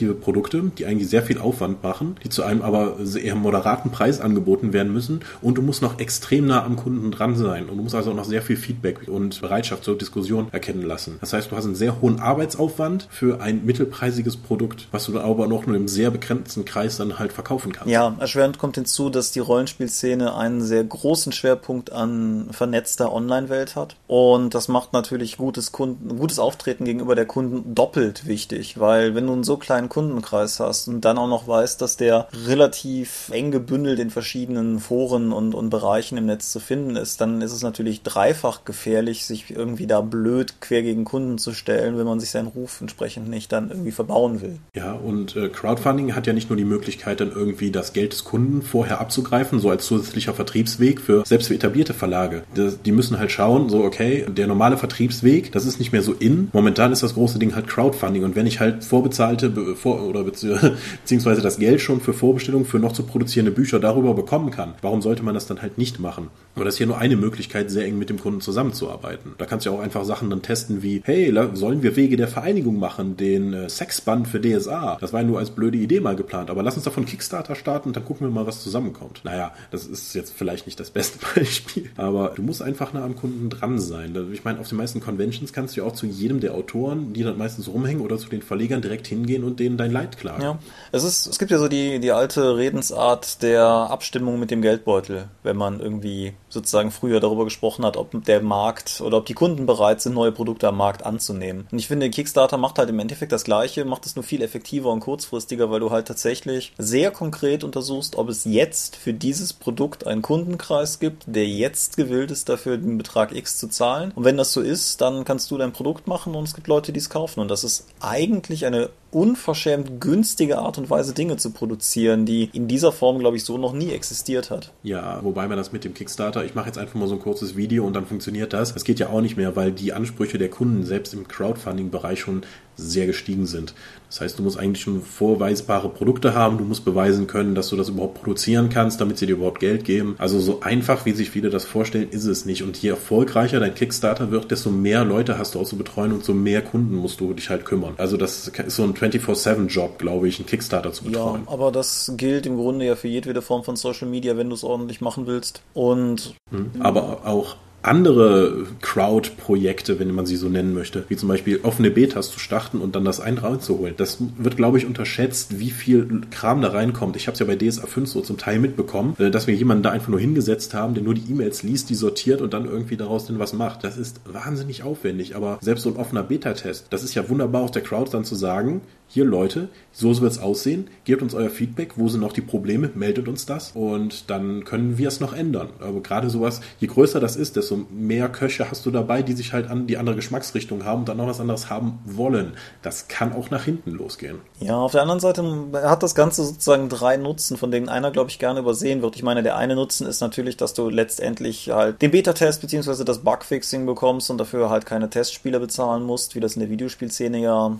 hochqualitative 0.00 0.10
qualitative 0.10 0.14
Produkte, 0.14 0.62
die 0.78 0.86
eigentlich 0.86 1.08
sehr 1.08 1.22
viel 1.22 1.38
Aufwand 1.38 1.82
machen, 1.82 2.16
die 2.24 2.28
zu 2.28 2.42
einem 2.42 2.62
aber 2.62 2.96
eher 3.14 3.34
moderaten 3.34 3.90
Preis 3.90 4.20
angeboten 4.20 4.72
werden 4.72 4.92
müssen 4.92 5.20
und 5.42 5.58
du 5.58 5.62
musst 5.62 5.82
noch 5.82 5.98
extrem 5.98 6.46
nah 6.46 6.64
am 6.64 6.76
Kunden 6.76 7.10
dran 7.10 7.36
sein 7.36 7.68
und 7.68 7.76
du 7.76 7.82
musst 7.82 7.94
also 7.94 8.10
auch 8.10 8.16
noch 8.16 8.24
sehr 8.24 8.42
viel 8.42 8.56
Feedback 8.56 9.08
und 9.08 9.40
Bereitschaft 9.40 9.84
zur 9.84 9.96
Diskussion 9.96 10.48
erkennen 10.52 10.82
lassen. 10.82 11.18
Das 11.20 11.32
heißt, 11.32 11.50
du 11.50 11.56
hast 11.56 11.64
einen 11.64 11.74
sehr 11.74 12.00
hohen 12.00 12.20
Arbeitsaufwand 12.20 13.08
für 13.10 13.40
ein 13.40 13.64
mittelpreisiges 13.64 14.36
Produkt, 14.36 14.88
was 14.90 15.06
du 15.06 15.12
dann 15.12 15.24
aber 15.24 15.46
noch 15.46 15.66
nur 15.66 15.76
im 15.76 15.88
sehr 15.88 16.10
begrenzten 16.10 16.64
Kreis 16.64 16.96
dann 16.96 17.18
halt 17.18 17.32
verkaufen 17.32 17.72
kannst. 17.72 17.90
Ja, 17.90 18.14
erschwerend 18.18 18.58
kommt 18.58 18.76
hinzu, 18.76 19.10
dass 19.10 19.32
die 19.32 19.40
Rollenspielszene 19.40 20.34
einen 20.34 20.62
sehr 20.62 20.84
großen 20.84 21.32
Schwerpunkt 21.32 21.92
an 21.92 22.48
vernetzter 22.50 23.12
Online-Welt 23.12 23.76
hat 23.76 23.96
und 24.06 24.54
das 24.54 24.68
macht 24.68 24.92
natürlich 24.92 25.36
gutes 25.36 25.72
Kunden, 25.72 26.18
gutes 26.18 26.38
Auftreten 26.38 26.84
gegenüber 26.84 27.14
der 27.14 27.26
Kunden 27.26 27.74
doppelt 27.74 28.26
wichtig, 28.26 28.78
weil 28.78 29.14
wenn 29.14 29.26
du 29.26 29.32
einen 29.32 29.44
so 29.44 29.56
kleinen 29.56 29.88
Kundenkreis 29.90 30.58
hast 30.58 30.88
und 30.88 31.02
dann 31.02 31.18
auch 31.18 31.28
noch 31.28 31.46
weißt, 31.46 31.82
dass 31.82 31.98
der 31.98 32.28
relativ 32.46 33.30
eng 33.30 33.50
gebündelt 33.50 33.98
in 33.98 34.08
verschiedenen 34.08 34.80
Foren 34.80 35.32
und, 35.32 35.54
und 35.54 35.68
Bereichen 35.68 36.16
im 36.16 36.26
Netz 36.26 36.50
zu 36.50 36.60
finden 36.60 36.96
ist, 36.96 37.20
dann 37.20 37.42
ist 37.42 37.52
es 37.52 37.62
natürlich 37.62 38.02
dreifach 38.02 38.64
gefährlich, 38.64 39.26
sich 39.26 39.50
irgendwie 39.50 39.86
da 39.86 40.00
blöd 40.00 40.60
quer 40.60 40.82
gegen 40.82 41.04
Kunden 41.04 41.36
zu 41.36 41.52
stellen, 41.52 41.98
wenn 41.98 42.06
man 42.06 42.20
sich 42.20 42.30
seinen 42.30 42.48
Ruf 42.48 42.80
entsprechend 42.80 43.28
nicht 43.28 43.52
dann 43.52 43.70
irgendwie 43.70 43.92
verbauen 43.92 44.40
will. 44.40 44.58
Ja, 44.74 44.92
und 44.92 45.36
äh, 45.36 45.48
Crowdfunding 45.48 46.14
hat 46.14 46.26
ja 46.26 46.32
nicht 46.32 46.48
nur 46.48 46.56
die 46.56 46.64
Möglichkeit, 46.64 47.20
dann 47.20 47.32
irgendwie 47.32 47.70
das 47.70 47.92
Geld 47.92 48.12
des 48.12 48.24
Kunden 48.24 48.62
vorher 48.62 49.00
abzugreifen, 49.00 49.60
so 49.60 49.70
als 49.70 49.84
zusätzlicher 49.86 50.32
Vertriebsweg 50.32 51.00
für 51.00 51.24
selbst 51.26 51.48
für 51.48 51.54
etablierte 51.54 51.94
Verlage. 51.94 52.44
Das, 52.54 52.80
die 52.82 52.92
müssen 52.92 53.18
halt 53.18 53.32
schauen, 53.32 53.68
so 53.68 53.84
okay, 53.84 54.26
der 54.28 54.46
normale 54.46 54.76
Vertriebsweg, 54.76 55.52
das 55.52 55.66
ist 55.66 55.78
nicht 55.78 55.92
mehr 55.92 56.02
so 56.02 56.12
in. 56.12 56.48
Momentan 56.52 56.92
ist 56.92 57.02
das 57.02 57.14
große 57.14 57.38
Ding 57.38 57.54
halt 57.54 57.66
Crowdfunding 57.66 58.24
und 58.24 58.36
wenn 58.36 58.46
ich 58.46 58.60
halt 58.60 58.84
vorbezahlte 58.84 59.50
vor, 59.74 60.02
oder 60.02 60.24
beziehungsweise 60.24 61.42
das 61.42 61.58
Geld 61.58 61.80
schon 61.80 62.00
für 62.00 62.12
Vorbestellungen 62.12 62.66
für 62.66 62.78
noch 62.78 62.92
zu 62.92 63.02
produzierende 63.04 63.52
Bücher 63.52 63.80
darüber 63.80 64.14
bekommen 64.14 64.50
kann, 64.50 64.74
warum 64.82 65.02
sollte 65.02 65.22
man 65.22 65.34
das 65.34 65.46
dann 65.46 65.62
halt 65.62 65.78
nicht 65.78 66.00
machen? 66.00 66.28
Aber 66.56 66.64
das 66.64 66.74
ist 66.74 66.78
hier 66.78 66.88
nur 66.88 66.98
eine 66.98 67.16
Möglichkeit, 67.16 67.70
sehr 67.70 67.84
eng 67.84 67.98
mit 67.98 68.10
dem 68.10 68.18
Kunden 68.18 68.40
zusammenzuarbeiten. 68.40 69.34
Da 69.38 69.46
kannst 69.46 69.64
du 69.64 69.70
ja 69.70 69.76
auch 69.76 69.80
einfach 69.80 70.04
Sachen 70.04 70.30
dann 70.30 70.42
testen 70.42 70.82
wie, 70.82 71.00
hey, 71.04 71.32
sollen 71.54 71.82
wir 71.82 71.96
Wege 71.96 72.16
der 72.16 72.28
Vereinigung 72.28 72.78
machen, 72.78 73.16
den 73.16 73.54
äh, 73.54 73.68
Sexband 73.68 74.26
für 74.26 74.40
DSA? 74.40 74.98
Das 75.00 75.12
war 75.12 75.20
ja 75.20 75.26
nur 75.26 75.38
als 75.38 75.50
blöde 75.50 75.78
Idee 75.78 76.00
mal 76.00 76.16
geplant, 76.16 76.50
aber 76.50 76.62
lass 76.62 76.74
uns 76.74 76.84
davon 76.84 77.06
Kickstarter 77.06 77.54
starten 77.54 77.90
und 77.90 77.96
dann 77.96 78.04
gucken 78.04 78.26
wir 78.26 78.32
mal, 78.32 78.46
was 78.46 78.62
zusammenkommt. 78.62 79.20
Naja, 79.24 79.52
das 79.70 79.86
ist 79.86 80.14
jetzt 80.14 80.32
vielleicht 80.36 80.66
nicht 80.66 80.80
das 80.80 80.90
beste 80.90 81.18
Beispiel, 81.34 81.90
aber 81.96 82.32
du 82.34 82.42
musst 82.42 82.62
einfach 82.62 82.92
nah 82.92 83.04
am 83.04 83.16
Kunden 83.16 83.48
dran 83.48 83.78
sein. 83.78 84.16
Ich 84.32 84.44
meine, 84.44 84.58
auf 84.58 84.68
den 84.68 84.78
meisten 84.78 85.00
Conventions 85.00 85.52
kannst 85.52 85.76
du 85.76 85.82
ja 85.82 85.86
auch 85.86 85.94
zu 85.94 86.06
jedem 86.06 86.40
der 86.40 86.54
Autoren, 86.54 87.12
die 87.12 87.22
dann 87.22 87.38
meistens 87.38 87.68
rumhängen 87.68 88.02
oder 88.02 88.18
zu 88.18 88.28
den 88.28 88.42
Verlegern 88.42 88.82
direkt 88.82 89.06
hingehen 89.06 89.44
und 89.44 89.59
denen 89.60 89.76
dein 89.76 89.92
Leid 89.92 90.16
klagen. 90.18 90.42
Ja, 90.42 90.58
es 90.90 91.04
ist, 91.04 91.26
es 91.26 91.38
gibt 91.38 91.50
ja 91.50 91.58
so 91.58 91.68
die, 91.68 92.00
die 92.00 92.12
alte 92.12 92.56
Redensart 92.56 93.42
der 93.42 93.62
Abstimmung 93.64 94.40
mit 94.40 94.50
dem 94.50 94.62
Geldbeutel, 94.62 95.28
wenn 95.42 95.56
man 95.56 95.80
irgendwie 95.80 96.34
sozusagen 96.50 96.90
früher 96.90 97.20
darüber 97.20 97.44
gesprochen 97.44 97.84
hat, 97.84 97.96
ob 97.96 98.24
der 98.24 98.42
Markt 98.42 99.00
oder 99.00 99.18
ob 99.18 99.26
die 99.26 99.34
Kunden 99.34 99.66
bereit 99.66 100.00
sind, 100.02 100.14
neue 100.14 100.32
Produkte 100.32 100.68
am 100.68 100.76
Markt 100.76 101.04
anzunehmen. 101.06 101.66
Und 101.70 101.78
ich 101.78 101.88
finde, 101.88 102.10
Kickstarter 102.10 102.58
macht 102.58 102.78
halt 102.78 102.90
im 102.90 102.98
Endeffekt 102.98 103.32
das 103.32 103.44
Gleiche, 103.44 103.84
macht 103.84 104.04
es 104.04 104.16
nur 104.16 104.24
viel 104.24 104.42
effektiver 104.42 104.90
und 104.90 105.00
kurzfristiger, 105.00 105.70
weil 105.70 105.80
du 105.80 105.90
halt 105.90 106.08
tatsächlich 106.08 106.72
sehr 106.76 107.10
konkret 107.10 107.64
untersuchst, 107.64 108.16
ob 108.16 108.28
es 108.28 108.44
jetzt 108.44 108.96
für 108.96 109.14
dieses 109.14 109.52
Produkt 109.52 110.06
einen 110.06 110.22
Kundenkreis 110.22 110.98
gibt, 110.98 111.24
der 111.26 111.46
jetzt 111.46 111.96
gewillt 111.96 112.30
ist, 112.30 112.48
dafür 112.48 112.76
den 112.76 112.98
Betrag 112.98 113.34
X 113.34 113.56
zu 113.56 113.68
zahlen. 113.68 114.12
Und 114.14 114.24
wenn 114.24 114.36
das 114.36 114.52
so 114.52 114.60
ist, 114.60 115.00
dann 115.00 115.24
kannst 115.24 115.50
du 115.50 115.58
dein 115.58 115.72
Produkt 115.72 116.06
machen 116.06 116.34
und 116.34 116.44
es 116.44 116.54
gibt 116.54 116.66
Leute, 116.66 116.92
die 116.92 117.00
es 117.00 117.10
kaufen. 117.10 117.40
Und 117.40 117.50
das 117.50 117.64
ist 117.64 117.86
eigentlich 118.00 118.66
eine 118.66 118.90
unverschämt 119.12 120.00
günstige 120.00 120.58
Art 120.58 120.78
und 120.78 120.90
Weise, 120.90 121.14
Dinge 121.14 121.36
zu 121.36 121.50
produzieren, 121.50 122.26
die 122.26 122.50
in 122.52 122.68
dieser 122.68 122.92
Form, 122.92 123.18
glaube 123.18 123.36
ich, 123.36 123.44
so 123.44 123.58
noch 123.58 123.72
nie 123.72 123.90
existiert 123.90 124.50
hat. 124.50 124.72
Ja, 124.82 125.20
wobei 125.22 125.48
man 125.48 125.56
das 125.56 125.72
mit 125.72 125.84
dem 125.84 125.94
Kickstarter, 125.94 126.39
ich 126.44 126.54
mache 126.54 126.66
jetzt 126.66 126.78
einfach 126.78 126.94
mal 126.94 127.08
so 127.08 127.14
ein 127.14 127.20
kurzes 127.20 127.56
Video 127.56 127.86
und 127.86 127.94
dann 127.94 128.06
funktioniert 128.06 128.52
das. 128.52 128.74
Das 128.74 128.84
geht 128.84 128.98
ja 128.98 129.08
auch 129.08 129.20
nicht 129.20 129.36
mehr, 129.36 129.56
weil 129.56 129.72
die 129.72 129.92
Ansprüche 129.92 130.38
der 130.38 130.50
Kunden 130.50 130.84
selbst 130.84 131.14
im 131.14 131.28
Crowdfunding-Bereich 131.28 132.20
schon 132.20 132.42
sehr 132.76 133.06
gestiegen 133.06 133.46
sind. 133.46 133.74
Das 134.08 134.20
heißt, 134.20 134.38
du 134.40 134.42
musst 134.42 134.58
eigentlich 134.58 134.82
schon 134.82 135.02
vorweisbare 135.02 135.88
Produkte 135.88 136.34
haben, 136.34 136.58
du 136.58 136.64
musst 136.64 136.84
beweisen 136.84 137.28
können, 137.28 137.54
dass 137.54 137.68
du 137.68 137.76
das 137.76 137.90
überhaupt 137.90 138.20
produzieren 138.20 138.68
kannst, 138.68 139.00
damit 139.00 139.18
sie 139.18 139.26
dir 139.26 139.34
überhaupt 139.34 139.60
Geld 139.60 139.84
geben. 139.84 140.16
Also 140.18 140.40
so 140.40 140.62
einfach, 140.62 141.06
wie 141.06 141.12
sich 141.12 141.30
viele 141.30 141.48
das 141.48 141.64
vorstellen, 141.64 142.08
ist 142.10 142.24
es 142.24 142.44
nicht. 142.44 142.64
Und 142.64 142.76
je 142.82 142.90
erfolgreicher 142.90 143.60
dein 143.60 143.74
Kickstarter 143.74 144.32
wird, 144.32 144.50
desto 144.50 144.70
mehr 144.70 145.04
Leute 145.04 145.38
hast 145.38 145.54
du 145.54 145.60
auch 145.60 145.64
zu 145.64 145.76
betreuen 145.76 146.12
und 146.12 146.24
so 146.24 146.34
mehr 146.34 146.60
Kunden 146.60 146.96
musst 146.96 147.20
du 147.20 147.32
dich 147.34 147.50
halt 147.50 147.64
kümmern. 147.64 147.94
Also 147.98 148.16
das 148.16 148.48
ist 148.48 148.76
so 148.76 148.82
ein 148.82 148.94
24-7-Job, 148.94 149.98
glaube 150.00 150.26
ich, 150.26 150.40
einen 150.40 150.46
Kickstarter 150.46 150.92
zu 150.92 151.04
betreuen. 151.04 151.42
Ja, 151.46 151.52
aber 151.52 151.70
das 151.70 152.12
gilt 152.16 152.46
im 152.46 152.56
Grunde 152.56 152.86
ja 152.86 152.96
für 152.96 153.08
jedwede 153.08 153.42
Form 153.42 153.62
von 153.62 153.76
Social 153.76 154.08
Media, 154.08 154.36
wenn 154.36 154.48
du 154.48 154.54
es 154.56 154.64
ordentlich 154.64 155.00
machen 155.00 155.28
willst. 155.28 155.62
Und 155.72 156.34
hm, 156.50 156.72
aber 156.80 157.26
auch 157.26 157.54
andere 157.82 158.66
Crowd-Projekte, 158.80 159.98
wenn 159.98 160.14
man 160.14 160.26
sie 160.26 160.36
so 160.36 160.48
nennen 160.48 160.74
möchte, 160.74 161.04
wie 161.08 161.16
zum 161.16 161.28
Beispiel 161.28 161.60
offene 161.62 161.90
Betas 161.90 162.30
zu 162.30 162.38
starten 162.38 162.80
und 162.80 162.94
dann 162.94 163.04
das 163.04 163.20
ein 163.20 163.38
reinzuholen. 163.38 163.94
Das 163.96 164.18
wird, 164.38 164.56
glaube 164.56 164.78
ich, 164.78 164.86
unterschätzt, 164.86 165.58
wie 165.58 165.70
viel 165.70 166.22
Kram 166.30 166.62
da 166.62 166.68
reinkommt. 166.68 167.16
Ich 167.16 167.26
habe 167.26 167.34
es 167.34 167.40
ja 167.40 167.46
bei 167.46 167.56
DSA 167.56 167.86
5 167.86 168.08
so 168.08 168.20
zum 168.20 168.36
Teil 168.36 168.58
mitbekommen, 168.58 169.14
äh, 169.18 169.30
dass 169.30 169.46
wir 169.46 169.54
jemanden 169.54 169.82
da 169.82 169.90
einfach 169.90 170.08
nur 170.08 170.20
hingesetzt 170.20 170.74
haben, 170.74 170.94
der 170.94 171.02
nur 171.02 171.14
die 171.14 171.30
E-Mails 171.30 171.62
liest, 171.62 171.90
die 171.90 171.94
sortiert 171.94 172.40
und 172.40 172.52
dann 172.52 172.66
irgendwie 172.66 172.96
daraus 172.96 173.26
dann 173.26 173.38
was 173.38 173.52
macht. 173.52 173.84
Das 173.84 173.96
ist 173.96 174.20
wahnsinnig 174.24 174.82
aufwendig, 174.82 175.36
aber 175.36 175.58
selbst 175.60 175.82
so 175.82 175.90
ein 175.90 175.96
offener 175.96 176.22
Beta-Test, 176.22 176.86
das 176.90 177.02
ist 177.02 177.14
ja 177.14 177.28
wunderbar 177.28 177.62
aus 177.62 177.72
der 177.72 177.82
Crowd 177.82 178.10
dann 178.12 178.24
zu 178.24 178.34
sagen, 178.34 178.82
hier 179.12 179.24
Leute, 179.24 179.68
so 179.92 180.20
wird 180.20 180.30
es 180.30 180.38
aussehen, 180.38 180.88
gebt 181.04 181.20
uns 181.20 181.34
euer 181.34 181.50
Feedback, 181.50 181.94
wo 181.96 182.08
sind 182.08 182.20
noch 182.20 182.32
die 182.32 182.42
Probleme, 182.42 182.90
meldet 182.94 183.26
uns 183.26 183.44
das 183.44 183.72
und 183.74 184.30
dann 184.30 184.64
können 184.64 184.98
wir 184.98 185.08
es 185.08 185.18
noch 185.18 185.32
ändern. 185.32 185.70
Aber 185.80 186.00
gerade 186.00 186.30
sowas, 186.30 186.60
je 186.78 186.86
größer 186.86 187.18
das 187.18 187.34
ist, 187.34 187.56
desto 187.56 187.86
mehr 187.90 188.28
Köche 188.28 188.70
hast 188.70 188.86
du 188.86 188.92
dabei, 188.92 189.22
die 189.22 189.32
sich 189.32 189.52
halt 189.52 189.68
an 189.68 189.88
die 189.88 189.98
andere 189.98 190.14
Geschmacksrichtung 190.14 190.84
haben 190.84 191.00
und 191.00 191.08
dann 191.08 191.16
noch 191.16 191.26
was 191.26 191.40
anderes 191.40 191.68
haben 191.70 191.98
wollen. 192.04 192.52
Das 192.82 193.08
kann 193.08 193.32
auch 193.32 193.50
nach 193.50 193.64
hinten 193.64 193.90
losgehen. 193.90 194.38
Ja, 194.60 194.76
auf 194.76 194.92
der 194.92 195.02
anderen 195.02 195.20
Seite 195.20 195.42
hat 195.72 196.04
das 196.04 196.14
Ganze 196.14 196.44
sozusagen 196.44 196.88
drei 196.88 197.16
Nutzen, 197.16 197.56
von 197.56 197.72
denen 197.72 197.88
einer, 197.88 198.12
glaube 198.12 198.30
ich, 198.30 198.38
gerne 198.38 198.60
übersehen 198.60 199.02
wird. 199.02 199.16
Ich 199.16 199.24
meine, 199.24 199.42
der 199.42 199.56
eine 199.56 199.74
Nutzen 199.74 200.06
ist 200.06 200.20
natürlich, 200.20 200.56
dass 200.56 200.72
du 200.72 200.88
letztendlich 200.88 201.70
halt 201.70 202.00
den 202.00 202.12
Beta-Test 202.12 202.60
bzw. 202.60 203.02
das 203.02 203.18
Bugfixing 203.18 203.86
bekommst 203.86 204.30
und 204.30 204.38
dafür 204.38 204.70
halt 204.70 204.86
keine 204.86 205.10
Testspieler 205.10 205.58
bezahlen 205.58 206.04
musst, 206.04 206.36
wie 206.36 206.40
das 206.40 206.54
in 206.54 206.60
der 206.60 206.70
Videospielszene 206.70 207.40
ja 207.40 207.76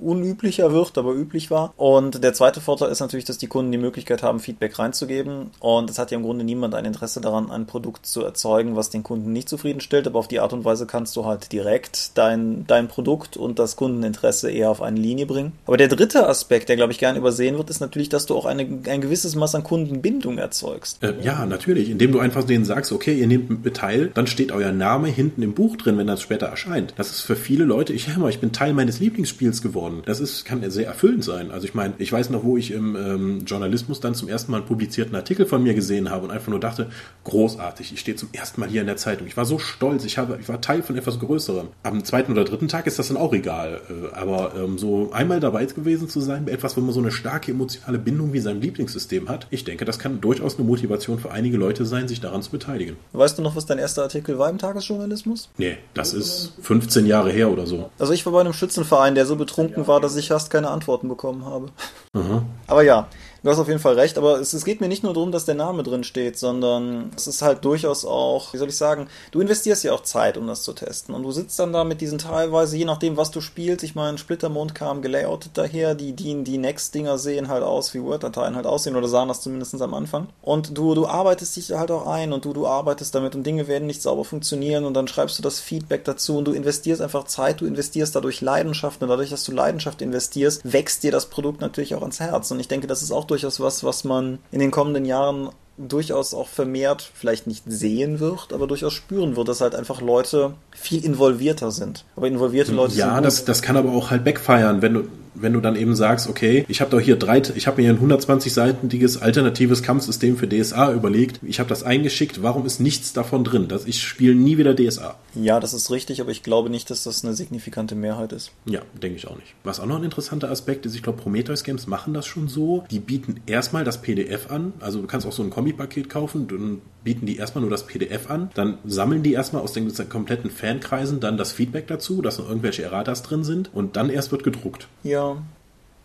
unüblicher 0.00 0.72
wird, 0.72 0.96
aber 0.98 1.14
üblich 1.14 1.50
war. 1.50 1.74
Und 1.76 2.22
der 2.22 2.32
zweite 2.32 2.60
Vorteil 2.60 2.90
ist 2.90 3.00
natürlich, 3.00 3.24
dass 3.24 3.38
die 3.38 3.46
Kunden 3.46 3.72
die 3.72 3.78
Möglichkeit 3.78 4.22
haben, 4.22 4.40
Feedback 4.40 4.78
reinzugeben. 4.78 5.50
Und 5.60 5.90
es 5.90 5.98
hat 5.98 6.10
ja 6.10 6.16
im 6.16 6.24
Grunde 6.24 6.44
niemand 6.44 6.74
ein 6.74 6.84
Interesse 6.84 7.20
daran, 7.20 7.50
ein 7.50 7.66
Produkt 7.66 8.06
zu 8.06 8.22
erzeugen, 8.22 8.76
was 8.76 8.90
den 8.90 9.02
Kunden 9.02 9.32
nicht 9.32 9.48
zufriedenstellt. 9.48 10.06
Aber 10.06 10.18
auf 10.18 10.28
die 10.28 10.40
Art 10.40 10.52
und 10.52 10.64
Weise 10.64 10.86
kannst 10.86 11.16
du 11.16 11.24
halt 11.24 11.52
direkt 11.52 12.16
dein, 12.16 12.66
dein 12.66 12.88
Produkt 12.88 13.36
und 13.36 13.58
das 13.58 13.76
Kundeninteresse 13.76 14.50
eher 14.50 14.70
auf 14.70 14.82
eine 14.82 14.98
Linie 14.98 15.26
bringen. 15.26 15.52
Aber 15.66 15.76
der 15.76 15.88
dritte 15.88 16.26
Aspekt, 16.26 16.68
der 16.68 16.76
glaube 16.76 16.92
ich 16.92 16.98
gern 16.98 17.16
übersehen 17.16 17.56
wird, 17.56 17.70
ist 17.70 17.80
natürlich, 17.80 18.08
dass 18.08 18.26
du 18.26 18.36
auch 18.36 18.46
eine, 18.46 18.62
ein 18.62 19.00
gewisses 19.00 19.34
Maß 19.34 19.54
an 19.54 19.64
Kundenbindung 19.64 20.38
erzeugst. 20.38 21.02
Äh, 21.02 21.14
ja, 21.22 21.46
natürlich. 21.46 21.90
Indem 21.90 22.12
du 22.12 22.18
einfach 22.18 22.44
denen 22.44 22.64
sagst, 22.64 22.92
okay, 22.92 23.14
ihr 23.14 23.26
nehmt 23.26 23.64
teil, 23.74 24.10
dann 24.14 24.26
steht 24.26 24.52
euer 24.52 24.72
Name 24.72 25.08
hinten 25.08 25.42
im 25.42 25.54
Buch 25.54 25.76
drin, 25.76 25.98
wenn 25.98 26.06
das 26.06 26.22
später 26.22 26.46
erscheint. 26.46 26.94
Das 26.96 27.10
ist 27.10 27.20
für 27.20 27.36
viele 27.36 27.64
Leute, 27.64 27.92
ich, 27.92 28.08
ich 28.08 28.38
bin 28.40 28.52
Teil 28.52 28.72
meines 28.72 29.00
Lieblingsspiels 29.00 29.62
geworden. 29.64 30.02
Das 30.06 30.20
ist, 30.20 30.44
kann 30.44 30.62
sehr 30.70 30.86
erfüllend 30.86 31.24
sein. 31.24 31.50
Also 31.50 31.66
ich 31.66 31.74
meine, 31.74 31.94
ich 31.98 32.12
weiß 32.12 32.30
noch, 32.30 32.44
wo 32.44 32.56
ich 32.56 32.70
im 32.70 32.94
ähm, 32.94 33.44
Journalismus 33.44 33.98
dann 33.98 34.14
zum 34.14 34.28
ersten 34.28 34.52
Mal 34.52 34.58
einen 34.58 34.66
publizierten 34.66 35.16
Artikel 35.16 35.46
von 35.46 35.60
mir 35.60 35.74
gesehen 35.74 36.10
habe 36.10 36.24
und 36.24 36.30
einfach 36.30 36.48
nur 36.48 36.60
dachte, 36.60 36.88
großartig, 37.24 37.92
ich 37.92 38.00
stehe 38.00 38.16
zum 38.16 38.28
ersten 38.32 38.60
Mal 38.60 38.68
hier 38.68 38.82
in 38.82 38.86
der 38.86 38.96
Zeitung. 38.96 39.26
Ich 39.26 39.36
war 39.36 39.44
so 39.44 39.58
stolz, 39.58 40.04
ich, 40.04 40.18
habe, 40.18 40.38
ich 40.40 40.48
war 40.48 40.60
Teil 40.60 40.84
von 40.84 40.96
etwas 40.96 41.18
Größerem. 41.18 41.68
Am 41.82 42.04
zweiten 42.04 42.30
oder 42.30 42.44
dritten 42.44 42.68
Tag 42.68 42.86
ist 42.86 43.00
das 43.00 43.08
dann 43.08 43.16
auch 43.16 43.32
egal. 43.32 43.80
Äh, 43.88 44.14
aber 44.14 44.52
ähm, 44.56 44.78
so 44.78 45.10
einmal 45.12 45.40
dabei 45.40 45.64
gewesen 45.64 46.08
zu 46.08 46.20
sein 46.20 46.44
bei 46.44 46.52
etwas, 46.52 46.76
wo 46.76 46.80
man 46.82 46.92
so 46.92 47.00
eine 47.00 47.10
starke 47.10 47.50
emotionale 47.50 47.98
Bindung 47.98 48.32
wie 48.32 48.40
sein 48.40 48.60
Lieblingssystem 48.60 49.28
hat, 49.28 49.46
ich 49.50 49.64
denke, 49.64 49.84
das 49.84 49.98
kann 49.98 50.20
durchaus 50.20 50.56
eine 50.56 50.66
Motivation 50.66 51.18
für 51.18 51.30
einige 51.30 51.56
Leute 51.56 51.86
sein, 51.86 52.06
sich 52.06 52.20
daran 52.20 52.42
zu 52.42 52.50
beteiligen. 52.50 52.96
Weißt 53.12 53.38
du 53.38 53.42
noch, 53.42 53.56
was 53.56 53.64
dein 53.64 53.78
erster 53.78 54.02
Artikel 54.02 54.38
war 54.38 54.50
im 54.50 54.58
Tagesjournalismus? 54.58 55.48
Nee, 55.56 55.78
das 55.94 56.12
ist 56.12 56.52
15 56.60 57.06
Jahre 57.06 57.30
her 57.30 57.50
oder 57.50 57.66
so. 57.66 57.90
Also 57.98 58.12
ich 58.12 58.26
war 58.26 58.32
bei 58.32 58.40
einem 58.40 58.52
Schützenverein, 58.52 59.14
der 59.14 59.24
so 59.24 59.36
betrunken 59.36 59.53
betrunken 59.56 59.86
war, 59.86 60.00
dass 60.00 60.16
ich 60.16 60.28
fast 60.28 60.50
keine 60.50 60.70
Antworten 60.70 61.08
bekommen 61.08 61.44
habe. 61.44 61.66
Mhm. 62.12 62.46
Aber 62.66 62.82
ja, 62.82 63.08
Du 63.44 63.50
hast 63.50 63.58
auf 63.58 63.68
jeden 63.68 63.78
Fall 63.78 63.92
recht, 63.92 64.16
aber 64.16 64.40
es, 64.40 64.54
es, 64.54 64.64
geht 64.64 64.80
mir 64.80 64.88
nicht 64.88 65.02
nur 65.02 65.12
darum, 65.12 65.30
dass 65.30 65.44
der 65.44 65.54
Name 65.54 65.82
drin 65.82 66.02
steht, 66.02 66.38
sondern 66.38 67.10
es 67.14 67.26
ist 67.26 67.42
halt 67.42 67.62
durchaus 67.62 68.06
auch, 68.06 68.54
wie 68.54 68.56
soll 68.56 68.70
ich 68.70 68.76
sagen, 68.78 69.06
du 69.32 69.40
investierst 69.42 69.84
ja 69.84 69.92
auch 69.92 70.02
Zeit, 70.02 70.38
um 70.38 70.46
das 70.46 70.62
zu 70.62 70.72
testen. 70.72 71.14
Und 71.14 71.24
du 71.24 71.30
sitzt 71.30 71.58
dann 71.58 71.74
da 71.74 71.84
mit 71.84 72.00
diesen 72.00 72.16
teilweise, 72.16 72.78
je 72.78 72.86
nachdem, 72.86 73.18
was 73.18 73.30
du 73.30 73.42
spielst, 73.42 73.84
ich 73.84 73.94
meine, 73.94 74.16
Splittermond 74.16 74.74
kam 74.74 75.02
gelayoutet 75.02 75.50
daher, 75.58 75.94
die, 75.94 76.14
die, 76.14 76.42
die 76.42 76.56
Next-Dinger 76.56 77.18
sehen 77.18 77.48
halt 77.48 77.62
aus, 77.62 77.92
wie 77.92 78.02
Word-Dateien 78.02 78.56
halt 78.56 78.64
aussehen, 78.64 78.96
oder 78.96 79.08
sahen 79.08 79.28
das 79.28 79.42
zumindest 79.42 79.74
am 79.82 79.92
Anfang. 79.92 80.28
Und 80.40 80.78
du, 80.78 80.94
du 80.94 81.06
arbeitest 81.06 81.54
dich 81.56 81.70
halt 81.72 81.90
auch 81.90 82.06
ein 82.06 82.32
und 82.32 82.46
du, 82.46 82.54
du 82.54 82.66
arbeitest 82.66 83.14
damit 83.14 83.34
und 83.34 83.44
Dinge 83.44 83.68
werden 83.68 83.86
nicht 83.86 84.00
sauber 84.00 84.24
funktionieren 84.24 84.86
und 84.86 84.94
dann 84.94 85.06
schreibst 85.06 85.38
du 85.38 85.42
das 85.42 85.60
Feedback 85.60 86.04
dazu 86.04 86.38
und 86.38 86.46
du 86.46 86.52
investierst 86.52 87.02
einfach 87.02 87.24
Zeit, 87.24 87.60
du 87.60 87.66
investierst 87.66 88.16
dadurch 88.16 88.40
Leidenschaft 88.40 89.02
und 89.02 89.10
dadurch, 89.10 89.28
dass 89.28 89.44
du 89.44 89.52
Leidenschaft 89.52 90.00
investierst, 90.00 90.62
wächst 90.64 91.02
dir 91.02 91.12
das 91.12 91.26
Produkt 91.26 91.60
natürlich 91.60 91.94
auch 91.94 92.00
ans 92.00 92.20
Herz. 92.20 92.50
Und 92.50 92.58
ich 92.58 92.68
denke, 92.68 92.86
das 92.86 93.02
ist 93.02 93.12
auch 93.12 93.26
durchaus 93.34 93.58
was, 93.58 93.82
was 93.82 94.04
man 94.04 94.38
in 94.52 94.60
den 94.60 94.70
kommenden 94.70 95.04
Jahren 95.04 95.50
durchaus 95.76 96.34
auch 96.34 96.48
vermehrt 96.48 97.10
vielleicht 97.14 97.46
nicht 97.46 97.64
sehen 97.66 98.20
wird, 98.20 98.52
aber 98.52 98.66
durchaus 98.66 98.92
spüren 98.92 99.36
wird, 99.36 99.48
dass 99.48 99.60
halt 99.60 99.74
einfach 99.74 100.00
Leute 100.00 100.54
viel 100.70 101.04
involvierter 101.04 101.70
sind. 101.70 102.04
Aber 102.16 102.28
involvierte 102.28 102.72
Leute 102.72 102.94
ja, 102.94 103.06
sind. 103.06 103.14
Ja, 103.14 103.20
das, 103.20 103.44
das 103.44 103.62
kann 103.62 103.76
aber 103.76 103.92
auch 103.92 104.10
halt 104.10 104.24
backfeiern, 104.24 104.82
wenn 104.82 104.94
du, 104.94 105.04
wenn 105.34 105.52
du 105.52 105.60
dann 105.60 105.76
eben 105.76 105.94
sagst, 105.96 106.28
okay, 106.28 106.64
ich 106.68 106.80
habe 106.80 106.90
doch 106.90 107.00
hier 107.00 107.16
drei, 107.16 107.42
ich 107.54 107.66
habe 107.66 107.82
mir 107.82 107.90
ein 107.90 107.98
120-seitiges 107.98 109.20
alternatives 109.20 109.82
Kampfsystem 109.82 110.36
für 110.36 110.48
DSA 110.48 110.92
überlegt, 110.92 111.40
ich 111.42 111.58
habe 111.58 111.68
das 111.68 111.82
eingeschickt, 111.82 112.42
warum 112.42 112.64
ist 112.66 112.80
nichts 112.80 113.12
davon 113.12 113.44
drin? 113.44 113.68
Dass 113.68 113.84
ich 113.86 114.02
spiele 114.02 114.34
nie 114.34 114.58
wieder 114.58 114.74
DSA. 114.74 115.16
Ja, 115.34 115.60
das 115.60 115.74
ist 115.74 115.90
richtig, 115.90 116.20
aber 116.20 116.30
ich 116.30 116.42
glaube 116.42 116.70
nicht, 116.70 116.90
dass 116.90 117.02
das 117.02 117.24
eine 117.24 117.34
signifikante 117.34 117.94
Mehrheit 117.94 118.32
ist. 118.32 118.52
Ja, 118.66 118.80
denke 119.02 119.16
ich 119.16 119.26
auch 119.26 119.36
nicht. 119.36 119.54
Was 119.64 119.80
auch 119.80 119.86
noch 119.86 119.96
ein 119.96 120.04
interessanter 120.04 120.50
Aspekt 120.50 120.86
ist, 120.86 120.94
ich 120.94 121.02
glaube, 121.02 121.20
Prometheus 121.20 121.64
Games 121.64 121.86
machen 121.86 122.14
das 122.14 122.26
schon 122.26 122.48
so. 122.48 122.84
Die 122.90 123.00
bieten 123.00 123.40
erstmal 123.46 123.84
das 123.84 124.00
PDF 124.00 124.50
an, 124.50 124.72
also 124.80 125.00
du 125.00 125.06
kannst 125.06 125.26
auch 125.26 125.32
so 125.32 125.42
ein 125.42 125.50
Kombipaket 125.64 126.10
kaufen, 126.10 126.46
dann 126.46 126.82
bieten 127.04 127.24
die 127.24 127.36
erstmal 127.36 127.62
nur 127.62 127.70
das 127.70 127.86
PDF 127.86 128.30
an, 128.30 128.50
dann 128.54 128.78
sammeln 128.84 129.22
die 129.22 129.32
erstmal 129.32 129.62
aus 129.62 129.72
den 129.72 129.90
kompletten 130.10 130.50
Fankreisen 130.50 131.20
dann 131.20 131.38
das 131.38 131.52
Feedback 131.52 131.86
dazu, 131.86 132.20
dass 132.20 132.38
noch 132.38 132.48
irgendwelche 132.48 132.82
Erratas 132.82 133.22
drin 133.22 133.44
sind 133.44 133.72
und 133.72 133.96
dann 133.96 134.10
erst 134.10 134.30
wird 134.30 134.44
gedruckt. 134.44 134.88
Ja, 135.02 135.38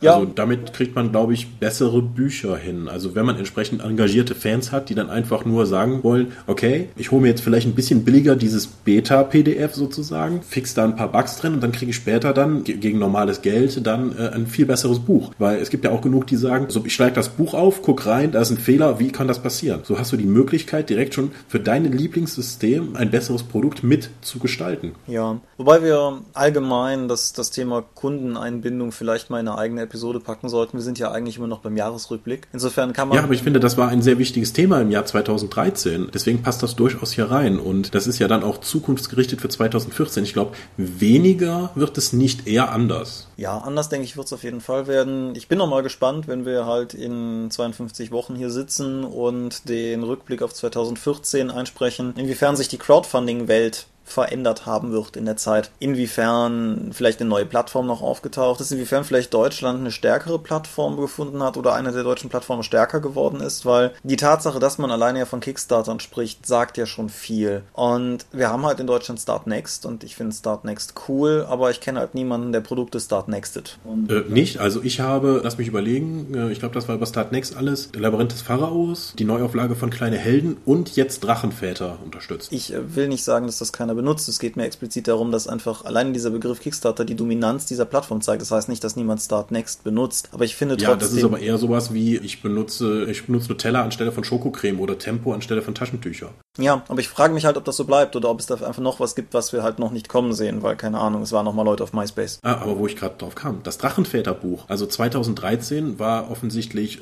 ja. 0.01 0.15
Also 0.15 0.31
damit 0.33 0.73
kriegt 0.73 0.95
man, 0.95 1.11
glaube 1.11 1.33
ich, 1.33 1.59
bessere 1.59 2.01
Bücher 2.01 2.55
hin. 2.55 2.87
Also 2.87 3.15
wenn 3.15 3.25
man 3.25 3.37
entsprechend 3.37 3.83
engagierte 3.83 4.33
Fans 4.33 4.71
hat, 4.71 4.89
die 4.89 4.95
dann 4.95 5.09
einfach 5.09 5.43
nur 5.43 5.65
sagen 5.65 6.03
wollen, 6.03 6.31
okay, 6.47 6.89
ich 6.95 7.11
hole 7.11 7.21
mir 7.21 7.27
jetzt 7.27 7.41
vielleicht 7.41 7.67
ein 7.67 7.75
bisschen 7.75 8.05
billiger 8.05 8.35
dieses 8.35 8.67
Beta-PDF 8.67 9.75
sozusagen, 9.75 10.41
fix 10.41 10.73
da 10.73 10.85
ein 10.85 10.95
paar 10.95 11.11
Bugs 11.11 11.37
drin 11.37 11.53
und 11.53 11.61
dann 11.61 11.73
kriege 11.73 11.91
ich 11.91 11.97
später 11.97 12.33
dann 12.33 12.63
gegen 12.63 12.99
normales 12.99 13.41
Geld 13.41 13.85
dann 13.85 14.17
äh, 14.17 14.29
ein 14.29 14.47
viel 14.47 14.65
besseres 14.65 14.99
Buch. 14.99 15.31
Weil 15.37 15.57
es 15.57 15.69
gibt 15.69 15.83
ja 15.83 15.91
auch 15.91 16.01
genug, 16.01 16.27
die 16.27 16.37
sagen, 16.37 16.67
so 16.69 16.81
ich 16.85 16.93
schlage 16.93 17.13
das 17.13 17.29
Buch 17.29 17.53
auf, 17.53 17.81
guck 17.81 18.05
rein, 18.05 18.31
da 18.31 18.41
ist 18.41 18.51
ein 18.51 18.57
Fehler, 18.57 18.99
wie 18.99 19.11
kann 19.11 19.27
das 19.27 19.39
passieren? 19.39 19.81
So 19.83 19.99
hast 19.99 20.13
du 20.13 20.17
die 20.17 20.25
Möglichkeit, 20.25 20.89
direkt 20.89 21.13
schon 21.13 21.31
für 21.47 21.59
dein 21.59 21.83
Lieblingssystem 21.91 22.95
ein 22.95 23.11
besseres 23.11 23.43
Produkt 23.43 23.83
mit 23.83 24.09
zu 24.21 24.39
gestalten. 24.39 24.93
Ja, 25.07 25.39
wobei 25.57 25.83
wir 25.83 26.21
allgemein 26.33 27.09
das, 27.09 27.33
das 27.33 27.51
Thema 27.51 27.83
Kundeneinbindung 27.95 28.93
vielleicht 28.93 29.29
mal 29.29 29.39
in 29.39 29.47
eine 29.47 29.57
eigene 29.57 29.88
Episode 29.89 30.19
packen 30.19 30.49
sollten. 30.49 30.77
Wir 30.77 30.83
sind 30.83 30.99
ja 30.99 31.11
eigentlich 31.11 31.37
immer 31.37 31.47
noch 31.47 31.59
beim 31.59 31.75
Jahresrückblick. 31.75 32.47
Insofern 32.53 32.93
kann 32.93 33.07
man. 33.07 33.17
Ja, 33.17 33.23
aber 33.23 33.33
ich 33.33 33.41
finde, 33.41 33.59
das 33.59 33.75
war 33.75 33.89
ein 33.89 34.03
sehr 34.03 34.19
wichtiges 34.19 34.53
Thema 34.53 34.79
im 34.81 34.91
Jahr 34.91 35.05
2013. 35.05 36.09
Deswegen 36.13 36.43
passt 36.43 36.61
das 36.61 36.75
durchaus 36.75 37.11
hier 37.11 37.31
rein. 37.31 37.59
Und 37.59 37.95
das 37.95 38.05
ist 38.05 38.19
ja 38.19 38.27
dann 38.27 38.43
auch 38.43 38.59
zukunftsgerichtet 38.59 39.41
für 39.41 39.49
2014. 39.49 40.23
Ich 40.23 40.33
glaube, 40.33 40.55
weniger 40.77 41.71
wird 41.73 41.97
es 41.97 42.13
nicht 42.13 42.47
eher 42.47 42.71
anders. 42.71 43.27
Ja, 43.35 43.57
anders 43.57 43.89
denke 43.89 44.05
ich, 44.05 44.15
wird 44.15 44.27
es 44.27 44.33
auf 44.33 44.43
jeden 44.43 44.61
Fall 44.61 44.87
werden. 44.87 45.33
Ich 45.35 45.47
bin 45.47 45.57
noch 45.57 45.69
mal 45.69 45.81
gespannt, 45.81 46.27
wenn 46.27 46.45
wir 46.45 46.65
halt 46.65 46.93
in 46.93 47.49
52 47.49 48.11
Wochen 48.11 48.35
hier 48.35 48.51
sitzen 48.51 49.03
und 49.03 49.67
den 49.69 50.03
Rückblick 50.03 50.43
auf 50.43 50.53
2014 50.53 51.49
einsprechen, 51.49 52.13
inwiefern 52.15 52.55
sich 52.55 52.67
die 52.67 52.77
Crowdfunding-Welt 52.77 53.87
verändert 54.09 54.65
haben 54.65 54.91
wird 54.91 55.15
in 55.15 55.25
der 55.25 55.37
Zeit. 55.37 55.71
Inwiefern 55.79 56.91
vielleicht 56.93 57.19
eine 57.19 57.29
neue 57.29 57.45
Plattform 57.45 57.87
noch 57.87 58.01
aufgetaucht 58.01 58.61
ist, 58.61 58.71
inwiefern 58.71 59.03
vielleicht 59.03 59.33
Deutschland 59.33 59.79
eine 59.79 59.91
stärkere 59.91 60.39
Plattform 60.39 60.97
gefunden 60.97 61.43
hat 61.43 61.57
oder 61.57 61.73
eine 61.73 61.91
der 61.91 62.03
deutschen 62.03 62.29
Plattformen 62.29 62.63
stärker 62.63 62.99
geworden 62.99 63.41
ist, 63.41 63.65
weil 63.65 63.91
die 64.03 64.15
Tatsache, 64.15 64.59
dass 64.59 64.77
man 64.77 64.91
alleine 64.91 65.19
ja 65.19 65.25
von 65.25 65.39
Kickstartern 65.39 65.99
spricht, 65.99 66.45
sagt 66.45 66.77
ja 66.77 66.85
schon 66.85 67.09
viel. 67.09 67.63
Und 67.73 68.25
wir 68.31 68.49
haben 68.49 68.65
halt 68.65 68.79
in 68.79 68.87
Deutschland 68.87 69.19
Start 69.19 69.47
Next 69.47 69.85
und 69.85 70.03
ich 70.03 70.15
finde 70.15 70.35
Start 70.35 70.65
Next 70.65 70.93
cool, 71.07 71.45
aber 71.47 71.71
ich 71.71 71.81
kenne 71.81 71.99
halt 71.99 72.15
niemanden, 72.15 72.51
der 72.51 72.61
Produkte 72.61 72.99
Start 72.99 73.27
Nextet. 73.27 73.77
Äh, 74.09 74.21
nicht, 74.29 74.59
also 74.59 74.81
ich 74.83 74.99
habe, 74.99 75.41
lass 75.43 75.57
mich 75.57 75.67
überlegen, 75.67 76.33
äh, 76.33 76.51
ich 76.51 76.59
glaube, 76.59 76.73
das 76.73 76.87
war 76.87 76.95
über 76.95 77.05
Start 77.05 77.31
Next 77.31 77.55
alles, 77.55 77.89
Labyrinth 77.95 78.31
des 78.31 78.41
Pharaos, 78.41 79.13
die 79.17 79.25
Neuauflage 79.25 79.75
von 79.75 79.89
Kleine 79.89 80.17
Helden 80.17 80.57
und 80.65 80.95
jetzt 80.95 81.23
Drachenväter 81.23 81.99
unterstützt. 82.03 82.51
Ich 82.51 82.73
äh, 82.73 82.95
will 82.95 83.07
nicht 83.07 83.23
sagen, 83.23 83.45
dass 83.45 83.59
das 83.59 83.73
keiner 83.73 83.95
benutzt. 83.99 84.29
Es 84.29 84.39
geht 84.39 84.55
mir 84.55 84.63
explizit 84.63 85.09
darum, 85.09 85.29
dass 85.29 85.49
einfach 85.49 85.83
allein 85.83 86.13
dieser 86.13 86.29
Begriff 86.29 86.61
Kickstarter 86.61 87.03
die 87.03 87.15
Dominanz 87.15 87.65
dieser 87.65 87.83
Plattform 87.83 88.21
zeigt. 88.21 88.41
Das 88.41 88.49
heißt 88.49 88.69
nicht, 88.69 88.81
dass 88.81 88.95
niemand 88.95 89.21
Start 89.21 89.51
Next 89.51 89.83
benutzt. 89.83 90.29
Aber 90.31 90.45
ich 90.45 90.55
finde 90.55 90.77
trotzdem. 90.77 90.89
Ja, 90.89 90.95
das 90.95 91.11
ist 91.11 91.23
aber 91.25 91.39
eher 91.39 91.57
sowas 91.57 91.93
wie, 91.93 92.15
ich 92.15 92.41
benutze, 92.41 93.05
ich 93.11 93.25
benutze 93.25 93.49
Nutella 93.49 93.83
anstelle 93.83 94.13
von 94.13 94.23
Schokocreme 94.23 94.79
oder 94.79 94.97
Tempo 94.97 95.33
anstelle 95.33 95.61
von 95.61 95.75
Taschentücher. 95.75 96.29
Ja, 96.57 96.83
aber 96.87 96.99
ich 96.99 97.09
frage 97.09 97.33
mich 97.33 97.45
halt, 97.45 97.57
ob 97.57 97.65
das 97.65 97.75
so 97.75 97.83
bleibt 97.83 98.15
oder 98.15 98.29
ob 98.29 98.39
es 98.39 98.45
da 98.45 98.55
einfach 98.55 98.81
noch 98.81 99.01
was 99.01 99.15
gibt, 99.15 99.33
was 99.33 99.51
wir 99.51 99.63
halt 99.63 99.79
noch 99.79 99.91
nicht 99.91 100.07
kommen 100.07 100.33
sehen, 100.33 100.63
weil 100.63 100.77
keine 100.77 100.99
Ahnung, 100.99 101.21
es 101.21 101.31
waren 101.33 101.45
noch 101.45 101.53
mal 101.53 101.63
Leute 101.63 101.83
auf 101.83 101.93
MySpace. 101.93 102.39
Ah, 102.41 102.55
aber 102.55 102.79
wo 102.79 102.87
ich 102.87 102.95
gerade 102.95 103.15
drauf 103.17 103.35
kam, 103.35 103.61
das 103.63 103.77
Drachenväterbuch, 103.77 104.65
also 104.67 104.85
2013 104.85 105.99
war 105.99 106.31
offensichtlich, 106.31 106.99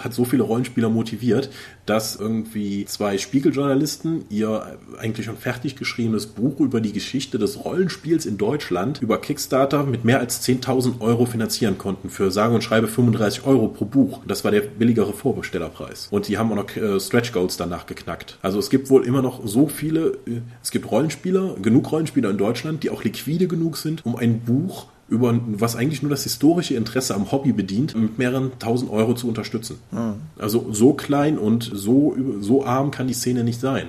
hat 0.00 0.14
so 0.14 0.24
viele 0.24 0.42
Rollenspieler 0.42 0.90
motiviert, 0.90 1.50
dass 1.86 2.16
irgendwie 2.16 2.84
zwei 2.84 3.18
Spiegeljournalisten 3.18 4.26
ihr 4.30 4.78
eigentlich 4.98 5.26
schon 5.26 5.36
fertig 5.36 5.76
geschriebenes 5.76 6.33
Buch 6.34 6.60
über 6.60 6.80
die 6.80 6.92
Geschichte 6.92 7.38
des 7.38 7.64
Rollenspiels 7.64 8.26
in 8.26 8.38
Deutschland 8.38 9.00
über 9.00 9.20
Kickstarter 9.20 9.84
mit 9.84 10.04
mehr 10.04 10.20
als 10.20 10.46
10.000 10.46 11.00
Euro 11.00 11.26
finanzieren 11.26 11.78
konnten 11.78 12.10
für 12.10 12.30
sage 12.30 12.54
und 12.54 12.62
schreibe 12.62 12.88
35 12.88 13.46
Euro 13.46 13.68
pro 13.68 13.84
Buch. 13.84 14.20
Das 14.26 14.44
war 14.44 14.50
der 14.50 14.62
billigere 14.62 15.12
Vorbestellerpreis. 15.12 16.08
Und 16.10 16.28
die 16.28 16.38
haben 16.38 16.50
auch 16.52 16.56
noch 16.56 16.76
äh, 16.76 17.00
Stretch 17.00 17.32
Goals 17.32 17.56
danach 17.56 17.86
geknackt. 17.86 18.38
Also 18.42 18.58
es 18.58 18.70
gibt 18.70 18.90
wohl 18.90 19.04
immer 19.04 19.22
noch 19.22 19.46
so 19.46 19.68
viele, 19.68 20.18
äh, 20.26 20.40
es 20.62 20.70
gibt 20.70 20.90
Rollenspieler, 20.90 21.56
genug 21.60 21.90
Rollenspieler 21.90 22.30
in 22.30 22.38
Deutschland, 22.38 22.82
die 22.82 22.90
auch 22.90 23.04
liquide 23.04 23.48
genug 23.48 23.76
sind, 23.76 24.04
um 24.04 24.16
ein 24.16 24.40
Buch 24.40 24.86
über 25.08 25.38
was 25.46 25.76
eigentlich 25.76 26.02
nur 26.02 26.10
das 26.10 26.22
historische 26.22 26.74
Interesse 26.74 27.14
am 27.14 27.30
Hobby 27.30 27.52
bedient, 27.52 27.94
mit 27.94 28.18
mehreren 28.18 28.52
tausend 28.58 28.90
Euro 28.90 29.14
zu 29.14 29.28
unterstützen. 29.28 29.78
Mhm. 29.90 30.14
Also 30.38 30.72
so 30.72 30.94
klein 30.94 31.38
und 31.38 31.70
so, 31.72 32.16
so 32.40 32.64
arm 32.64 32.90
kann 32.90 33.06
die 33.06 33.14
Szene 33.14 33.44
nicht 33.44 33.60
sein. 33.60 33.88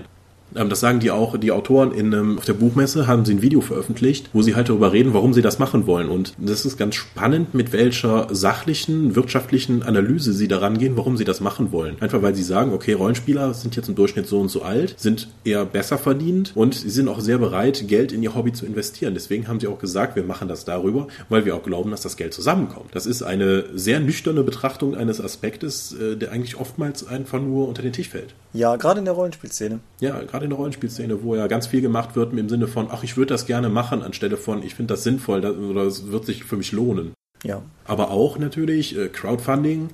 Ähm, 0.56 0.70
das 0.70 0.80
sagen 0.80 1.00
die 1.00 1.12
auch, 1.12 1.38
die 1.38 1.52
Autoren 1.52 1.92
in, 1.92 2.14
ähm, 2.14 2.38
auf 2.38 2.46
der 2.46 2.54
Buchmesse 2.54 3.08
haben 3.08 3.26
sie 3.26 3.34
ein 3.34 3.42
Video 3.42 3.62
veröffentlicht, 3.62 4.30
wo 4.34 4.42
sie 4.42 4.56
halt 4.56 4.70
darüber 4.70 4.94
reden, 4.94 5.14
warum 5.14 5.34
sie 5.34 5.42
das 5.42 5.60
machen 5.60 5.88
wollen. 5.88 6.10
Und 6.10 6.34
das 6.38 6.66
ist 6.66 6.78
ganz 6.78 6.96
spannend, 6.96 7.54
mit 7.54 7.74
welcher 7.74 8.28
sachlichen, 8.34 9.16
wirtschaftlichen 9.16 9.84
Analyse 9.84 10.34
sie 10.34 10.48
daran 10.48 10.78
gehen, 10.78 10.98
warum 10.98 11.18
sie 11.18 11.26
das 11.26 11.42
machen 11.42 11.72
wollen. 11.72 11.98
Einfach 12.00 12.22
weil 12.22 12.36
sie 12.36 12.44
sagen, 12.44 12.74
okay, 12.74 12.94
Rollenspieler 12.94 13.54
sind 13.54 13.76
jetzt 13.76 13.90
im 13.90 13.96
Durchschnitt 13.96 14.28
so 14.28 14.40
und 14.40 14.50
so 14.50 14.62
alt, 14.62 14.96
sind 14.98 15.28
eher 15.44 15.66
besser 15.66 15.98
verdient 15.98 16.52
und 16.56 16.74
sie 16.74 16.90
sind 16.90 17.08
auch 17.08 17.20
sehr 17.20 17.38
bereit, 17.38 17.88
Geld 17.88 18.12
in 18.12 18.24
ihr 18.24 18.36
Hobby 18.36 18.54
zu 18.54 18.66
investieren. 18.66 19.14
Deswegen 19.14 19.48
haben 19.48 19.60
sie 19.60 19.68
auch 19.68 19.80
gesagt, 19.80 20.16
wir 20.16 20.24
machen 20.24 20.48
das 20.48 20.66
darüber, 20.66 21.08
weil 21.30 21.46
wir 21.46 21.56
auch 21.56 21.64
glauben, 21.64 21.92
dass 21.92 22.02
das 22.02 22.18
Geld 22.18 22.34
zusammenkommt. 22.34 22.90
Das 22.94 23.06
ist 23.06 23.24
eine 23.24 23.66
sehr 23.74 24.00
nüchterne 24.00 24.44
Betrachtung 24.44 24.96
eines 24.96 25.22
Aspektes, 25.22 25.94
äh, 25.94 26.16
der 26.16 26.32
eigentlich 26.32 26.60
oftmals 26.60 27.08
einfach 27.08 27.42
nur 27.42 27.68
unter 27.68 27.82
den 27.82 27.94
Tisch 27.94 28.10
fällt. 28.10 28.34
Ja, 28.54 28.78
gerade 28.78 29.00
in 29.00 29.06
der 29.06 29.14
Rollenspielszene. 29.14 29.80
Ja, 30.00 30.22
gerade 30.22 30.45
in 30.46 30.52
der 30.52 30.58
Rollenspielszene, 30.58 31.24
wo 31.24 31.36
ja 31.36 31.48
ganz 31.48 31.68
viel 31.68 31.82
gemacht 31.82 32.16
wird 32.16 32.34
im 32.38 32.50
Sinne 32.50 32.68
von, 32.68 32.88
ach, 32.90 33.04
ich 33.04 33.18
würde 33.18 33.34
das 33.34 33.46
gerne 33.46 33.70
machen, 33.70 34.02
anstelle 34.02 34.38
von, 34.38 34.64
ich 34.64 34.76
finde 34.76 34.94
das 34.94 35.04
sinnvoll 35.04 35.46
oder 35.46 35.84
es 35.84 36.12
wird 36.12 36.26
sich 36.26 36.44
für 36.44 36.58
mich 36.58 36.72
lohnen. 36.72 37.14
Ja. 37.44 37.62
Aber 37.86 38.12
auch 38.12 38.40
natürlich 38.40 38.98
äh, 38.98 39.10
Crowdfunding 39.10 39.90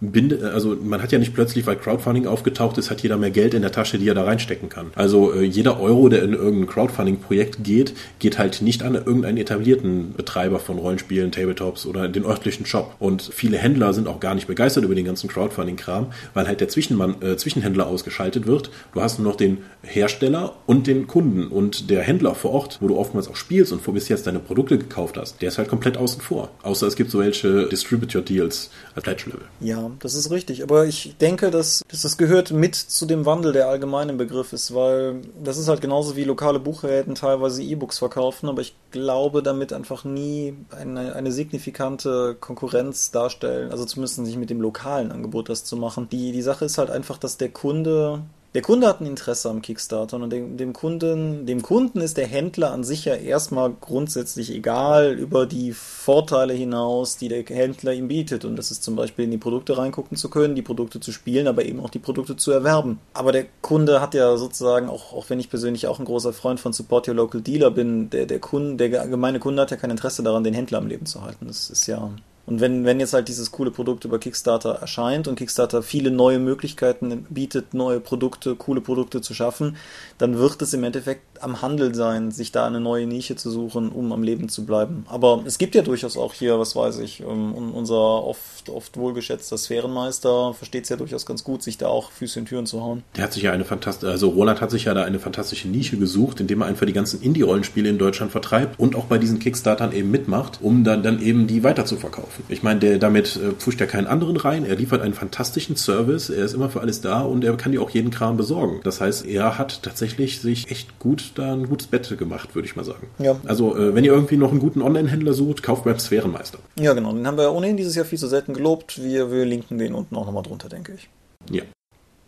Binde, 0.00 0.52
also 0.52 0.76
man 0.76 1.02
hat 1.02 1.10
ja 1.10 1.18
nicht 1.18 1.32
plötzlich, 1.32 1.66
weil 1.66 1.76
Crowdfunding 1.76 2.26
aufgetaucht 2.26 2.76
ist, 2.76 2.90
hat 2.90 3.00
jeder 3.00 3.16
mehr 3.16 3.30
Geld 3.30 3.54
in 3.54 3.62
der 3.62 3.72
Tasche, 3.72 3.98
die 3.98 4.08
er 4.08 4.14
da 4.14 4.24
reinstecken 4.24 4.68
kann. 4.68 4.90
Also 4.94 5.32
äh, 5.32 5.42
jeder 5.42 5.80
Euro, 5.80 6.10
der 6.10 6.22
in 6.22 6.34
irgendein 6.34 6.66
Crowdfunding-Projekt 6.66 7.64
geht, 7.64 7.94
geht 8.18 8.38
halt 8.38 8.60
nicht 8.60 8.82
an 8.82 8.94
irgendeinen 8.94 9.38
etablierten 9.38 10.12
Betreiber 10.14 10.58
von 10.58 10.78
Rollenspielen, 10.78 11.32
Tabletops 11.32 11.86
oder 11.86 12.08
den 12.08 12.26
örtlichen 12.26 12.66
Shop. 12.66 12.94
Und 12.98 13.22
viele 13.22 13.56
Händler 13.56 13.94
sind 13.94 14.06
auch 14.06 14.20
gar 14.20 14.34
nicht 14.34 14.46
begeistert 14.46 14.84
über 14.84 14.94
den 14.94 15.06
ganzen 15.06 15.28
Crowdfunding-Kram, 15.28 16.08
weil 16.34 16.46
halt 16.46 16.60
der 16.60 16.68
Zwischenmann, 16.68 17.22
äh, 17.22 17.36
Zwischenhändler 17.38 17.86
ausgeschaltet 17.86 18.46
wird. 18.46 18.70
Du 18.92 19.00
hast 19.00 19.18
nur 19.18 19.30
noch 19.30 19.36
den 19.36 19.58
Hersteller 19.82 20.56
und 20.66 20.86
den 20.86 21.06
Kunden 21.06 21.46
und 21.46 21.88
der 21.88 22.02
Händler 22.02 22.34
vor 22.34 22.50
Ort, 22.50 22.78
wo 22.82 22.88
du 22.88 22.98
oftmals 22.98 23.28
auch 23.28 23.36
spielst 23.36 23.72
und 23.72 23.86
wo 23.86 23.92
bis 23.92 24.08
jetzt 24.08 24.26
deine 24.26 24.40
Produkte 24.40 24.76
gekauft 24.76 25.16
hast, 25.16 25.40
der 25.40 25.48
ist 25.48 25.56
halt 25.56 25.68
komplett 25.68 25.96
außen 25.96 26.20
vor. 26.20 26.50
Außer 26.62 26.86
es 26.86 26.96
gibt 26.96 27.10
so 27.10 27.20
welche 27.20 27.66
Distributor-Deals 27.68 28.70
als 28.94 29.02
Pledge-Level. 29.02 29.46
Ja, 29.60 29.85
das 30.00 30.14
ist 30.14 30.30
richtig. 30.30 30.62
Aber 30.62 30.86
ich 30.86 31.16
denke, 31.18 31.50
dass, 31.50 31.82
dass 31.88 32.02
das 32.02 32.16
gehört 32.16 32.50
mit 32.50 32.74
zu 32.74 33.06
dem 33.06 33.26
Wandel, 33.26 33.52
der 33.52 33.68
allgemein 33.68 34.08
im 34.08 34.16
Begriff 34.16 34.52
ist, 34.52 34.74
weil 34.74 35.22
das 35.42 35.58
ist 35.58 35.68
halt 35.68 35.80
genauso 35.80 36.16
wie 36.16 36.24
lokale 36.24 36.60
Buchräten 36.60 37.14
teilweise 37.14 37.62
E-Books 37.62 37.98
verkaufen, 37.98 38.48
aber 38.48 38.62
ich 38.62 38.74
glaube 38.90 39.42
damit 39.42 39.72
einfach 39.72 40.04
nie 40.04 40.54
eine, 40.70 41.14
eine 41.14 41.32
signifikante 41.32 42.36
Konkurrenz 42.38 43.10
darstellen, 43.10 43.70
also 43.70 43.84
zumindest 43.84 44.18
nicht 44.20 44.38
mit 44.38 44.50
dem 44.50 44.60
lokalen 44.60 45.12
Angebot 45.12 45.48
das 45.48 45.64
zu 45.64 45.76
machen. 45.76 46.08
Die, 46.10 46.32
die 46.32 46.42
Sache 46.42 46.64
ist 46.64 46.78
halt 46.78 46.90
einfach, 46.90 47.18
dass 47.18 47.36
der 47.36 47.50
Kunde 47.50 48.22
der 48.56 48.62
Kunde 48.62 48.86
hat 48.86 49.02
ein 49.02 49.06
Interesse 49.06 49.50
am 49.50 49.60
Kickstarter 49.60 50.16
und 50.16 50.30
dem, 50.30 50.56
dem, 50.56 50.72
Kunden, 50.72 51.44
dem 51.44 51.60
Kunden 51.60 52.00
ist 52.00 52.16
der 52.16 52.26
Händler 52.26 52.72
an 52.72 52.84
sich 52.84 53.04
ja 53.04 53.14
erstmal 53.14 53.70
grundsätzlich 53.70 54.50
egal 54.50 55.12
über 55.12 55.44
die 55.44 55.72
Vorteile 55.74 56.54
hinaus, 56.54 57.18
die 57.18 57.28
der 57.28 57.44
Händler 57.44 57.92
ihm 57.92 58.08
bietet. 58.08 58.46
Und 58.46 58.56
das 58.56 58.70
ist 58.70 58.82
zum 58.82 58.96
Beispiel 58.96 59.26
in 59.26 59.30
die 59.30 59.36
Produkte 59.36 59.76
reingucken 59.76 60.16
zu 60.16 60.30
können, 60.30 60.54
die 60.54 60.62
Produkte 60.62 61.00
zu 61.00 61.12
spielen, 61.12 61.48
aber 61.48 61.66
eben 61.66 61.80
auch 61.80 61.90
die 61.90 61.98
Produkte 61.98 62.38
zu 62.38 62.50
erwerben. 62.50 62.98
Aber 63.12 63.30
der 63.30 63.44
Kunde 63.60 64.00
hat 64.00 64.14
ja 64.14 64.38
sozusagen, 64.38 64.88
auch, 64.88 65.12
auch 65.12 65.28
wenn 65.28 65.38
ich 65.38 65.50
persönlich 65.50 65.86
auch 65.86 65.98
ein 65.98 66.06
großer 66.06 66.32
Freund 66.32 66.58
von 66.58 66.72
Support 66.72 67.08
Your 67.08 67.14
Local 67.14 67.42
Dealer 67.42 67.70
bin, 67.70 68.08
der, 68.08 68.24
der 68.24 68.38
Kunde, 68.38 68.88
der 68.88 69.06
gemeine 69.06 69.38
Kunde 69.38 69.60
hat 69.60 69.70
ja 69.70 69.76
kein 69.76 69.90
Interesse 69.90 70.22
daran, 70.22 70.44
den 70.44 70.54
Händler 70.54 70.78
am 70.78 70.86
Leben 70.86 71.04
zu 71.04 71.20
halten. 71.20 71.46
Das 71.46 71.68
ist 71.68 71.86
ja 71.88 72.10
und 72.46 72.60
wenn, 72.60 72.84
wenn 72.84 73.00
jetzt 73.00 73.12
halt 73.12 73.28
dieses 73.28 73.50
coole 73.50 73.72
Produkt 73.72 74.04
über 74.04 74.20
Kickstarter 74.20 74.70
erscheint 74.74 75.26
und 75.26 75.34
Kickstarter 75.34 75.82
viele 75.82 76.12
neue 76.12 76.38
Möglichkeiten 76.38 77.26
bietet, 77.28 77.74
neue 77.74 77.98
Produkte, 77.98 78.54
coole 78.54 78.80
Produkte 78.80 79.20
zu 79.20 79.34
schaffen, 79.34 79.76
dann 80.18 80.38
wird 80.38 80.62
es 80.62 80.72
im 80.72 80.84
Endeffekt 80.84 81.42
am 81.42 81.60
Handel 81.60 81.94
sein, 81.94 82.30
sich 82.30 82.52
da 82.52 82.66
eine 82.66 82.80
neue 82.80 83.06
Nische 83.06 83.36
zu 83.36 83.50
suchen, 83.50 83.90
um 83.90 84.12
am 84.12 84.22
Leben 84.22 84.48
zu 84.48 84.64
bleiben. 84.64 85.04
Aber 85.08 85.42
es 85.44 85.58
gibt 85.58 85.74
ja 85.74 85.82
durchaus 85.82 86.16
auch 86.16 86.32
hier, 86.32 86.58
was 86.58 86.76
weiß 86.76 87.00
ich, 87.00 87.20
ähm, 87.20 87.74
unser 87.74 87.96
oft, 87.96 88.70
oft 88.70 88.96
wohlgeschätzter 88.96 89.58
Sphärenmeister 89.58 90.54
versteht 90.54 90.84
es 90.84 90.88
ja 90.88 90.96
durchaus 90.96 91.26
ganz 91.26 91.42
gut, 91.42 91.62
sich 91.62 91.78
da 91.78 91.88
auch 91.88 92.12
Füße 92.12 92.38
in 92.38 92.46
Türen 92.46 92.66
zu 92.66 92.80
hauen. 92.80 93.02
Der 93.16 93.24
hat 93.24 93.32
sich 93.32 93.42
ja 93.42 93.52
eine 93.52 93.64
fantastische, 93.64 94.10
also 94.10 94.28
Roland 94.28 94.60
hat 94.60 94.70
sich 94.70 94.84
ja 94.84 94.94
da 94.94 95.04
eine 95.04 95.18
fantastische 95.18 95.68
Nische 95.68 95.96
gesucht, 95.96 96.40
indem 96.40 96.62
er 96.62 96.68
einfach 96.68 96.86
die 96.86 96.92
ganzen 96.92 97.20
Indie-Rollenspiele 97.20 97.88
in 97.88 97.98
Deutschland 97.98 98.30
vertreibt 98.30 98.78
und 98.78 98.94
auch 98.94 99.06
bei 99.06 99.18
diesen 99.18 99.40
Kickstartern 99.40 99.92
eben 99.92 100.10
mitmacht, 100.10 100.60
um 100.62 100.84
dann, 100.84 101.02
dann 101.02 101.20
eben 101.20 101.48
die 101.48 101.64
weiter 101.64 101.84
zu 101.84 101.96
verkaufen 101.96 102.35
kaufen. 102.35 102.35
Ich 102.48 102.62
meine, 102.62 102.80
der 102.80 102.98
damit 102.98 103.36
äh, 103.36 103.52
pfuscht 103.52 103.80
er 103.80 103.86
keinen 103.86 104.06
anderen 104.06 104.36
rein. 104.36 104.64
Er 104.64 104.76
liefert 104.76 105.02
einen 105.02 105.14
fantastischen 105.14 105.76
Service. 105.76 106.30
Er 106.30 106.44
ist 106.44 106.54
immer 106.54 106.68
für 106.68 106.80
alles 106.80 107.00
da 107.00 107.22
und 107.22 107.44
er 107.44 107.56
kann 107.56 107.72
dir 107.72 107.82
auch 107.82 107.90
jeden 107.90 108.10
Kram 108.10 108.36
besorgen. 108.36 108.80
Das 108.84 109.00
heißt, 109.00 109.26
er 109.26 109.58
hat 109.58 109.82
tatsächlich 109.82 110.40
sich 110.40 110.70
echt 110.70 110.98
gut 110.98 111.32
da 111.34 111.52
ein 111.52 111.68
gutes 111.68 111.86
Bett 111.86 112.16
gemacht, 112.18 112.54
würde 112.54 112.66
ich 112.66 112.76
mal 112.76 112.84
sagen. 112.84 113.08
Ja. 113.18 113.36
Also, 113.44 113.76
äh, 113.76 113.94
wenn 113.94 114.04
ihr 114.04 114.12
irgendwie 114.12 114.36
noch 114.36 114.50
einen 114.50 114.60
guten 114.60 114.82
Online-Händler 114.82 115.32
sucht, 115.32 115.62
kauft 115.62 115.84
beim 115.84 115.98
Sphärenmeister. 115.98 116.58
Ja, 116.78 116.92
genau. 116.92 117.12
Den 117.12 117.26
haben 117.26 117.38
wir 117.38 117.52
ohnehin 117.52 117.76
dieses 117.76 117.94
Jahr 117.94 118.04
viel 118.04 118.18
zu 118.18 118.26
selten 118.26 118.54
gelobt. 118.54 119.02
Wir, 119.02 119.30
wir 119.30 119.44
linken 119.44 119.78
den 119.78 119.94
unten 119.94 120.16
auch 120.16 120.26
nochmal 120.26 120.42
drunter, 120.42 120.68
denke 120.68 120.92
ich. 120.94 121.08
Ja. 121.50 121.62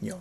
Ja. 0.00 0.14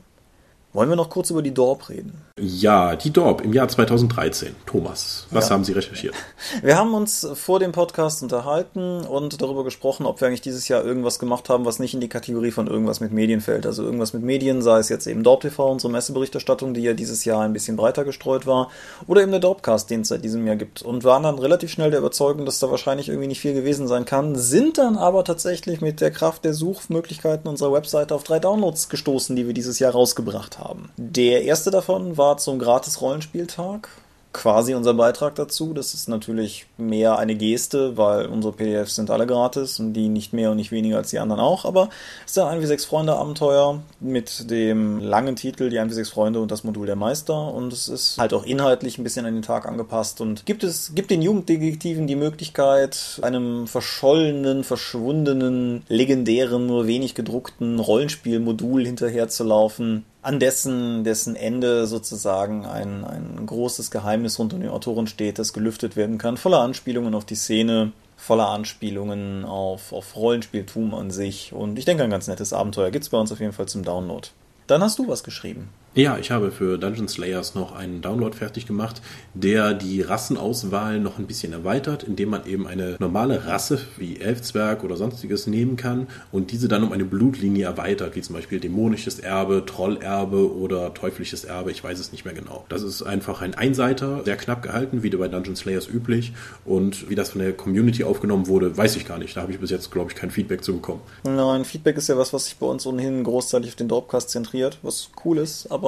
Wollen 0.78 0.89
wir 0.89 0.95
noch 0.95 1.09
kurz 1.09 1.32
über 1.32 1.41
die 1.41 1.55
Dorp 1.55 1.89
reden? 1.89 2.13
Ja, 2.39 2.95
die 2.95 3.09
Dorp 3.11 3.41
im 3.41 3.51
Jahr 3.51 3.67
2013. 3.67 4.55
Thomas, 4.67 5.25
was 5.32 5.49
ja. 5.49 5.55
haben 5.55 5.63
Sie 5.63 5.71
recherchiert? 5.71 6.13
Wir 6.61 6.78
haben 6.78 6.93
uns 6.93 7.28
vor 7.34 7.57
dem 7.57 7.71
Podcast 7.71 8.21
unterhalten 8.21 9.01
und 9.01 9.41
darüber 9.41 9.63
gesprochen, 9.63 10.05
ob 10.05 10.21
wir 10.21 10.28
eigentlich 10.28 10.41
dieses 10.41 10.67
Jahr 10.67 10.86
irgendwas 10.86 11.17
gemacht 11.17 11.49
haben, 11.49 11.65
was 11.65 11.80
nicht 11.80 11.95
in 11.95 11.99
die 11.99 12.09
Kategorie 12.09 12.51
von 12.51 12.67
irgendwas 12.67 12.99
mit 12.99 13.11
Medien 13.11 13.41
fällt. 13.41 13.65
Also 13.65 13.84
irgendwas 13.84 14.13
mit 14.13 14.21
Medien, 14.21 14.61
sei 14.61 14.78
es 14.78 14.89
jetzt 14.89 15.07
eben 15.07 15.23
Dorp 15.23 15.41
TV, 15.41 15.67
unsere 15.67 15.91
Messeberichterstattung, 15.91 16.75
die 16.75 16.82
ja 16.82 16.93
dieses 16.93 17.25
Jahr 17.25 17.41
ein 17.41 17.53
bisschen 17.53 17.75
breiter 17.75 18.03
gestreut 18.03 18.45
war, 18.45 18.69
oder 19.07 19.23
eben 19.23 19.32
der 19.32 19.39
Dorpcast, 19.39 19.89
den 19.89 20.01
es 20.01 20.09
seit 20.09 20.23
diesem 20.23 20.45
Jahr 20.45 20.57
gibt. 20.57 20.84
Und 20.84 21.03
waren 21.03 21.23
dann 21.23 21.39
relativ 21.39 21.71
schnell 21.71 21.89
der 21.89 22.01
Überzeugung, 22.01 22.45
dass 22.45 22.59
da 22.59 22.69
wahrscheinlich 22.69 23.09
irgendwie 23.09 23.28
nicht 23.28 23.41
viel 23.41 23.55
gewesen 23.55 23.88
sein 23.88 24.05
kann, 24.05 24.36
sind 24.36 24.78
dann 24.78 24.95
aber 24.95 25.23
tatsächlich 25.23 25.82
mit 25.82 26.01
der 26.01 26.11
Kraft 26.11 26.45
der 26.45 26.53
Suchmöglichkeiten 26.53 27.49
unserer 27.49 27.73
Webseite 27.73 28.13
auf 28.13 28.23
drei 28.23 28.38
Downloads 28.38 28.89
gestoßen, 28.89 29.36
die 29.36 29.47
wir 29.47 29.55
dieses 29.55 29.80
Jahr 29.80 29.93
rausgebracht 29.93 30.59
haben. 30.59 30.66
Der 30.97 31.43
erste 31.43 31.72
davon 31.72 32.18
war 32.18 32.38
zum 32.38 32.59
Gratis-Rollenspieltag 32.59 33.89
quasi 34.38 34.76
unser 34.76 34.93
Beitrag 34.93 35.36
dazu. 35.36 35.74
Das 35.74 35.93
ist 35.93 36.07
natürlich 36.07 36.68
mehr 36.78 37.18
eine 37.18 37.36
Geste, 37.36 37.97
weil 37.97 38.28
unsere 38.28 38.53
PDFs 38.53 38.95
sind 38.95 39.09
alle 39.09 39.26
gratis 39.26 39.80
und 39.80 39.93
die 39.93 40.09
nicht 40.09 40.32
mehr 40.32 40.51
und 40.51 40.57
nicht 40.57 40.72
weniger 40.72 40.97
als 40.97 41.09
die 41.09 41.20
anderen 41.20 41.41
auch. 41.41 41.65
Aber 41.65 41.89
es 42.26 42.32
ist 42.32 42.38
ein 42.38 42.61
1 42.61 42.86
Freunde 42.86 43.15
Abenteuer 43.15 43.82
mit 43.99 44.49
dem 44.51 44.99
langen 44.99 45.36
Titel 45.36 45.70
Die 45.70 45.80
1 45.80 46.09
Freunde 46.09 46.39
und 46.39 46.51
das 46.51 46.63
Modul 46.63 46.86
der 46.86 46.95
Meister. 46.95 47.51
Und 47.53 47.74
es 47.74 47.88
ist 47.88 48.20
halt 48.20 48.34
auch 48.34 48.45
inhaltlich 48.45 48.99
ein 48.99 49.03
bisschen 49.03 49.26
an 49.26 49.34
den 49.34 49.41
Tag 49.41 49.68
angepasst 49.68 50.22
und 50.22 50.45
gibt 50.45 50.63
es, 50.63 50.93
gibt 50.93 51.09
den 51.09 51.24
Jugenddetektiven 51.24 52.05
die 52.05 52.15
Möglichkeit, 52.15 53.20
einem 53.24 53.65
verschollenen, 53.65 54.63
verschwundenen, 54.63 55.84
legendären, 55.88 56.68
nur 56.68 56.86
wenig 56.86 57.15
gedruckten 57.15 57.80
Rollenspielmodul 57.80 58.86
hinterherzulaufen 58.86 60.05
an 60.22 60.39
dessen, 60.39 61.03
dessen 61.03 61.36
Ende 61.36 61.88
sozusagen 61.88 62.65
ein, 62.65 63.05
ein 63.05 63.45
großes 63.45 63.91
Geheimnis 63.91 64.39
rund 64.39 64.53
um 64.53 64.61
die 64.61 64.68
Autoren 64.68 65.07
steht, 65.07 65.39
das 65.39 65.53
gelüftet 65.53 65.95
werden 65.95 66.18
kann, 66.18 66.38
voller 66.38 66.59
Anspielungen 66.59 67.15
auf 67.15 67.26
die 67.26 67.36
Szene, 67.36 67.91
voller 68.18 68.49
Anspielungen 68.49 69.45
auf, 69.45 69.93
auf 69.93 70.15
Rollenspieltum 70.15 70.93
an 70.93 71.11
sich. 71.11 71.53
Und 71.53 71.80
ich 71.80 71.86
denke, 71.86 72.03
ein 72.03 72.09
ganz 72.09 72.28
nettes 72.28 72.51
Abenteuer 72.51 72.91
gibt 72.91 73.03
es 73.03 73.09
bei 73.09 73.18
uns 73.18 73.32
auf 73.32 73.39
jeden 73.39 73.53
Fall 73.53 73.68
zum 73.68 73.84
Download. 73.84 74.28
Dann 74.65 74.84
hast 74.84 74.99
du 74.99 75.07
was 75.07 75.24
geschrieben. 75.24 75.70
Ja, 75.97 76.19
ich 76.19 76.29
habe 76.29 76.51
für 76.51 76.77
Dungeon 76.77 77.07
Slayers 77.07 77.55
noch 77.55 77.75
einen 77.75 78.03
Download 78.03 78.37
fertig 78.37 78.67
gemacht, 78.67 79.01
der 79.33 79.73
die 79.73 80.03
Rassenauswahl 80.03 80.99
noch 80.99 81.17
ein 81.17 81.25
bisschen 81.25 81.53
erweitert, 81.53 82.03
indem 82.03 82.29
man 82.29 82.45
eben 82.45 82.67
eine 82.67 82.97
normale 82.99 83.47
Rasse 83.47 83.81
wie 83.97 84.19
Elfzwerg 84.19 84.83
oder 84.83 84.95
sonstiges 84.95 85.47
nehmen 85.47 85.75
kann 85.75 86.05
und 86.31 86.51
diese 86.51 86.67
dann 86.67 86.83
um 86.83 86.91
eine 86.91 87.03
Blutlinie 87.03 87.65
erweitert, 87.65 88.15
wie 88.15 88.21
zum 88.21 88.35
Beispiel 88.35 88.59
dämonisches 88.59 89.17
Erbe, 89.17 89.65
Trollerbe 89.65 90.55
oder 90.55 90.93
teuflisches 90.93 91.45
Erbe, 91.45 91.71
ich 91.71 91.83
weiß 91.83 91.97
es 91.97 92.11
nicht 92.11 92.25
mehr 92.25 92.35
genau. 92.35 92.63
Das 92.69 92.83
ist 92.83 93.01
einfach 93.01 93.41
ein 93.41 93.55
Einseiter, 93.55 94.23
sehr 94.23 94.37
knapp 94.37 94.61
gehalten, 94.61 95.01
wie 95.01 95.09
bei 95.09 95.27
Dungeon 95.27 95.55
Slayers 95.55 95.87
üblich 95.87 96.31
und 96.63 97.09
wie 97.09 97.15
das 97.15 97.31
von 97.31 97.41
der 97.41 97.53
Community 97.53 98.03
aufgenommen 98.03 98.45
wurde, 98.45 98.77
weiß 98.77 98.97
ich 98.97 99.07
gar 99.07 99.17
nicht. 99.17 99.35
Da 99.35 99.41
habe 99.41 99.51
ich 99.51 99.59
bis 99.59 99.71
jetzt, 99.71 99.89
glaube 99.89 100.11
ich, 100.11 100.15
kein 100.15 100.29
Feedback 100.29 100.63
zu 100.63 100.75
bekommen. 100.75 101.01
Nein, 101.23 101.65
Feedback 101.65 101.97
ist 101.97 102.07
ja 102.07 102.19
was, 102.19 102.33
was 102.33 102.45
sich 102.45 102.57
bei 102.57 102.67
uns 102.67 102.85
ohnehin 102.85 103.23
großteilig 103.23 103.69
auf 103.71 103.75
den 103.75 103.87
Dropcast 103.87 104.29
zentriert, 104.29 104.77
was 104.83 105.09
cool 105.25 105.39
ist, 105.39 105.71
aber 105.71 105.86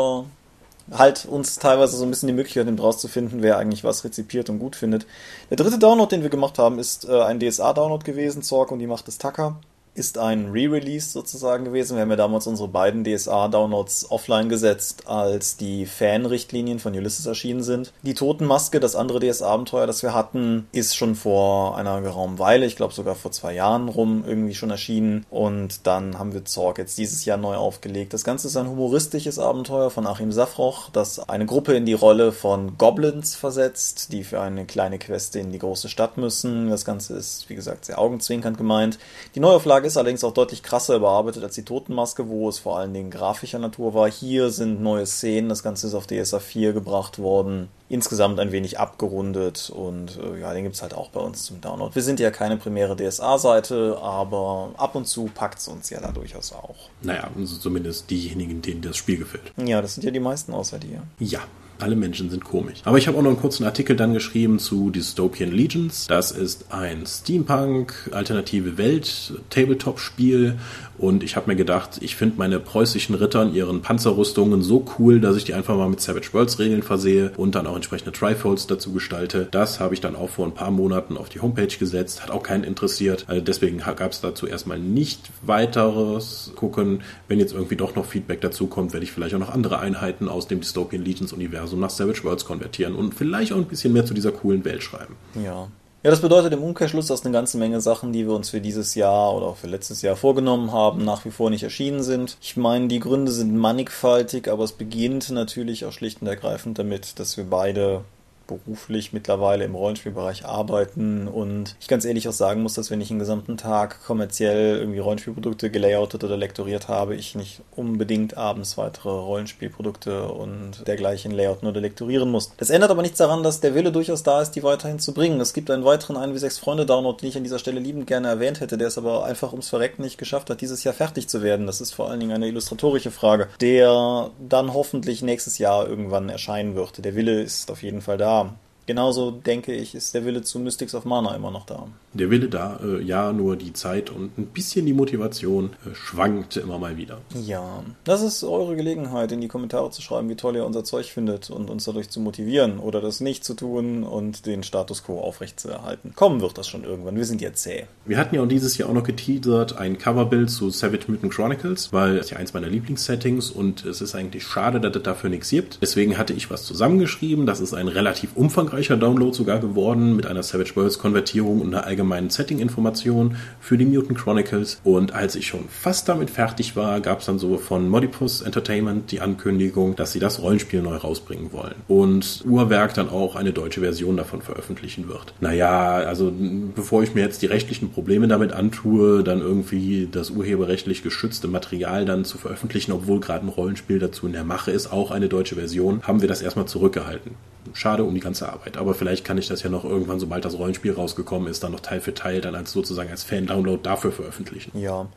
halt 0.91 1.25
uns 1.25 1.57
teilweise 1.57 1.97
so 1.97 2.03
ein 2.03 2.09
bisschen 2.09 2.27
die 2.27 2.33
Möglichkeit 2.33 2.65
nimmt, 2.65 2.81
rauszufinden, 2.81 3.41
wer 3.41 3.57
eigentlich 3.57 3.83
was 3.83 4.03
rezipiert 4.03 4.49
und 4.49 4.59
gut 4.59 4.75
findet. 4.75 5.05
Der 5.49 5.57
dritte 5.57 5.79
Download, 5.79 6.13
den 6.13 6.23
wir 6.23 6.29
gemacht 6.29 6.57
haben, 6.57 6.79
ist 6.79 7.07
äh, 7.07 7.21
ein 7.21 7.39
DSA-Download 7.39 8.03
gewesen, 8.03 8.41
Zorg 8.41 8.71
und 8.71 8.79
die 8.79 8.87
Macht 8.87 9.07
des 9.07 9.17
Tacker 9.17 9.57
ist 9.99 10.17
ein 10.17 10.49
Re-Release 10.51 11.11
sozusagen 11.11 11.65
gewesen. 11.65 11.95
Wir 11.95 12.01
haben 12.01 12.09
ja 12.09 12.15
damals 12.15 12.47
unsere 12.47 12.69
beiden 12.69 13.03
DSA-Downloads 13.03 14.09
offline 14.09 14.49
gesetzt, 14.49 15.03
als 15.07 15.57
die 15.57 15.85
Fan-Richtlinien 15.85 16.79
von 16.79 16.95
Ulysses 16.95 17.25
erschienen 17.25 17.61
sind. 17.61 17.91
Die 18.01 18.13
Totenmaske, 18.13 18.79
das 18.79 18.95
andere 18.95 19.19
DSA-Abenteuer, 19.19 19.85
das 19.85 20.01
wir 20.01 20.13
hatten, 20.13 20.67
ist 20.71 20.95
schon 20.95 21.15
vor 21.15 21.77
einer 21.77 22.01
geraumen 22.01 22.39
Weile, 22.39 22.65
ich 22.65 22.77
glaube 22.77 22.93
sogar 22.93 23.15
vor 23.15 23.31
zwei 23.31 23.53
Jahren 23.53 23.89
rum, 23.89 24.23
irgendwie 24.25 24.55
schon 24.55 24.69
erschienen. 24.69 25.25
Und 25.29 25.85
dann 25.85 26.17
haben 26.17 26.33
wir 26.33 26.45
Zorg 26.45 26.77
jetzt 26.77 26.97
dieses 26.97 27.25
Jahr 27.25 27.37
neu 27.37 27.55
aufgelegt. 27.55 28.13
Das 28.13 28.23
Ganze 28.23 28.47
ist 28.47 28.55
ein 28.55 28.69
humoristisches 28.69 29.37
Abenteuer 29.37 29.91
von 29.91 30.07
Achim 30.07 30.31
Safroch, 30.31 30.89
das 30.91 31.19
eine 31.27 31.45
Gruppe 31.45 31.73
in 31.73 31.85
die 31.85 31.93
Rolle 31.93 32.31
von 32.31 32.77
Goblins 32.77 33.35
versetzt, 33.35 34.13
die 34.13 34.23
für 34.23 34.39
eine 34.39 34.65
kleine 34.65 34.97
Quest 34.97 35.35
in 35.35 35.51
die 35.51 35.59
große 35.59 35.89
Stadt 35.89 36.17
müssen. 36.17 36.69
Das 36.69 36.85
Ganze 36.85 37.15
ist, 37.15 37.49
wie 37.49 37.55
gesagt, 37.55 37.83
sehr 37.83 37.99
augenzwinkernd 37.99 38.57
gemeint. 38.57 38.97
Die 39.35 39.41
Neuauflage 39.41 39.88
ist 39.89 39.97
allerdings 39.97 40.23
auch 40.23 40.33
deutlich 40.33 40.63
krasser 40.63 40.95
überarbeitet 40.95 41.43
als 41.43 41.55
die 41.55 41.63
Totenmaske, 41.63 42.29
wo 42.29 42.47
es 42.47 42.59
vor 42.59 42.77
allen 42.77 42.93
Dingen 42.93 43.11
grafischer 43.11 43.59
Natur 43.59 43.93
war. 43.93 44.09
Hier 44.09 44.49
sind 44.49 44.81
neue 44.81 45.05
Szenen, 45.05 45.49
das 45.49 45.63
Ganze 45.63 45.87
ist 45.87 45.93
auf 45.93 46.07
DSA 46.07 46.39
4 46.39 46.73
gebracht 46.73 47.19
worden. 47.19 47.69
Insgesamt 47.89 48.39
ein 48.39 48.51
wenig 48.51 48.79
abgerundet 48.79 49.71
und 49.75 50.19
äh, 50.19 50.39
ja, 50.41 50.53
den 50.53 50.63
gibt 50.63 50.75
es 50.75 50.81
halt 50.83 50.93
auch 50.93 51.09
bei 51.09 51.19
uns 51.19 51.43
zum 51.43 51.59
Download. 51.59 51.93
Wir 51.95 52.03
sind 52.03 52.19
ja 52.19 52.29
keine 52.29 52.57
primäre 52.57 52.95
DSA-Seite, 52.95 53.97
aber 54.01 54.71
ab 54.77 54.93
und 54.95 55.07
zu 55.07 55.29
packt 55.33 55.59
es 55.59 55.67
uns 55.67 55.89
ja 55.89 55.99
da 55.99 56.11
durchaus 56.11 56.53
auch. 56.53 56.75
Naja, 57.01 57.29
also 57.35 57.57
zumindest 57.57 58.09
diejenigen, 58.11 58.61
denen 58.61 58.81
das 58.81 58.95
Spiel 58.95 59.17
gefällt. 59.17 59.51
Ja, 59.57 59.81
das 59.81 59.95
sind 59.95 60.03
ja 60.03 60.11
die 60.11 60.19
meisten 60.19 60.53
außer 60.53 60.77
dir. 60.77 61.01
Ja, 61.17 61.39
alle 61.79 61.95
Menschen 61.95 62.29
sind 62.29 62.43
komisch. 62.43 62.79
Aber 62.85 62.97
ich 62.97 63.07
habe 63.07 63.17
auch 63.17 63.21
noch 63.21 63.29
einen 63.29 63.39
kurzen 63.39 63.63
Artikel 63.63 63.95
dann 63.95 64.13
geschrieben 64.13 64.59
zu 64.59 64.89
Dystopian 64.89 65.51
Legions. 65.51 66.07
Das 66.07 66.31
ist 66.31 66.65
ein 66.71 67.05
Steampunk, 67.05 68.09
alternative 68.11 68.77
Welt, 68.77 69.33
Tabletop-Spiel. 69.49 70.57
Und 70.97 71.23
ich 71.23 71.35
habe 71.37 71.47
mir 71.47 71.55
gedacht, 71.55 71.99
ich 72.01 72.15
finde 72.17 72.37
meine 72.37 72.59
preußischen 72.59 73.15
Ritter 73.15 73.43
in 73.43 73.53
ihren 73.53 73.81
Panzerrüstungen 73.81 74.61
so 74.61 74.85
cool, 74.99 75.21
dass 75.21 75.37
ich 75.37 75.45
die 75.45 75.53
einfach 75.53 75.77
mal 75.77 75.89
mit 75.89 76.01
Savage 76.01 76.33
Worlds 76.33 76.59
Regeln 76.59 76.83
versehe 76.83 77.31
und 77.37 77.55
dann 77.55 77.67
auch 77.67 77.75
entsprechende 77.75 78.11
Trifolds 78.11 78.67
dazu 78.67 78.91
gestalte. 78.91 79.47
Das 79.51 79.79
habe 79.79 79.93
ich 79.93 80.01
dann 80.01 80.17
auch 80.17 80.29
vor 80.29 80.45
ein 80.45 80.53
paar 80.53 80.71
Monaten 80.71 81.15
auf 81.15 81.29
die 81.29 81.39
Homepage 81.39 81.67
gesetzt. 81.67 82.21
Hat 82.21 82.31
auch 82.31 82.43
keinen 82.43 82.65
interessiert. 82.65 83.25
Also 83.27 83.41
deswegen 83.41 83.77
gab 83.77 84.11
es 84.11 84.19
dazu 84.19 84.45
erstmal 84.45 84.79
nicht 84.79 85.31
weiteres 85.41 86.51
gucken. 86.55 87.01
Wenn 87.29 87.39
jetzt 87.39 87.53
irgendwie 87.53 87.77
doch 87.77 87.95
noch 87.95 88.05
Feedback 88.05 88.41
dazu 88.41 88.67
kommt, 88.67 88.91
werde 88.91 89.05
ich 89.05 89.11
vielleicht 89.13 89.35
auch 89.35 89.39
noch 89.39 89.53
andere 89.53 89.79
Einheiten 89.79 90.27
aus 90.27 90.47
dem 90.47 90.59
Dystopian 90.59 91.03
Legions 91.03 91.31
Universum 91.31 91.68
nach 91.75 91.89
Savage 91.89 92.23
Worlds 92.23 92.45
konvertieren 92.45 92.95
und 92.95 93.13
vielleicht 93.13 93.51
auch 93.51 93.57
ein 93.57 93.65
bisschen 93.65 93.93
mehr 93.93 94.05
zu 94.05 94.13
dieser 94.13 94.31
coolen 94.31 94.63
Welt 94.65 94.83
schreiben. 94.83 95.15
Ja. 95.43 95.67
Ja, 96.01 96.11
das 96.11 96.21
bedeutet 96.21 96.53
im 96.53 96.63
Umkehrschluss, 96.63 97.07
dass 97.07 97.25
eine 97.25 97.33
ganze 97.33 97.57
Menge 97.57 97.81
Sachen, 97.81 98.13
die 98.13 98.25
wir 98.25 98.33
uns 98.33 98.51
für 98.51 98.61
dieses 98.61 98.95
Jahr 98.95 99.35
oder 99.35 99.47
auch 99.47 99.57
für 99.57 99.67
letztes 99.67 100.01
Jahr 100.01 100.15
vorgenommen 100.15 100.71
haben, 100.71 101.03
nach 101.03 101.25
wie 101.25 101.31
vor 101.31 101.49
nicht 101.49 101.63
erschienen 101.63 102.03
sind. 102.03 102.37
Ich 102.41 102.55
meine, 102.55 102.87
die 102.87 103.01
Gründe 103.01 103.33
sind 103.33 103.53
mannigfaltig, 103.53 104.49
aber 104.49 104.63
es 104.63 104.71
beginnt 104.71 105.29
natürlich 105.29 105.83
auch 105.83 105.91
schlicht 105.91 106.21
und 106.21 106.27
ergreifend 106.27 106.79
damit, 106.79 107.19
dass 107.19 107.35
wir 107.35 107.43
beide 107.43 108.05
beruflich 108.49 109.13
mittlerweile 109.13 109.63
im 109.63 109.75
Rollenspielbereich 109.75 110.45
arbeiten 110.45 111.27
und 111.27 111.75
ich 111.79 111.87
ganz 111.87 112.03
ehrlich 112.03 112.27
auch 112.27 112.33
sagen 112.33 112.63
muss, 112.63 112.73
dass 112.73 112.89
wenn 112.89 112.99
ich 112.99 113.11
einen 113.11 113.19
gesamten 113.19 113.57
Tag 113.57 114.03
kommerziell 114.05 114.77
irgendwie 114.77 114.99
Rollenspielprodukte 114.99 115.69
gelayoutet 115.69 116.23
oder 116.23 116.35
lektoriert 116.35 116.87
habe, 116.87 117.15
ich 117.15 117.35
nicht 117.35 117.61
unbedingt 117.75 118.37
abends 118.37 118.77
weitere 118.77 119.09
Rollenspielprodukte 119.09 120.29
und 120.29 120.87
dergleichen 120.87 121.31
layouten 121.31 121.67
oder 121.67 121.79
lektorieren 121.79 122.31
muss. 122.31 122.51
Das 122.57 122.69
ändert 122.69 122.91
aber 122.91 123.01
nichts 123.01 123.19
daran, 123.19 123.43
dass 123.43 123.61
der 123.61 123.75
Wille 123.75 123.91
durchaus 123.91 124.23
da 124.23 124.41
ist, 124.41 124.51
die 124.51 124.63
weiterhin 124.63 124.99
zu 124.99 125.13
bringen. 125.13 125.39
Es 125.39 125.53
gibt 125.53 125.69
einen 125.69 125.85
weiteren 125.85 126.17
1 126.17 126.33
wie 126.33 126.39
6 126.39 126.57
Freunde 126.57 126.85
Download, 126.85 127.19
den 127.19 127.29
ich 127.29 127.37
an 127.37 127.43
dieser 127.43 127.59
Stelle 127.59 127.79
liebend 127.79 128.07
gerne 128.07 128.27
erwähnt 128.27 128.59
hätte, 128.59 128.77
der 128.77 128.87
es 128.87 128.97
aber 128.97 129.25
einfach 129.25 129.51
ums 129.51 129.69
Verrecken 129.69 130.01
nicht 130.01 130.17
geschafft 130.17 130.49
hat, 130.49 130.61
dieses 130.61 130.83
Jahr 130.83 130.93
fertig 130.93 131.29
zu 131.29 131.43
werden. 131.43 131.67
Das 131.67 131.81
ist 131.81 131.93
vor 131.93 132.09
allen 132.09 132.19
Dingen 132.19 132.31
eine 132.31 132.47
illustratorische 132.47 133.11
Frage, 133.11 133.47
der 133.61 134.31
dann 134.39 134.73
hoffentlich 134.73 135.21
nächstes 135.21 135.57
Jahr 135.59 135.87
irgendwann 135.87 136.29
erscheinen 136.29 136.75
wird. 136.75 137.03
Der 137.03 137.15
Wille 137.15 137.41
ist 137.41 137.69
auf 137.69 137.83
jeden 137.83 138.01
Fall 138.01 138.17
da. 138.17 138.38
Um, 138.39 138.57
Genauso 138.89 139.29
denke 139.29 139.71
ich, 139.71 139.93
ist 139.93 140.15
der 140.15 140.25
Wille 140.25 140.41
zu 140.41 140.57
Mystics 140.57 140.95
of 140.95 141.05
Mana 141.05 141.35
immer 141.35 141.51
noch 141.51 141.67
da. 141.67 141.85
Der 142.13 142.31
Wille 142.31 142.49
da, 142.49 142.79
äh, 142.83 143.03
ja, 143.03 143.31
nur 143.31 143.55
die 143.55 143.71
Zeit 143.71 144.09
und 144.09 144.35
ein 144.39 144.47
bisschen 144.47 144.87
die 144.87 144.93
Motivation 144.93 145.73
äh, 145.85 145.93
schwankt 145.93 146.57
immer 146.57 146.79
mal 146.79 146.97
wieder. 146.97 147.21
Ja, 147.35 147.83
das 148.03 148.23
ist 148.23 148.43
eure 148.43 148.75
Gelegenheit, 148.75 149.31
in 149.31 149.41
die 149.41 149.47
Kommentare 149.47 149.91
zu 149.91 150.01
schreiben, 150.01 150.27
wie 150.27 150.35
toll 150.35 150.55
ihr 150.55 150.65
unser 150.65 150.83
Zeug 150.83 151.05
findet 151.05 151.51
und 151.51 151.69
uns 151.69 151.85
dadurch 151.85 152.09
zu 152.09 152.19
motivieren 152.19 152.79
oder 152.79 152.99
das 152.99 153.21
nicht 153.21 153.45
zu 153.45 153.53
tun 153.53 154.01
und 154.01 154.47
den 154.47 154.63
Status 154.63 155.03
quo 155.03 155.19
aufrechtzuerhalten. 155.19 156.13
Kommen 156.15 156.41
wird 156.41 156.57
das 156.57 156.67
schon 156.67 156.83
irgendwann, 156.83 157.15
wir 157.15 157.25
sind 157.25 157.41
ja 157.41 157.53
zäh. 157.53 157.85
Wir 158.07 158.17
hatten 158.17 158.33
ja 158.33 158.41
auch 158.41 158.47
dieses 158.47 158.75
Jahr 158.79 158.89
auch 158.89 158.93
noch 158.93 159.03
geteasert 159.03 159.77
ein 159.77 159.99
Coverbild 159.99 160.49
zu 160.49 160.71
Savage 160.71 161.03
Mutant 161.09 161.31
Chronicles, 161.31 161.93
weil 161.93 162.17
es 162.17 162.31
ja 162.31 162.37
eins 162.37 162.55
meiner 162.55 162.69
Lieblingssettings 162.69 163.51
und 163.51 163.85
es 163.85 164.01
ist 164.01 164.15
eigentlich 164.15 164.43
schade, 164.45 164.81
dass 164.81 164.95
es 164.95 165.03
dafür 165.03 165.29
nichts 165.29 165.51
gibt. 165.51 165.77
Deswegen 165.79 166.17
hatte 166.17 166.33
ich 166.33 166.49
was 166.49 166.63
zusammengeschrieben. 166.63 167.45
Das 167.45 167.59
ist 167.59 167.75
ein 167.75 167.87
relativ 167.87 168.35
umfangreicher 168.79 168.97
Download 168.97 169.35
sogar 169.35 169.59
geworden 169.59 170.15
mit 170.15 170.25
einer 170.25 170.41
Savage 170.41 170.75
Worlds 170.75 170.99
Konvertierung 170.99 171.59
und 171.59 171.73
einer 171.73 171.85
allgemeinen 171.85 172.29
Setting-Information 172.29 173.35
für 173.59 173.77
die 173.77 173.85
Mutant 173.85 174.17
Chronicles. 174.17 174.79
Und 174.85 175.13
als 175.13 175.35
ich 175.35 175.47
schon 175.47 175.67
fast 175.67 176.07
damit 176.07 176.29
fertig 176.29 176.77
war, 176.77 177.01
gab 177.01 177.19
es 177.19 177.25
dann 177.25 177.39
so 177.39 177.57
von 177.57 177.89
Modipus 177.89 178.41
Entertainment 178.41 179.11
die 179.11 179.19
Ankündigung, 179.19 179.97
dass 179.97 180.13
sie 180.13 180.19
das 180.19 180.41
Rollenspiel 180.41 180.81
neu 180.81 180.95
rausbringen 180.95 181.51
wollen. 181.51 181.75
Und 181.89 182.43
Uhrwerk 182.45 182.93
dann 182.93 183.09
auch 183.09 183.35
eine 183.35 183.51
deutsche 183.51 183.81
Version 183.81 184.15
davon 184.15 184.41
veröffentlichen 184.41 185.09
wird. 185.09 185.33
Naja, 185.41 185.97
also 185.97 186.31
bevor 186.73 187.03
ich 187.03 187.13
mir 187.13 187.21
jetzt 187.21 187.41
die 187.41 187.47
rechtlichen 187.47 187.91
Probleme 187.91 188.29
damit 188.29 188.53
antue, 188.53 189.23
dann 189.23 189.41
irgendwie 189.41 190.07
das 190.09 190.29
urheberrechtlich 190.29 191.03
geschützte 191.03 191.49
Material 191.49 192.05
dann 192.05 192.23
zu 192.23 192.37
veröffentlichen, 192.37 192.93
obwohl 192.93 193.19
gerade 193.19 193.45
ein 193.45 193.49
Rollenspiel 193.49 193.99
dazu 193.99 194.25
in 194.25 194.33
der 194.33 194.45
Mache 194.45 194.71
ist, 194.71 194.91
auch 194.93 195.11
eine 195.11 195.27
deutsche 195.27 195.55
Version, 195.55 196.01
haben 196.03 196.21
wir 196.21 196.29
das 196.29 196.41
erstmal 196.41 196.65
zurückgehalten. 196.65 197.31
Schade 197.73 198.03
um 198.03 198.13
die 198.13 198.19
ganze 198.19 198.47
Arbeit. 198.49 198.58
Aber 198.77 198.93
vielleicht 198.93 199.25
kann 199.25 199.37
ich 199.37 199.47
das 199.47 199.63
ja 199.63 199.69
noch 199.69 199.83
irgendwann, 199.83 200.19
sobald 200.19 200.45
das 200.45 200.57
Rollenspiel 200.57 200.93
rausgekommen 200.93 201.47
ist, 201.49 201.63
dann 201.63 201.71
noch 201.71 201.79
Teil 201.79 202.01
für 202.01 202.13
Teil 202.13 202.41
dann 202.41 202.55
als 202.55 202.71
sozusagen 202.71 203.09
als 203.09 203.23
Fan-Download 203.23 203.79
dafür 203.83 204.11
veröffentlichen. 204.11 204.77
Ja. 204.77 205.07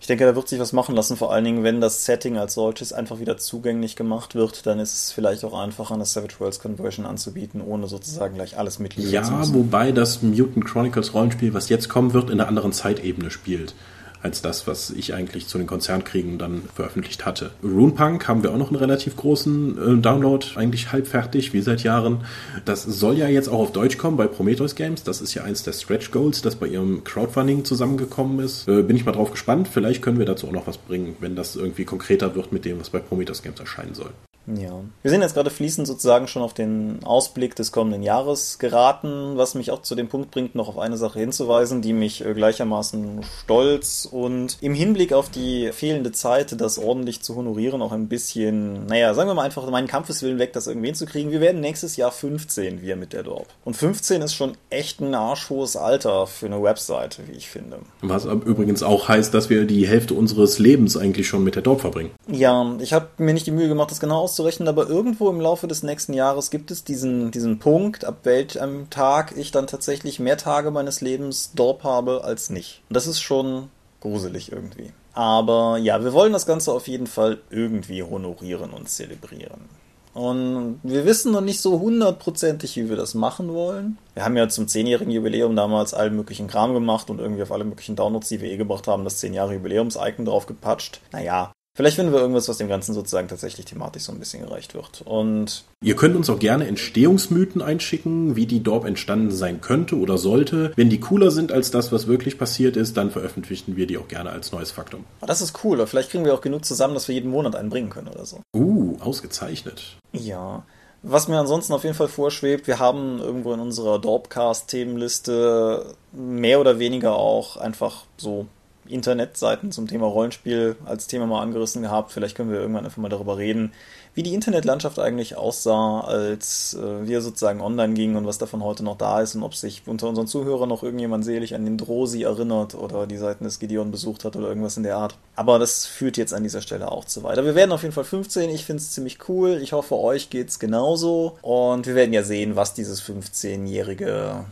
Ich 0.00 0.08
denke, 0.08 0.24
da 0.24 0.34
wird 0.34 0.48
sich 0.48 0.58
was 0.58 0.72
machen 0.72 0.96
lassen, 0.96 1.16
vor 1.16 1.32
allen 1.32 1.44
Dingen, 1.44 1.62
wenn 1.62 1.80
das 1.80 2.04
Setting 2.04 2.36
als 2.36 2.54
solches 2.54 2.92
einfach 2.92 3.20
wieder 3.20 3.36
zugänglich 3.36 3.94
gemacht 3.94 4.34
wird, 4.34 4.66
dann 4.66 4.80
ist 4.80 4.92
es 4.92 5.12
vielleicht 5.12 5.44
auch 5.44 5.56
einfacher, 5.56 5.94
eine 5.94 6.06
Savage 6.06 6.40
Worlds 6.40 6.58
Conversion 6.58 7.06
anzubieten, 7.06 7.60
ohne 7.60 7.86
sozusagen 7.86 8.34
gleich 8.34 8.58
alles 8.58 8.80
mitliefern 8.80 9.12
ja, 9.12 9.22
zu 9.22 9.32
müssen. 9.32 9.54
Ja, 9.54 9.60
wobei 9.60 9.92
das 9.92 10.20
Mutant 10.20 10.64
Chronicles 10.64 11.14
Rollenspiel, 11.14 11.54
was 11.54 11.68
jetzt 11.68 11.88
kommen 11.88 12.14
wird, 12.14 12.30
in 12.30 12.40
einer 12.40 12.48
anderen 12.48 12.72
Zeitebene 12.72 13.30
spielt 13.30 13.74
als 14.22 14.42
das, 14.42 14.66
was 14.66 14.90
ich 14.90 15.14
eigentlich 15.14 15.46
zu 15.48 15.58
den 15.58 15.66
Konzernkriegen 15.66 16.38
dann 16.38 16.62
veröffentlicht 16.74 17.26
hatte. 17.26 17.50
Runepunk 17.62 18.28
haben 18.28 18.42
wir 18.42 18.52
auch 18.52 18.58
noch 18.58 18.68
einen 18.68 18.76
relativ 18.76 19.16
großen 19.16 19.98
äh, 19.98 20.00
Download, 20.00 20.46
eigentlich 20.54 20.92
halb 20.92 21.06
fertig, 21.06 21.52
wie 21.52 21.60
seit 21.60 21.82
Jahren. 21.82 22.24
Das 22.64 22.84
soll 22.84 23.18
ja 23.18 23.28
jetzt 23.28 23.48
auch 23.48 23.58
auf 23.58 23.72
Deutsch 23.72 23.98
kommen 23.98 24.16
bei 24.16 24.26
Prometheus 24.26 24.74
Games. 24.74 25.02
Das 25.02 25.20
ist 25.20 25.34
ja 25.34 25.42
eins 25.42 25.62
der 25.62 25.72
Stretch 25.72 26.10
Goals, 26.10 26.42
das 26.42 26.56
bei 26.56 26.66
ihrem 26.66 27.04
Crowdfunding 27.04 27.64
zusammengekommen 27.64 28.38
ist. 28.40 28.68
Äh, 28.68 28.82
bin 28.82 28.96
ich 28.96 29.04
mal 29.04 29.12
drauf 29.12 29.30
gespannt. 29.30 29.68
Vielleicht 29.68 30.02
können 30.02 30.18
wir 30.18 30.26
dazu 30.26 30.48
auch 30.48 30.52
noch 30.52 30.66
was 30.66 30.78
bringen, 30.78 31.16
wenn 31.20 31.36
das 31.36 31.56
irgendwie 31.56 31.84
konkreter 31.84 32.34
wird 32.34 32.52
mit 32.52 32.64
dem, 32.64 32.80
was 32.80 32.90
bei 32.90 33.00
Prometheus 33.00 33.42
Games 33.42 33.58
erscheinen 33.58 33.94
soll. 33.94 34.10
Ja. 34.46 34.80
Wir 35.02 35.10
sind 35.10 35.22
jetzt 35.22 35.34
gerade 35.34 35.50
fließend 35.50 35.86
sozusagen 35.86 36.26
schon 36.26 36.42
auf 36.42 36.54
den 36.54 37.00
Ausblick 37.04 37.54
des 37.54 37.72
kommenden 37.72 38.02
Jahres 38.02 38.58
geraten, 38.58 39.36
was 39.36 39.54
mich 39.54 39.70
auch 39.70 39.82
zu 39.82 39.94
dem 39.94 40.08
Punkt 40.08 40.30
bringt, 40.30 40.54
noch 40.54 40.68
auf 40.68 40.78
eine 40.78 40.96
Sache 40.96 41.20
hinzuweisen, 41.20 41.82
die 41.82 41.92
mich 41.92 42.24
äh, 42.24 42.34
gleichermaßen 42.34 43.20
stolz 43.42 44.08
und 44.10 44.58
im 44.60 44.74
Hinblick 44.74 45.12
auf 45.12 45.30
die 45.30 45.70
fehlende 45.72 46.12
Zeit, 46.12 46.60
das 46.60 46.78
ordentlich 46.78 47.22
zu 47.22 47.36
honorieren, 47.36 47.82
auch 47.82 47.92
ein 47.92 48.08
bisschen, 48.08 48.86
naja, 48.86 49.14
sagen 49.14 49.28
wir 49.28 49.34
mal 49.34 49.44
einfach 49.44 49.68
meinen 49.70 49.86
Kampfeswillen 49.86 50.38
weg, 50.38 50.52
das 50.52 50.66
irgendwie 50.66 50.88
hinzukriegen. 50.88 51.30
Wir 51.30 51.40
werden 51.40 51.60
nächstes 51.60 51.96
Jahr 51.96 52.10
15, 52.10 52.82
wir 52.82 52.96
mit 52.96 53.12
der 53.12 53.22
Dorp. 53.22 53.46
Und 53.64 53.76
15 53.76 54.22
ist 54.22 54.34
schon 54.34 54.56
echt 54.70 55.00
ein 55.00 55.14
arschhohes 55.14 55.76
Alter 55.76 56.26
für 56.26 56.46
eine 56.46 56.62
Webseite, 56.62 57.22
wie 57.28 57.36
ich 57.36 57.48
finde. 57.48 57.78
Was 58.00 58.24
übrigens 58.24 58.82
auch 58.82 59.08
heißt, 59.08 59.32
dass 59.32 59.50
wir 59.50 59.64
die 59.66 59.86
Hälfte 59.86 60.14
unseres 60.14 60.58
Lebens 60.58 60.96
eigentlich 60.96 61.28
schon 61.28 61.44
mit 61.44 61.54
der 61.54 61.62
Dorp 61.62 61.80
verbringen. 61.80 62.10
Ja, 62.28 62.76
ich 62.80 62.92
habe 62.92 63.08
mir 63.18 63.34
nicht 63.34 63.46
die 63.46 63.52
Mühe 63.52 63.68
gemacht, 63.68 63.90
das 63.90 64.00
genau 64.00 64.22
auszurechnen, 64.32 64.68
aber 64.68 64.88
irgendwo 64.88 65.28
im 65.28 65.40
Laufe 65.40 65.68
des 65.68 65.82
nächsten 65.82 66.14
Jahres 66.14 66.50
gibt 66.50 66.70
es 66.70 66.84
diesen, 66.84 67.30
diesen 67.30 67.58
Punkt, 67.58 68.04
ab 68.04 68.20
welchem 68.22 68.88
Tag 68.88 69.36
ich 69.36 69.50
dann 69.50 69.66
tatsächlich 69.66 70.18
mehr 70.18 70.38
Tage 70.38 70.70
meines 70.70 71.00
Lebens 71.02 71.52
Dorp 71.54 71.84
habe 71.84 72.24
als 72.24 72.48
nicht. 72.48 72.82
Und 72.88 72.96
das 72.96 73.06
ist 73.06 73.20
schon 73.20 73.68
gruselig 74.00 74.50
irgendwie. 74.50 74.92
Aber 75.12 75.76
ja, 75.76 76.02
wir 76.02 76.14
wollen 76.14 76.32
das 76.32 76.46
Ganze 76.46 76.72
auf 76.72 76.88
jeden 76.88 77.06
Fall 77.06 77.38
irgendwie 77.50 78.02
honorieren 78.02 78.70
und 78.70 78.88
zelebrieren. 78.88 79.68
Und 80.14 80.80
wir 80.82 81.04
wissen 81.06 81.32
noch 81.32 81.40
nicht 81.40 81.60
so 81.60 81.80
hundertprozentig, 81.80 82.76
wie 82.76 82.88
wir 82.88 82.96
das 82.96 83.14
machen 83.14 83.52
wollen. 83.52 83.98
Wir 84.14 84.24
haben 84.24 84.36
ja 84.36 84.48
zum 84.48 84.68
zehnjährigen 84.68 85.12
Jubiläum 85.12 85.56
damals 85.56 85.94
allen 85.94 86.16
möglichen 86.16 86.48
Kram 86.48 86.74
gemacht 86.74 87.08
und 87.08 87.18
irgendwie 87.18 87.42
auf 87.42 87.52
alle 87.52 87.64
möglichen 87.64 87.96
Downloads, 87.96 88.28
die 88.28 88.40
wir 88.40 88.50
eh 88.50 88.56
gebracht 88.58 88.88
haben, 88.88 89.04
das 89.04 89.18
10 89.18 89.32
Jahre 89.32 89.54
Jubiläums-Icon 89.54 90.26
drauf 90.26 90.44
gepatscht. 90.46 91.00
Naja, 91.12 91.52
Vielleicht 91.74 91.96
finden 91.96 92.12
wir 92.12 92.20
irgendwas, 92.20 92.48
was 92.48 92.58
dem 92.58 92.68
Ganzen 92.68 92.92
sozusagen 92.92 93.28
tatsächlich 93.28 93.64
thematisch 93.64 94.02
so 94.02 94.12
ein 94.12 94.18
bisschen 94.18 94.46
gerecht 94.46 94.74
wird. 94.74 95.02
Und 95.06 95.64
Ihr 95.80 95.96
könnt 95.96 96.16
uns 96.16 96.28
auch 96.28 96.38
gerne 96.38 96.66
Entstehungsmythen 96.66 97.62
einschicken, 97.62 98.36
wie 98.36 98.44
die 98.44 98.62
Dorp 98.62 98.84
entstanden 98.84 99.30
sein 99.30 99.62
könnte 99.62 99.96
oder 99.96 100.18
sollte. 100.18 100.72
Wenn 100.76 100.90
die 100.90 101.00
cooler 101.00 101.30
sind 101.30 101.50
als 101.50 101.70
das, 101.70 101.90
was 101.90 102.06
wirklich 102.06 102.36
passiert 102.38 102.76
ist, 102.76 102.98
dann 102.98 103.10
veröffentlichen 103.10 103.76
wir 103.76 103.86
die 103.86 103.96
auch 103.96 104.08
gerne 104.08 104.30
als 104.30 104.52
neues 104.52 104.70
Faktum. 104.70 105.04
das 105.22 105.40
ist 105.40 105.64
cool. 105.64 105.86
Vielleicht 105.86 106.10
kriegen 106.10 106.26
wir 106.26 106.34
auch 106.34 106.42
genug 106.42 106.66
zusammen, 106.66 106.92
dass 106.92 107.08
wir 107.08 107.14
jeden 107.14 107.30
Monat 107.30 107.56
einen 107.56 107.70
bringen 107.70 107.88
können 107.88 108.08
oder 108.08 108.26
so. 108.26 108.40
Uh, 108.54 108.98
ausgezeichnet. 109.00 109.96
Ja. 110.12 110.64
Was 111.02 111.26
mir 111.26 111.38
ansonsten 111.38 111.72
auf 111.72 111.84
jeden 111.84 111.96
Fall 111.96 112.08
vorschwebt, 112.08 112.66
wir 112.66 112.78
haben 112.78 113.18
irgendwo 113.18 113.52
in 113.54 113.60
unserer 113.60 113.98
Dorpcast-Themenliste 113.98 115.94
mehr 116.12 116.60
oder 116.60 116.78
weniger 116.78 117.16
auch 117.16 117.56
einfach 117.56 118.04
so 118.16 118.46
Internetseiten 118.92 119.72
zum 119.72 119.86
Thema 119.86 120.06
Rollenspiel 120.06 120.76
als 120.84 121.06
Thema 121.06 121.26
mal 121.26 121.42
angerissen 121.42 121.82
gehabt. 121.82 122.12
Vielleicht 122.12 122.36
können 122.36 122.50
wir 122.50 122.60
irgendwann 122.60 122.84
einfach 122.84 122.98
mal 122.98 123.08
darüber 123.08 123.38
reden, 123.38 123.72
wie 124.14 124.22
die 124.22 124.34
Internetlandschaft 124.34 124.98
eigentlich 124.98 125.36
aussah, 125.36 126.00
als 126.00 126.74
äh, 126.74 127.06
wir 127.06 127.22
sozusagen 127.22 127.60
online 127.60 127.94
gingen 127.94 128.16
und 128.16 128.26
was 128.26 128.38
davon 128.38 128.62
heute 128.62 128.84
noch 128.84 128.98
da 128.98 129.20
ist 129.20 129.34
und 129.34 129.42
ob 129.42 129.54
sich 129.54 129.82
unter 129.86 130.08
unseren 130.08 130.26
Zuhörern 130.26 130.68
noch 130.68 130.82
irgendjemand 130.82 131.24
selig 131.24 131.54
an 131.54 131.64
den 131.64 131.78
Drosi 131.78 132.22
erinnert 132.22 132.74
oder 132.74 133.06
die 133.06 133.16
Seiten 133.16 133.44
des 133.44 133.58
Gideon 133.58 133.90
besucht 133.90 134.24
hat 134.24 134.36
oder 134.36 134.48
irgendwas 134.48 134.76
in 134.76 134.82
der 134.82 134.96
Art. 134.96 135.16
Aber 135.34 135.58
das 135.58 135.86
führt 135.86 136.16
jetzt 136.18 136.34
an 136.34 136.42
dieser 136.42 136.60
Stelle 136.60 136.92
auch 136.92 137.06
zu 137.06 137.22
weiter. 137.22 137.44
Wir 137.44 137.54
werden 137.54 137.72
auf 137.72 137.82
jeden 137.82 137.94
Fall 137.94 138.04
15. 138.04 138.50
Ich 138.50 138.64
finde 138.66 138.82
es 138.82 138.92
ziemlich 138.92 139.28
cool. 139.28 139.60
Ich 139.62 139.72
hoffe, 139.72 139.98
euch 139.98 140.28
geht's 140.28 140.58
genauso. 140.58 141.38
Und 141.40 141.86
wir 141.86 141.94
werden 141.94 142.12
ja 142.12 142.22
sehen, 142.22 142.54
was 142.54 142.74
dieses 142.74 143.02
15-jährige 143.02 144.44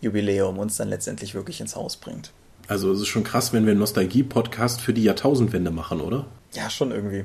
Jubiläum 0.00 0.58
uns 0.58 0.76
dann 0.76 0.90
letztendlich 0.90 1.34
wirklich 1.34 1.60
ins 1.60 1.74
Haus 1.74 1.96
bringt. 1.96 2.32
Also 2.68 2.90
es 2.92 3.00
ist 3.00 3.08
schon 3.08 3.24
krass, 3.24 3.52
wenn 3.52 3.64
wir 3.64 3.70
einen 3.70 3.80
Nostalgie-Podcast 3.80 4.80
für 4.80 4.92
die 4.92 5.04
Jahrtausendwende 5.04 5.70
machen, 5.70 6.00
oder? 6.00 6.26
Ja, 6.54 6.68
schon 6.68 6.90
irgendwie. 6.90 7.24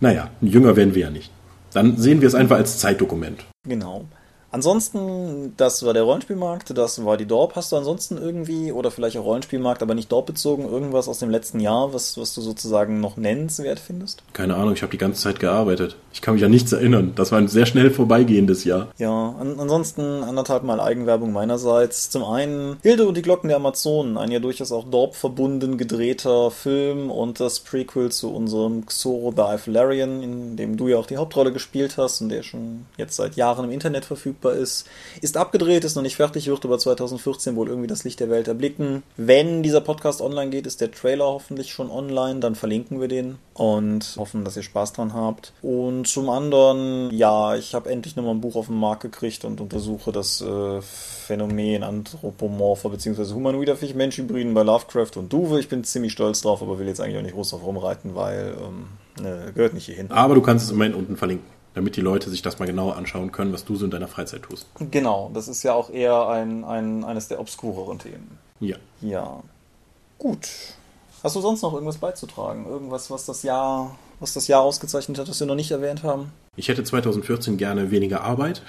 Naja, 0.00 0.30
jünger 0.40 0.76
werden 0.76 0.94
wir 0.94 1.02
ja 1.02 1.10
nicht. 1.10 1.30
Dann 1.72 1.96
sehen 1.96 2.20
wir 2.20 2.28
es 2.28 2.34
einfach 2.34 2.56
als 2.56 2.78
Zeitdokument. 2.78 3.44
Genau. 3.66 4.06
Ansonsten, 4.54 5.52
das 5.56 5.84
war 5.84 5.94
der 5.94 6.04
Rollenspielmarkt, 6.04 6.78
das 6.78 7.04
war 7.04 7.16
die 7.16 7.26
Dorp. 7.26 7.56
Hast 7.56 7.72
du 7.72 7.76
ansonsten 7.76 8.16
irgendwie, 8.16 8.70
oder 8.70 8.92
vielleicht 8.92 9.16
auch 9.16 9.24
Rollenspielmarkt, 9.24 9.82
aber 9.82 9.96
nicht 9.96 10.12
Dorp 10.12 10.26
bezogen, 10.26 10.62
irgendwas 10.70 11.08
aus 11.08 11.18
dem 11.18 11.28
letzten 11.28 11.58
Jahr, 11.58 11.92
was, 11.92 12.16
was 12.16 12.36
du 12.36 12.40
sozusagen 12.40 13.00
noch 13.00 13.16
nennenswert 13.16 13.80
findest? 13.80 14.22
Keine 14.32 14.54
Ahnung, 14.54 14.74
ich 14.74 14.82
habe 14.82 14.92
die 14.92 14.98
ganze 14.98 15.20
Zeit 15.20 15.40
gearbeitet. 15.40 15.96
Ich 16.12 16.22
kann 16.22 16.34
mich 16.34 16.44
an 16.44 16.52
nichts 16.52 16.72
erinnern. 16.72 17.14
Das 17.16 17.32
war 17.32 17.40
ein 17.40 17.48
sehr 17.48 17.66
schnell 17.66 17.90
vorbeigehendes 17.90 18.62
Jahr. 18.62 18.92
Ja, 18.96 19.34
an, 19.40 19.58
ansonsten 19.58 20.22
anderthalb 20.22 20.62
Mal 20.62 20.78
Eigenwerbung 20.78 21.32
meinerseits. 21.32 22.10
Zum 22.10 22.22
einen 22.22 22.76
Hilde 22.82 23.08
und 23.08 23.16
die 23.16 23.22
Glocken 23.22 23.48
der 23.48 23.56
Amazonen, 23.56 24.16
ein 24.16 24.30
ja 24.30 24.38
durchaus 24.38 24.70
auch 24.70 24.88
Dorp 24.88 25.16
verbunden 25.16 25.78
gedrehter 25.78 26.52
Film 26.52 27.10
und 27.10 27.40
das 27.40 27.58
Prequel 27.58 28.12
zu 28.12 28.32
unserem 28.32 28.86
Xoro 28.86 29.32
the 29.34 29.42
Eiflarian, 29.42 30.22
in 30.22 30.56
dem 30.56 30.76
du 30.76 30.86
ja 30.86 30.98
auch 30.98 31.06
die 31.06 31.16
Hauptrolle 31.16 31.52
gespielt 31.52 31.98
hast 31.98 32.20
und 32.20 32.28
der 32.28 32.44
schon 32.44 32.86
jetzt 32.96 33.16
seit 33.16 33.34
Jahren 33.34 33.64
im 33.64 33.72
Internet 33.72 34.04
verfügbar 34.04 34.43
ist. 34.52 34.86
Ist 35.20 35.36
abgedreht, 35.36 35.84
ist 35.84 35.96
noch 35.96 36.02
nicht 36.02 36.16
fertig, 36.16 36.46
wird 36.46 36.64
aber 36.64 36.78
2014 36.78 37.56
wohl 37.56 37.68
irgendwie 37.68 37.86
das 37.86 38.04
Licht 38.04 38.20
der 38.20 38.30
Welt 38.30 38.48
erblicken. 38.48 39.02
Wenn 39.16 39.62
dieser 39.62 39.80
Podcast 39.80 40.20
online 40.20 40.50
geht, 40.50 40.66
ist 40.66 40.80
der 40.80 40.90
Trailer 40.90 41.24
hoffentlich 41.24 41.72
schon 41.72 41.90
online, 41.90 42.40
dann 42.40 42.54
verlinken 42.54 43.00
wir 43.00 43.08
den 43.08 43.38
und 43.54 44.16
hoffen, 44.18 44.44
dass 44.44 44.56
ihr 44.56 44.62
Spaß 44.62 44.92
dran 44.92 45.14
habt. 45.14 45.52
Und 45.62 46.06
zum 46.06 46.28
anderen, 46.28 47.10
ja, 47.12 47.54
ich 47.56 47.74
habe 47.74 47.90
endlich 47.90 48.16
nochmal 48.16 48.34
ein 48.34 48.40
Buch 48.40 48.56
auf 48.56 48.66
den 48.66 48.78
Markt 48.78 49.02
gekriegt 49.02 49.44
und 49.44 49.60
untersuche 49.60 50.12
das 50.12 50.40
äh, 50.40 50.80
Phänomen 50.82 51.82
anthropomorpher 51.82 52.90
bzw. 52.90 53.32
humanoider 53.32 53.76
Fisch-Mensch-Hybriden 53.76 54.54
bei 54.54 54.62
Lovecraft 54.62 55.16
und 55.16 55.32
Duve. 55.32 55.58
Ich 55.60 55.68
bin 55.68 55.84
ziemlich 55.84 56.12
stolz 56.12 56.42
drauf, 56.42 56.62
aber 56.62 56.78
will 56.78 56.86
jetzt 56.86 57.00
eigentlich 57.00 57.18
auch 57.18 57.22
nicht 57.22 57.34
groß 57.34 57.50
drauf 57.50 57.64
rumreiten, 57.64 58.14
weil 58.14 58.54
ähm, 58.60 58.86
ne, 59.22 59.52
gehört 59.54 59.74
nicht 59.74 59.86
hierhin. 59.86 60.10
Aber 60.10 60.34
du 60.34 60.42
kannst 60.42 60.66
es 60.66 60.70
immerhin 60.70 60.94
unten 60.94 61.16
verlinken, 61.16 61.46
damit 61.74 61.96
die 61.96 62.00
Leute 62.00 62.30
sich 62.30 62.42
das 62.42 62.58
mal 62.58 62.66
genauer 62.66 62.96
anschauen 62.96 63.32
können, 63.32 63.52
was 63.52 63.64
du 63.64 63.76
so 63.76 63.84
in 63.84 63.90
deiner 63.90 64.08
Freizeit 64.08 64.42
tust. 64.42 64.66
Genau, 64.90 65.30
das 65.34 65.48
ist 65.48 65.62
ja 65.62 65.74
auch 65.74 65.90
eher 65.90 66.28
ein, 66.28 66.64
ein, 66.64 67.04
eines 67.04 67.28
der 67.28 67.40
obskureren 67.40 67.98
Themen. 67.98 68.38
Ja. 68.60 68.76
Ja. 69.00 69.42
Gut. 70.18 70.48
Hast 71.22 71.36
du 71.36 71.40
sonst 71.40 71.62
noch 71.62 71.72
irgendwas 71.72 71.98
beizutragen? 71.98 72.66
Irgendwas, 72.66 73.10
was 73.10 73.26
das 73.26 73.42
Jahr, 73.42 73.96
was 74.20 74.34
das 74.34 74.46
Jahr 74.46 74.60
ausgezeichnet 74.60 75.18
hat, 75.18 75.28
das 75.28 75.40
wir 75.40 75.46
noch 75.46 75.54
nicht 75.54 75.70
erwähnt 75.70 76.02
haben? 76.02 76.30
Ich 76.56 76.68
hätte 76.68 76.84
2014 76.84 77.56
gerne 77.56 77.90
weniger 77.90 78.22
Arbeit, 78.22 78.62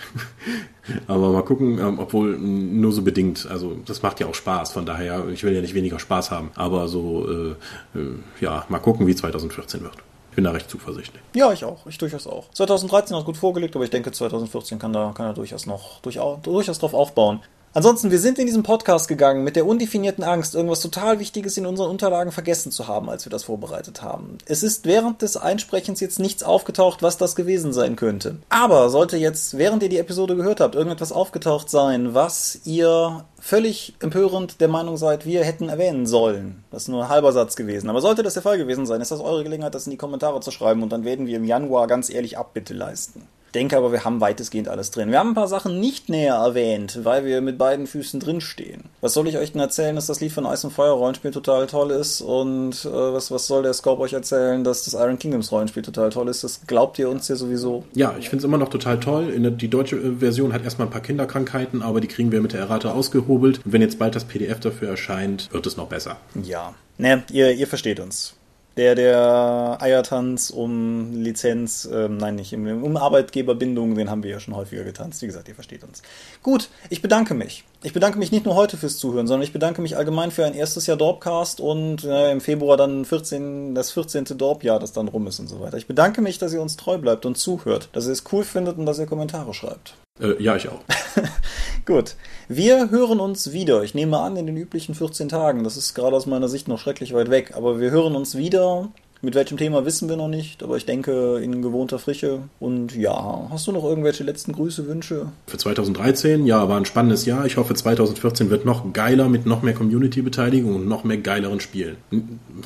aber 1.08 1.32
mal 1.32 1.44
gucken, 1.44 1.78
ähm, 1.78 2.00
obwohl 2.00 2.38
nur 2.38 2.92
so 2.92 3.04
bedingt. 3.04 3.48
Also 3.50 3.78
das 3.86 4.02
macht 4.02 4.20
ja 4.20 4.28
auch 4.28 4.34
Spaß, 4.34 4.72
von 4.72 4.86
daher, 4.86 5.28
ich 5.28 5.44
will 5.44 5.54
ja 5.54 5.62
nicht 5.62 5.76
weniger 5.76 6.00
Spaß 6.00 6.32
haben, 6.32 6.50
aber 6.56 6.88
so, 6.88 7.30
äh, 7.30 8.00
äh, 8.00 8.16
ja, 8.42 8.66
mal 8.70 8.80
gucken, 8.80 9.06
wie 9.06 9.16
2014 9.16 9.82
wird. 9.82 9.98
Ich 10.36 10.38
bin 10.38 10.44
da 10.44 10.52
recht 10.52 10.70
zuversichtlich. 10.70 11.24
Ja, 11.34 11.54
ich 11.54 11.64
auch. 11.64 11.88
Ich 11.88 11.98
durchaus 11.98 12.28
auch. 12.28 12.52
2013 12.52 13.16
hat 13.16 13.24
gut 13.24 13.38
vorgelegt, 13.38 13.74
aber 13.78 13.86
ich 13.86 13.90
denke, 13.90 14.12
2014 14.12 14.78
kann 14.78 14.92
da, 14.92 15.14
kann 15.16 15.28
er 15.28 15.34
durchaus 15.34 15.66
noch 15.66 16.02
durchaus, 16.02 16.42
durchaus 16.42 16.78
drauf 16.78 16.94
aufbauen. 16.94 17.40
Ansonsten, 17.76 18.10
wir 18.10 18.20
sind 18.20 18.40
in 18.40 18.46
diesen 18.46 18.64
Podcast 18.64 19.10
gegangen 19.10 19.44
mit 19.44 19.58
der 19.58 19.68
undefinierten 19.68 20.24
Angst, 20.24 20.56
irgendwas 20.56 20.80
total 20.80 21.20
Wichtiges 21.20 21.58
in 21.58 21.66
unseren 21.66 21.90
Unterlagen 21.90 22.32
vergessen 22.32 22.72
zu 22.72 22.88
haben, 22.88 23.10
als 23.10 23.26
wir 23.26 23.30
das 23.30 23.44
vorbereitet 23.44 24.02
haben. 24.02 24.38
Es 24.46 24.64
ist 24.64 24.86
während 24.86 25.22
des 25.22 25.36
Einsprechens 25.36 26.00
jetzt 26.00 26.18
nichts 26.18 26.42
aufgetaucht, 26.42 27.04
was 27.04 27.18
das 27.18 27.36
gewesen 27.36 27.74
sein 27.74 27.98
könnte. 27.98 28.38
Aber 28.48 28.90
sollte 28.90 29.18
jetzt, 29.18 29.58
während 29.58 29.84
ihr 29.84 29.90
die 29.90 29.98
Episode 29.98 30.38
gehört 30.38 30.62
habt, 30.62 30.76
irgendetwas 30.76 31.12
aufgetaucht 31.12 31.70
sein, 31.70 32.14
was 32.14 32.62
ihr 32.64 33.26
völlig 33.42 33.96
empörend 34.00 34.62
der 34.62 34.70
Meinung 34.70 34.96
seid, 34.96 35.26
wir 35.26 35.44
hätten 35.44 35.68
erwähnen 35.68 36.06
sollen. 36.06 36.64
Das 36.72 36.84
ist 36.84 36.88
nur 36.88 37.04
ein 37.04 37.10
halber 37.10 37.34
Satz 37.34 37.58
gewesen. 37.58 37.90
Aber 37.90 38.00
sollte 38.00 38.24
das 38.24 38.36
der 38.36 38.44
Fall 38.44 38.58
gewesen 38.58 38.86
sein, 38.86 39.02
ist 39.02 39.12
das 39.12 39.20
eure 39.20 39.44
Gelegenheit, 39.44 39.76
das 39.76 39.86
in 39.86 39.92
die 39.92 39.98
Kommentare 39.98 40.40
zu 40.40 40.52
schreiben 40.52 40.82
und 40.82 40.94
dann 40.94 41.04
werden 41.04 41.28
wir 41.28 41.36
im 41.36 41.44
Januar 41.44 41.88
ganz 41.88 42.10
ehrlich 42.10 42.38
Abbitte 42.38 42.74
leisten 42.74 43.28
denke 43.56 43.78
aber, 43.78 43.92
wir 43.92 44.04
haben 44.04 44.22
weitestgehend 44.22 44.68
alles 44.68 44.92
drin. 44.92 45.10
Wir 45.10 45.20
haben 45.20 45.30
ein 45.30 45.36
paar 45.36 45.48
Sachen 45.48 45.80
nicht 45.80 46.10
näher 46.10 46.36
erwähnt, 46.36 47.00
weil 47.04 47.26
wir 47.26 47.42
mit 47.42 47.58
beiden 47.58 47.88
Füßen 47.88 48.20
drinstehen. 48.20 48.84
Was 49.02 49.14
soll 49.14 49.28
ich 49.28 49.38
euch 49.38 49.54
denn 49.54 49.62
erzählen, 49.62 49.96
dass 49.96 50.06
das 50.06 50.20
Lied 50.20 50.32
von 50.32 50.46
Ice 50.46 50.68
and 50.68 50.74
Fire 50.74 50.92
Rollenspiel 50.92 51.32
total 51.32 51.66
toll 51.68 51.92
ist? 51.92 52.22
Und 52.22 52.86
äh, 52.86 52.90
was, 52.90 53.32
was 53.32 53.48
soll 53.48 53.64
der 53.64 53.74
Scope 53.74 54.02
euch 54.02 54.14
erzählen, 54.14 54.64
dass 54.64 54.84
das 54.84 54.94
Iron 54.94 55.18
Kingdoms 55.18 55.52
Rollenspiel 55.52 55.84
total 55.84 56.10
toll 56.10 56.28
ist? 56.28 56.44
Das 56.44 56.68
glaubt 56.68 57.00
ihr 57.00 57.10
uns 57.10 57.28
ja 57.28 57.36
sowieso. 57.36 57.86
Ja, 57.94 58.16
ich 58.20 58.30
finde 58.30 58.42
es 58.42 58.46
immer 58.46 58.58
noch 58.58 58.70
total 58.70 59.00
toll. 59.00 59.32
Der, 59.40 59.52
die 59.52 59.70
deutsche 59.70 59.96
äh, 59.96 60.16
Version 60.20 60.54
hat 60.54 60.64
erstmal 60.64 60.88
ein 60.88 60.92
paar 60.92 61.02
Kinderkrankheiten, 61.02 61.82
aber 61.82 62.02
die 62.02 62.08
kriegen 62.08 62.32
wir 62.32 62.42
mit 62.42 62.54
der 62.54 62.60
Errate 62.60 62.94
ausgehobelt. 62.94 63.62
Und 63.66 63.72
wenn 63.72 63.82
jetzt 63.82 63.98
bald 63.98 64.16
das 64.16 64.26
PDF 64.26 64.60
dafür 64.60 64.90
erscheint, 64.90 65.50
wird 65.52 65.66
es 65.66 65.78
noch 65.78 65.88
besser. 65.88 66.18
Ja. 66.44 66.74
Ne, 66.98 67.24
ihr, 67.32 67.52
ihr 67.54 67.68
versteht 67.68 68.00
uns 68.00 68.36
der 68.78 68.96
der 68.96 69.78
Eiertanz 69.80 70.50
um 70.50 71.14
Lizenz, 71.14 71.88
ähm, 71.92 72.18
nein, 72.18 72.36
nicht 72.36 72.54
um 72.54 72.98
Arbeitgeberbindung, 72.98 73.96
den 73.96 74.10
haben 74.10 74.24
wir 74.24 74.32
ja 74.32 74.40
schon 74.40 74.56
häufiger 74.56 74.84
getanzt. 74.84 75.22
Wie 75.22 75.28
gesagt, 75.28 75.48
ihr 75.48 75.56
versteht 75.56 75.84
uns. 75.84 76.02
Gut, 76.44 76.70
ich 76.90 77.02
bedanke 77.02 77.34
mich. 77.34 77.64
Ich 77.84 77.94
bedanke 77.94 78.18
mich 78.18 78.32
nicht 78.32 78.46
nur 78.46 78.56
heute 78.56 78.78
fürs 78.78 78.98
Zuhören, 78.98 79.28
sondern 79.28 79.44
ich 79.44 79.54
bedanke 79.54 79.82
mich 79.82 79.96
allgemein 79.96 80.32
für 80.32 80.46
ein 80.46 80.54
erstes 80.56 80.88
Jahr 80.88 80.98
Dorpcast 80.98 81.62
und 81.62 82.04
äh, 82.04 82.32
im 82.32 82.42
Februar 82.42 82.78
dann 82.78 83.06
14, 83.06 83.76
das 83.76 83.92
14. 83.92 84.26
Dorpjahr, 84.38 84.80
das 84.80 84.92
dann 84.92 85.08
rum 85.08 85.28
ist 85.28 85.40
und 85.40 85.48
so 85.48 85.62
weiter. 85.62 85.78
Ich 85.78 85.88
bedanke 85.88 86.22
mich, 86.22 86.38
dass 86.38 86.54
ihr 86.54 86.62
uns 86.62 86.78
treu 86.78 86.98
bleibt 86.98 87.26
und 87.26 87.38
zuhört, 87.38 87.90
dass 87.94 88.08
ihr 88.08 88.14
es 88.14 88.24
cool 88.32 88.44
findet 88.44 88.78
und 88.78 88.86
dass 88.86 89.00
ihr 89.00 89.06
Kommentare 89.06 89.54
schreibt. 89.54 89.96
Äh, 90.20 90.42
ja, 90.42 90.56
ich 90.56 90.70
auch. 90.70 90.82
Gut. 91.86 92.16
Wir 92.48 92.90
hören 92.90 93.20
uns 93.20 93.52
wieder. 93.52 93.84
Ich 93.84 93.96
nehme 93.96 94.20
an, 94.20 94.38
in 94.38 94.46
den 94.46 94.58
üblichen 94.58 94.96
14 94.96 95.30
Tagen. 95.30 95.64
Das 95.64 95.78
ist 95.78 95.94
gerade 95.94 96.16
aus 96.16 96.26
meiner 96.26 96.48
Sicht 96.48 96.68
noch 96.68 96.80
schrecklich 96.80 97.14
weit 97.14 97.30
weg. 97.30 97.54
Aber 97.56 97.80
wir 97.80 97.92
hören 97.92 98.16
uns 98.16 98.38
wieder 98.38 98.92
mit 99.26 99.36
welchem 99.36 99.58
Thema 99.58 99.86
wissen 99.86 100.08
wir 100.08 100.16
noch 100.16 100.28
nicht, 100.28 100.64
aber 100.64 100.78
ich 100.78 100.86
denke 100.86 101.40
in 101.42 101.62
gewohnter 101.62 102.00
Frische. 102.00 102.44
Und 102.60 102.96
ja, 102.96 103.48
hast 103.50 103.68
du 103.68 103.72
noch 103.72 103.84
irgendwelche 103.84 104.24
letzten 104.24 104.54
Grüße, 104.54 104.88
Wünsche? 104.88 105.28
Für 105.48 105.58
2013, 105.58 106.46
ja, 106.46 106.70
war 106.70 106.78
ein 106.78 106.86
spannendes 106.86 107.26
Jahr. 107.26 107.46
Ich 107.46 107.58
hoffe, 107.58 107.74
2014 107.74 108.50
wird 108.50 108.66
noch 108.66 108.94
geiler 108.94 109.28
mit 109.28 109.46
noch 109.46 109.64
mehr 109.64 109.74
Community-Beteiligung 109.74 110.76
und 110.76 110.88
noch 110.88 111.04
mehr 111.04 111.18
geileren 111.18 111.60
Spielen. 111.60 111.98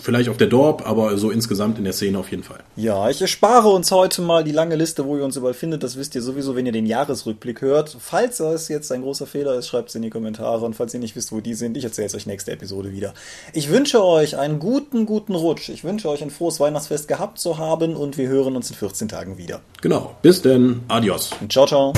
Vielleicht 0.02 0.30
auf 0.30 0.38
der 0.38 0.48
Dorp, 0.48 0.86
aber 0.86 1.18
so 1.18 1.32
insgesamt 1.32 1.78
in 1.78 1.86
der 1.86 1.94
Szene 1.94 2.20
auf 2.20 2.30
jeden 2.30 2.44
Fall. 2.44 2.60
Ja, 2.76 3.10
ich 3.10 3.22
erspare 3.22 3.70
uns 3.70 3.92
heute 3.92 4.22
mal 4.22 4.44
die 4.44 4.52
lange 4.52 4.76
Liste, 4.76 5.06
wo 5.06 5.16
ihr 5.18 5.24
uns 5.24 5.38
überall 5.38 5.54
findet. 5.54 5.82
Das 5.84 5.98
wisst 5.98 6.14
ihr 6.16 6.22
sowieso, 6.22 6.56
wenn 6.58 6.66
ihr 6.66 6.74
den 6.74 6.86
Jahresrückblick 6.86 7.62
hört. 7.62 7.96
Falls 8.00 8.40
es 8.42 8.68
jetzt 8.68 8.92
ein 8.92 9.02
großer 9.02 9.28
Fehler 9.28 9.56
ist, 9.56 9.68
schreibt 9.68 9.90
es 9.90 9.96
in 9.96 10.02
die 10.02 10.10
Kommentare. 10.10 10.66
Und 10.66 10.76
falls 10.76 10.94
ihr 10.94 11.00
nicht 11.00 11.16
wisst, 11.16 11.32
wo 11.32 11.40
die 11.40 11.54
sind, 11.54 11.78
ich 11.78 11.86
erzähle 11.86 12.08
es 12.08 12.16
euch 12.16 12.26
nächste 12.26 12.52
Episode 12.52 12.92
wieder. 12.92 13.14
Ich 13.54 13.70
wünsche 13.70 14.04
euch 14.04 14.38
einen 14.38 14.60
guten, 14.60 15.06
guten 15.06 15.36
Rutsch. 15.36 15.70
Ich 15.70 15.86
wünsche 15.86 16.10
euch 16.10 16.22
ein 16.22 16.30
frohes 16.30 16.49
frohes 16.50 16.60
Weihnachtsfest 16.60 17.08
gehabt 17.08 17.38
zu 17.38 17.60
haben 17.60 17.96
und 17.96 18.18
wir 18.18 18.28
hören 18.28 18.56
uns 18.56 18.70
in 18.72 18.76
14 18.76 19.08
Tagen 19.08 19.38
wieder. 19.38 19.62
Genau. 19.82 20.16
Bis 20.24 20.42
denn. 20.42 20.82
Adios. 20.88 21.30
Ciao, 21.48 21.68
ciao. 21.68 21.94